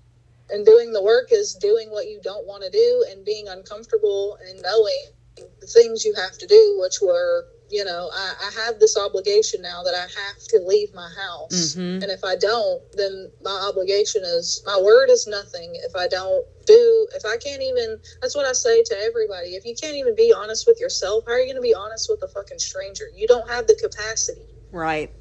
and 0.50 0.66
doing 0.66 0.92
the 0.92 1.02
work 1.02 1.28
is 1.30 1.54
doing 1.54 1.90
what 1.90 2.06
you 2.06 2.20
don't 2.22 2.46
want 2.46 2.64
to 2.64 2.70
do 2.70 3.06
and 3.10 3.24
being 3.24 3.48
uncomfortable 3.48 4.38
and 4.48 4.60
knowing 4.62 5.46
the 5.60 5.66
things 5.66 6.04
you 6.04 6.14
have 6.14 6.36
to 6.38 6.46
do 6.46 6.78
which 6.80 7.00
were 7.00 7.46
you 7.70 7.84
know 7.84 8.10
i, 8.12 8.34
I 8.42 8.50
have 8.64 8.80
this 8.80 8.96
obligation 8.96 9.62
now 9.62 9.82
that 9.82 9.94
i 9.94 10.00
have 10.00 10.38
to 10.48 10.58
leave 10.64 10.94
my 10.94 11.08
house 11.08 11.74
Mhm. 11.74 12.02
and 12.02 12.10
if 12.10 12.24
i 12.24 12.36
don't 12.36 12.82
then 12.92 13.30
my 13.42 13.68
obligation 13.68 14.22
is 14.24 14.62
my 14.66 14.80
word 14.80 15.10
is 15.10 15.26
nothing 15.26 15.74
if 15.74 15.94
i 15.96 16.08
don't 16.08 16.44
do 16.66 17.08
if 17.14 17.24
i 17.24 17.36
can't 17.36 17.62
even 17.62 17.98
that's 18.22 18.34
what 18.36 18.46
i 18.46 18.52
say 18.52 18.82
to 18.84 18.98
everybody 18.98 19.50
if 19.54 19.64
you 19.64 19.74
can't 19.74 19.96
even 19.96 20.14
be 20.14 20.32
honest 20.32 20.66
with 20.66 20.80
yourself 20.80 21.24
how 21.26 21.32
are 21.32 21.40
you 21.40 21.46
going 21.46 21.56
to 21.56 21.62
be 21.62 21.74
honest 21.74 22.08
with 22.10 22.22
a 22.22 22.28
fucking 22.28 22.58
stranger 22.58 23.04
you 23.14 23.26
don't 23.26 23.48
have 23.48 23.66
the 23.66 23.74
capacity 23.80 24.48
right. 24.72 25.12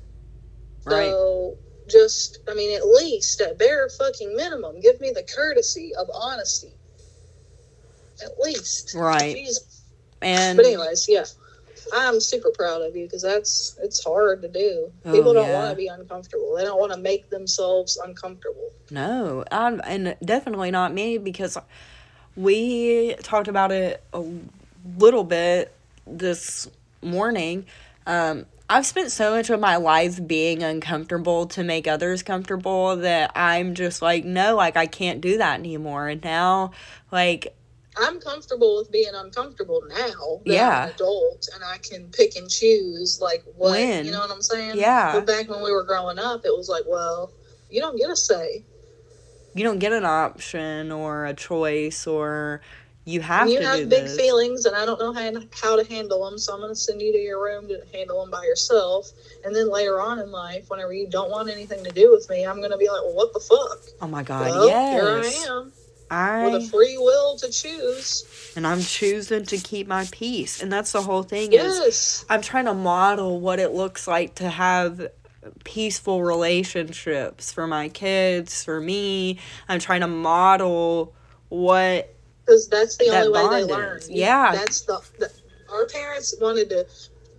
Right. 0.85 1.11
so 1.11 1.57
just, 1.89 2.39
I 2.49 2.53
mean, 2.53 2.75
at 2.75 2.85
least 2.87 3.41
at 3.41 3.57
bare 3.57 3.89
fucking 3.89 4.35
minimum, 4.35 4.79
give 4.81 4.99
me 4.99 5.11
the 5.11 5.23
courtesy 5.23 5.93
of 5.97 6.07
honesty. 6.13 6.75
At 8.21 8.31
least, 8.39 8.93
Right. 8.95 9.35
Jesus. 9.35 9.83
And 10.21 10.57
But 10.57 10.65
anyways, 10.65 11.07
yeah, 11.07 11.25
I'm 11.93 12.19
super 12.19 12.51
proud 12.51 12.81
of 12.81 12.95
you 12.95 13.05
because 13.05 13.21
that's 13.21 13.77
it's 13.81 14.03
hard 14.03 14.41
to 14.41 14.47
do. 14.47 14.91
Oh, 15.05 15.11
People 15.11 15.33
don't 15.33 15.47
yeah. 15.47 15.59
want 15.59 15.69
to 15.71 15.75
be 15.75 15.87
uncomfortable. 15.87 16.55
They 16.55 16.63
don't 16.63 16.79
want 16.79 16.91
to 16.93 16.99
make 16.99 17.29
themselves 17.29 17.97
uncomfortable. 17.97 18.71
No, 18.91 19.43
I'm, 19.51 19.81
and 19.83 20.15
definitely 20.23 20.71
not 20.71 20.93
me 20.93 21.17
because 21.17 21.57
we 22.35 23.15
talked 23.23 23.47
about 23.47 23.71
it 23.71 24.03
a 24.13 24.23
little 24.97 25.23
bit 25.23 25.73
this 26.05 26.69
morning. 27.01 27.65
Um, 28.05 28.45
I've 28.69 28.85
spent 28.85 29.11
so 29.11 29.31
much 29.31 29.49
of 29.49 29.59
my 29.61 29.77
life 29.77 30.25
being 30.25 30.61
uncomfortable 30.61 31.47
to 31.47 31.63
make 31.63 31.87
others 31.87 32.21
comfortable 32.21 32.97
that 32.97 33.31
I'm 33.35 33.75
just 33.75 34.01
like, 34.01 34.25
no, 34.25 34.55
like 34.55 34.75
I 34.75 34.87
can't 34.87 35.21
do 35.21 35.37
that 35.37 35.59
anymore. 35.59 36.09
And 36.09 36.21
now, 36.21 36.71
like, 37.11 37.55
I'm 37.99 38.19
comfortable 38.19 38.77
with 38.77 38.91
being 38.91 39.13
uncomfortable 39.13 39.81
now. 39.87 40.41
That 40.45 40.53
Yeah. 40.53 40.77
I'm 40.83 40.87
an 40.89 40.93
adult 40.95 41.47
and 41.53 41.63
I 41.63 41.77
can 41.79 42.09
pick 42.11 42.35
and 42.35 42.49
choose 42.49 43.19
like 43.21 43.43
what 43.55 43.71
When. 43.71 44.05
you 44.05 44.11
know 44.11 44.19
what 44.19 44.31
I'm 44.31 44.41
saying. 44.41 44.77
Yeah. 44.77 45.13
But 45.13 45.25
back 45.27 45.49
when 45.49 45.61
we 45.63 45.71
were 45.71 45.83
growing 45.83 46.19
up, 46.19 46.41
it 46.45 46.55
was 46.55 46.69
like, 46.69 46.83
well, 46.87 47.31
you 47.69 47.81
don't 47.81 47.97
get 47.97 48.09
a 48.09 48.15
say. 48.15 48.65
you 49.53 49.63
don't 49.63 49.79
get 49.79 49.91
an 49.93 50.05
option 50.05 50.91
or 50.91 51.25
a 51.25 51.33
choice 51.33 52.05
or 52.07 52.61
you 53.05 53.21
have 53.21 53.49
you 53.49 53.57
to 53.57 53.61
You 53.63 53.67
have 53.67 53.89
big 53.89 54.03
this. 54.05 54.15
feelings 54.17 54.65
and 54.65 54.75
i 54.75 54.85
don't 54.85 54.99
know 54.99 55.13
how, 55.13 55.31
how 55.51 55.75
to 55.81 55.85
handle 55.91 56.29
them 56.29 56.37
so 56.37 56.53
i'm 56.53 56.59
going 56.59 56.71
to 56.71 56.75
send 56.75 57.01
you 57.01 57.11
to 57.13 57.17
your 57.17 57.41
room 57.43 57.67
to 57.69 57.81
handle 57.93 58.21
them 58.21 58.29
by 58.29 58.43
yourself 58.43 59.09
and 59.43 59.55
then 59.55 59.71
later 59.71 59.99
on 60.01 60.19
in 60.19 60.29
life 60.31 60.65
whenever 60.69 60.93
you 60.93 61.07
don't 61.09 61.31
want 61.31 61.49
anything 61.49 61.83
to 61.83 61.91
do 61.91 62.11
with 62.11 62.29
me 62.29 62.45
i'm 62.45 62.57
going 62.57 62.71
to 62.71 62.77
be 62.77 62.87
like 62.89 63.01
well 63.03 63.13
what 63.15 63.33
the 63.33 63.39
fuck 63.39 63.79
Oh 64.01 64.07
my 64.07 64.23
God, 64.23 64.41
well 64.51 64.67
yes. 64.67 64.93
here 64.93 65.07
i 65.09 65.49
am 65.49 65.71
I 66.09 66.45
with 66.45 66.63
a 66.63 66.65
free 66.67 66.97
will 66.97 67.37
to 67.37 67.49
choose 67.49 68.53
and 68.55 68.65
I'm 68.65 68.81
choosing 68.81 69.43
to 69.45 69.57
keep 69.57 69.87
my 69.87 70.07
peace. 70.11 70.61
And 70.61 70.71
that's 70.71 70.91
the 70.91 71.01
whole 71.01 71.23
thing 71.23 71.53
is 71.53 71.61
yes 71.61 72.25
I'm 72.29 72.41
trying 72.41 72.65
to 72.65 72.73
model 72.73 73.39
what 73.39 73.59
it 73.59 73.71
looks 73.71 74.07
like 74.07 74.35
to 74.35 74.49
have 74.49 75.09
peaceful 75.63 76.23
relationships 76.23 77.51
for 77.51 77.67
my 77.67 77.89
kids, 77.89 78.63
for 78.63 78.81
me. 78.81 79.39
I'm 79.69 79.79
trying 79.79 80.01
to 80.01 80.07
model 80.07 81.13
what 81.49 82.13
because 82.45 82.67
that's 82.67 82.95
the 82.97 83.09
That 83.09 83.27
only 83.27 83.47
way 83.47 83.63
they 83.63 83.73
learn 83.73 83.97
is. 83.97 84.09
Yeah. 84.09 84.51
that's 84.53 84.81
the, 84.81 85.01
the 85.19 85.31
our 85.71 85.85
parents 85.87 86.33
wanted 86.39 86.69
to 86.69 86.87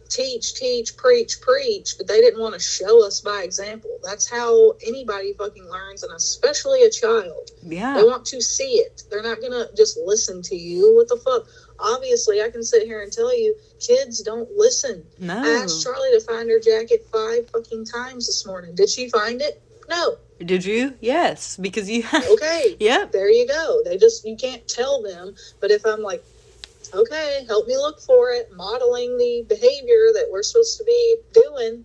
teach 0.09 0.55
teach 0.55 0.97
preach 0.97 1.41
preach 1.41 1.97
but 1.99 2.07
they 2.07 2.21
didn't 2.21 2.41
want 2.41 2.55
to 2.55 2.61
show 2.61 3.07
us 3.07 3.21
by 3.21 3.43
example 3.43 3.91
that's 4.03 4.29
how 4.29 4.73
anybody 4.87 5.35
fucking 5.35 5.69
learns 5.69 6.03
and 6.03 6.13
especially 6.15 6.83
a 6.85 6.91
child 6.91 7.51
Yeah. 7.63 7.95
They 7.95 8.05
want 8.05 8.25
to 8.27 8.41
see 8.41 8.79
it. 8.79 9.03
They're 9.11 9.23
not 9.23 9.41
gonna 9.41 9.67
just 9.77 9.99
listen 9.99 10.43
to 10.43 10.57
you. 10.57 10.95
What 10.95 11.09
the 11.09 11.17
fuck? 11.17 11.47
Obviously, 11.79 12.41
I 12.43 12.51
can 12.51 12.63
sit 12.63 12.85
here 12.85 13.03
and 13.03 13.13
tell 13.13 13.37
you, 13.37 13.55
kids 13.81 14.23
don't 14.23 14.51
listen. 14.57 15.05
I 15.23 15.63
asked 15.63 15.83
Charlie 15.83 16.11
to 16.13 16.21
find 16.21 16.49
her 16.51 16.59
jacket 16.61 17.07
five 17.13 17.49
fucking 17.51 17.85
times 17.85 18.27
this 18.27 18.47
morning. 18.47 18.75
Did 18.75 18.89
she 18.89 19.09
find 19.11 19.41
it? 19.43 19.61
No. 19.89 20.17
Did 20.39 20.65
you? 20.65 20.95
Yes, 21.01 21.57
because 21.57 21.91
you 21.91 22.05
Okay. 22.15 22.77
Yep. 22.79 23.13
There 23.13 23.31
you 23.31 23.47
go. 23.47 23.83
They 23.85 23.97
just 23.97 24.25
you 24.25 24.37
can't 24.37 24.67
tell 24.69 25.03
them. 25.03 25.35
But 25.61 25.71
if 25.71 25.85
I'm 25.85 26.03
like, 26.03 26.25
okay, 26.95 27.45
help 27.49 27.67
me 27.67 27.77
look 27.77 28.01
for 28.01 28.31
it, 28.33 28.51
modeling 28.53 29.17
the 29.19 29.45
behavior 29.49 30.13
that 30.15 30.27
we're 30.31 30.43
supposed 30.43 30.79
to 30.79 30.85
be 30.85 31.17
doing. 31.33 31.85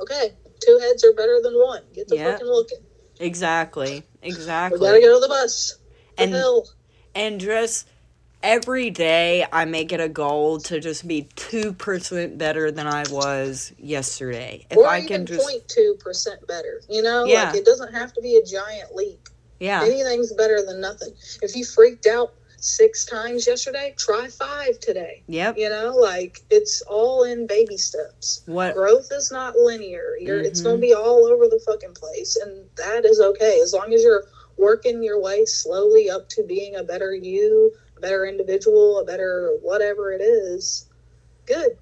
Okay, 0.00 0.32
two 0.64 0.78
heads 0.78 1.04
are 1.04 1.12
better 1.12 1.40
than 1.42 1.54
one. 1.54 1.82
Get 1.94 2.08
the 2.08 2.16
Yeah. 2.16 2.32
fucking 2.32 2.46
looking. 2.46 2.78
Exactly. 3.20 4.04
Exactly. 4.22 4.78
We 4.80 4.86
gotta 4.86 5.00
go 5.00 5.14
to 5.14 5.20
the 5.20 5.28
bus. 5.28 5.76
The 6.16 6.22
And- 6.24 6.34
hell. 6.34 6.68
and 7.14 7.40
just 7.40 7.86
every 8.42 8.90
day 8.90 9.44
I 9.52 9.64
make 9.64 9.92
it 9.92 10.00
a 10.00 10.08
goal 10.08 10.60
to 10.60 10.78
just 10.78 11.06
be 11.08 11.28
2% 11.34 12.38
better 12.38 12.70
than 12.70 12.86
I 12.86 13.02
was 13.10 13.72
yesterday. 13.78 14.64
If 14.70 14.76
or 14.78 14.86
I 14.86 14.98
even 14.98 15.08
can 15.08 15.26
just 15.26 15.40
0.2 15.44 15.94
percent 15.98 16.46
better. 16.46 16.80
You 16.88 17.02
know, 17.02 17.24
Yeah. 17.24 17.46
like 17.50 17.56
it 17.56 17.64
doesn't 17.64 17.92
have 17.92 18.12
to 18.14 18.20
be 18.20 18.36
a 18.36 18.42
giant 18.44 18.94
leap. 18.94 19.28
yeah. 19.60 19.82
Anything's 19.84 20.32
better 20.32 20.62
than 20.62 20.80
nothing. 20.80 21.12
If 21.42 21.56
you 21.56 21.64
freaked 21.64 22.06
out 22.06 22.32
six 22.60 23.04
times 23.04 23.46
yesterday, 23.46 23.94
try 23.96 24.28
five 24.28 24.78
today. 24.80 25.22
Yep. 25.28 25.56
You 25.58 25.68
know, 25.70 25.94
like 25.94 26.40
it's 26.50 26.82
all 26.82 27.24
in 27.24 27.46
baby 27.46 27.76
steps. 27.76 28.42
What 28.46 28.74
Growth 28.74 29.08
is 29.12 29.30
not 29.30 29.56
linear. 29.56 30.16
You're, 30.20 30.40
It's 30.40 30.60
Mhm. 30.60 30.64
going 30.64 30.76
to 30.76 30.80
be 30.80 30.94
all 30.94 31.26
over 31.26 31.46
the 31.48 31.60
fucking 31.60 31.94
place, 31.94 32.36
and 32.36 32.68
that 32.76 33.04
is 33.04 33.20
okay 33.20 33.60
as 33.62 33.72
long 33.72 33.92
as 33.94 34.02
you're 34.02 34.24
working 34.56 35.02
your 35.02 35.20
way 35.20 35.44
slowly 35.44 36.10
up 36.10 36.28
to 36.30 36.42
being 36.42 36.74
a 36.76 36.82
better 36.82 37.14
you, 37.14 37.72
a 37.96 38.00
better 38.00 38.26
individual, 38.26 38.98
a 38.98 39.04
better 39.04 39.56
whatever 39.62 40.12
it 40.12 40.20
is. 40.20 40.86
Good. 41.46 41.78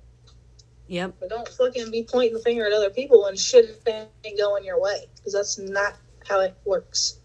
Yep. 0.88 1.14
But 1.18 1.30
don't 1.30 1.48
fucking 1.48 1.90
be 1.90 2.04
pointing 2.04 2.34
the 2.34 2.40
finger 2.40 2.66
at 2.66 2.72
other 2.72 2.90
people 2.90 3.26
and 3.26 3.38
shit 3.38 3.80
ain't 3.86 4.38
going 4.38 4.64
your 4.64 4.80
way 4.80 5.06
because 5.16 5.32
that's 5.32 5.58
not 5.58 5.96
how 6.28 6.40
it 6.40 6.54
works. 6.64 7.18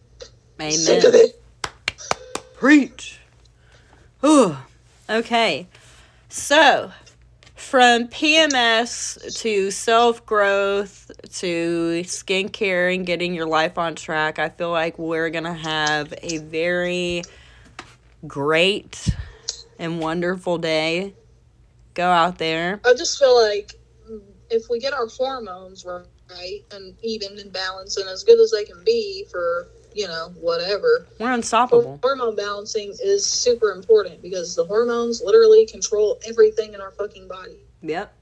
Sick 0.70 1.04
of 1.04 1.14
Amen. 1.14 1.28
it. 1.28 1.42
Preach. 2.56 3.21
Ooh. 4.24 4.58
Okay. 5.10 5.68
So, 6.30 6.92
from 7.56 8.08
PMS 8.08 9.40
to 9.42 9.72
self 9.72 10.26
growth 10.26 11.12
to 11.40 12.02
skincare 12.04 12.94
and 12.94 13.06
getting 13.06 13.34
your 13.34 13.48
life 13.48 13.78
on 13.78 13.96
track, 13.96 14.40
I 14.40 14.50
feel 14.50 14.72
like 14.72 14.98
we're 14.98 15.30
going 15.30 15.46
to 15.46 15.54
have 15.54 16.14
a 16.22 16.38
very 16.38 17.24
great 18.28 19.10
and 19.80 20.00
wonderful 20.00 20.58
day. 20.58 21.14
Go 21.94 22.10
out 22.10 22.38
there. 22.38 22.80
I 22.86 22.94
just 22.94 23.20
feel 23.20 23.36
like 23.42 23.74
if 24.50 24.70
we 24.70 24.80
get 24.80 24.94
our 24.94 25.08
hormones 25.08 25.86
right 25.86 26.64
and 26.72 26.96
even 27.02 27.38
and 27.40 27.52
balanced 27.52 27.98
and 27.98 28.08
as 28.10 28.24
good 28.24 28.40
as 28.40 28.52
they 28.52 28.64
can 28.64 28.84
be 28.84 29.26
for 29.32 29.68
you 29.94 30.08
know 30.08 30.32
whatever 30.40 31.08
We're 31.20 31.32
unstoppable. 31.34 32.00
hormone 32.04 32.36
balancing 32.36 32.94
is 33.02 33.26
super 33.26 33.72
important 33.72 34.22
because 34.22 34.56
the 34.56 34.66
hormones 34.66 35.22
literally 35.24 35.66
control 35.66 36.20
everything 36.28 36.74
in 36.74 36.82
our 36.82 36.92
fucking 36.92 37.28
body 37.28 37.58
Yep. 37.82 38.14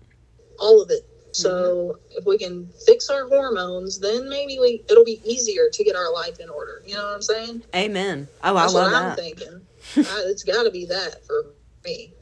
all 0.59 0.81
of 0.81 0.89
it 0.89 1.03
mm-hmm. 1.03 1.29
so 1.33 1.97
if 2.11 2.25
we 2.25 2.37
can 2.37 2.67
fix 2.85 3.09
our 3.09 3.27
hormones 3.27 3.99
then 3.99 4.29
maybe 4.29 4.57
we 4.59 4.83
it'll 4.89 5.05
be 5.05 5.21
easier 5.23 5.69
to 5.71 5.83
get 5.83 5.95
our 5.95 6.11
life 6.13 6.39
in 6.39 6.49
order 6.49 6.81
you 6.85 6.93
know 6.95 7.03
what 7.05 7.15
i'm 7.15 7.21
saying 7.21 7.63
Amen. 7.75 8.27
Oh, 8.43 8.53
that's 8.55 8.73
I 8.73 8.79
love 8.79 8.91
what 8.91 9.01
i'm 9.01 9.09
that. 9.09 9.17
thinking 9.17 9.61
I, 9.97 10.23
it's 10.27 10.43
got 10.43 10.63
to 10.63 10.71
be 10.71 10.85
that 10.85 11.25
for 11.25 11.45
me 11.85 12.13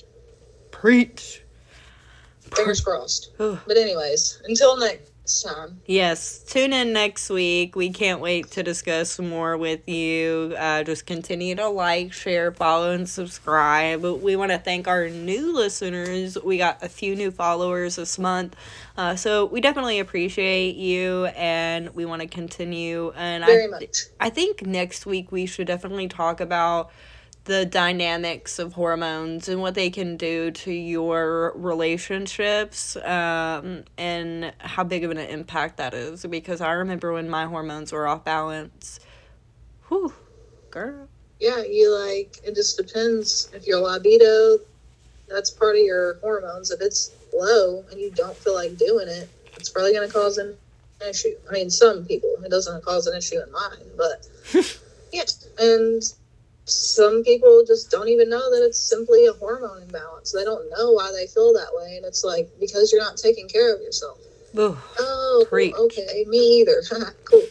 Preach. 0.71 1.41
fingers 2.55 2.81
crossed 2.81 3.31
but 3.37 3.77
anyways 3.77 4.41
until 4.45 4.77
next 4.77 5.11
time. 5.27 5.81
Yes, 5.85 6.39
tune 6.39 6.73
in 6.73 6.93
next 6.93 7.29
week. 7.29 7.75
We 7.75 7.89
can't 7.89 8.19
wait 8.19 8.51
to 8.51 8.63
discuss 8.63 9.19
more 9.19 9.57
with 9.57 9.87
you. 9.87 10.55
Uh, 10.57 10.83
just 10.83 11.05
continue 11.05 11.55
to 11.55 11.67
like, 11.67 12.13
share, 12.13 12.51
follow, 12.51 12.91
and 12.91 13.07
subscribe. 13.07 14.03
We 14.03 14.35
want 14.35 14.51
to 14.51 14.57
thank 14.57 14.87
our 14.87 15.09
new 15.09 15.53
listeners. 15.53 16.37
We 16.43 16.57
got 16.57 16.83
a 16.83 16.89
few 16.89 17.15
new 17.15 17.31
followers 17.31 17.97
this 17.97 18.17
month. 18.17 18.55
Uh, 18.97 19.15
so 19.15 19.45
we 19.45 19.61
definitely 19.61 19.99
appreciate 19.99 20.75
you 20.75 21.25
and 21.35 21.93
we 21.95 22.05
want 22.05 22.21
to 22.21 22.27
continue. 22.27 23.11
And 23.15 23.45
Very 23.45 23.65
I, 23.65 23.67
much. 23.67 23.97
I 24.19 24.29
think 24.29 24.65
next 24.65 25.05
week 25.05 25.31
we 25.31 25.45
should 25.45 25.67
definitely 25.67 26.07
talk 26.07 26.41
about 26.41 26.91
the 27.47 27.65
dynamics 27.65 28.59
of 28.59 28.73
hormones 28.73 29.47
and 29.47 29.61
what 29.61 29.73
they 29.73 29.89
can 29.89 30.17
do 30.17 30.51
to 30.51 30.71
your 30.71 31.53
relationships 31.55 32.97
um, 32.97 33.85
and 33.97 34.53
how 34.59 34.83
big 34.83 35.05
of 35.05 35.11
an 35.11 35.17
impact 35.17 35.77
that 35.77 35.93
is. 35.93 36.25
Because 36.25 36.59
I 36.59 36.71
remember 36.73 37.13
when 37.13 37.29
my 37.29 37.45
hormones 37.45 37.93
were 37.93 38.05
off 38.05 38.25
balance. 38.25 38.99
Whew, 39.87 40.13
girl. 40.69 41.07
Yeah, 41.39 41.63
you 41.63 41.89
like 41.89 42.37
it 42.43 42.53
just 42.53 42.77
depends 42.77 43.49
if 43.53 43.65
your 43.65 43.79
libido 43.79 44.59
that's 45.29 45.49
part 45.49 45.75
of 45.75 45.81
your 45.81 46.15
hormones. 46.15 46.71
If 46.71 46.81
it's 46.81 47.15
low 47.33 47.85
and 47.89 47.99
you 47.99 48.11
don't 48.11 48.35
feel 48.35 48.55
like 48.55 48.77
doing 48.77 49.07
it, 49.07 49.29
it's 49.55 49.69
probably 49.69 49.93
gonna 49.93 50.09
cause 50.09 50.37
an 50.37 50.57
issue. 51.07 51.35
I 51.49 51.53
mean 51.53 51.69
some 51.69 52.05
people 52.05 52.29
it 52.43 52.49
doesn't 52.51 52.83
cause 52.83 53.07
an 53.07 53.17
issue 53.17 53.41
in 53.41 53.49
mine, 53.53 53.87
but 53.95 54.27
yeah. 55.13 55.23
And 55.59 56.03
some 56.69 57.23
people 57.23 57.63
just 57.65 57.89
don't 57.89 58.09
even 58.09 58.29
know 58.29 58.51
that 58.51 58.63
it's 58.65 58.79
simply 58.79 59.25
a 59.25 59.33
hormone 59.33 59.81
imbalance. 59.83 60.31
They 60.31 60.43
don't 60.43 60.69
know 60.69 60.91
why 60.91 61.11
they 61.11 61.27
feel 61.27 61.53
that 61.53 61.69
way, 61.73 61.95
and 61.97 62.05
it's 62.05 62.23
like 62.23 62.49
because 62.59 62.91
you're 62.91 63.01
not 63.01 63.17
taking 63.17 63.47
care 63.47 63.73
of 63.73 63.81
yourself. 63.81 64.19
Ooh, 64.57 64.77
Oh, 64.99 65.45
Preach. 65.49 65.73
okay, 65.75 66.25
me 66.27 66.61
either. 66.61 66.81
cool. 67.25 67.43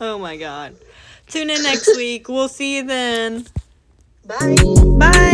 oh 0.00 0.18
my 0.18 0.36
god. 0.36 0.76
Tune 1.26 1.50
in 1.50 1.62
next 1.62 1.96
week. 1.96 2.28
We'll 2.28 2.48
see 2.48 2.76
you 2.76 2.84
then. 2.84 3.46
Bye. 4.26 4.56
Bye. 4.98 5.32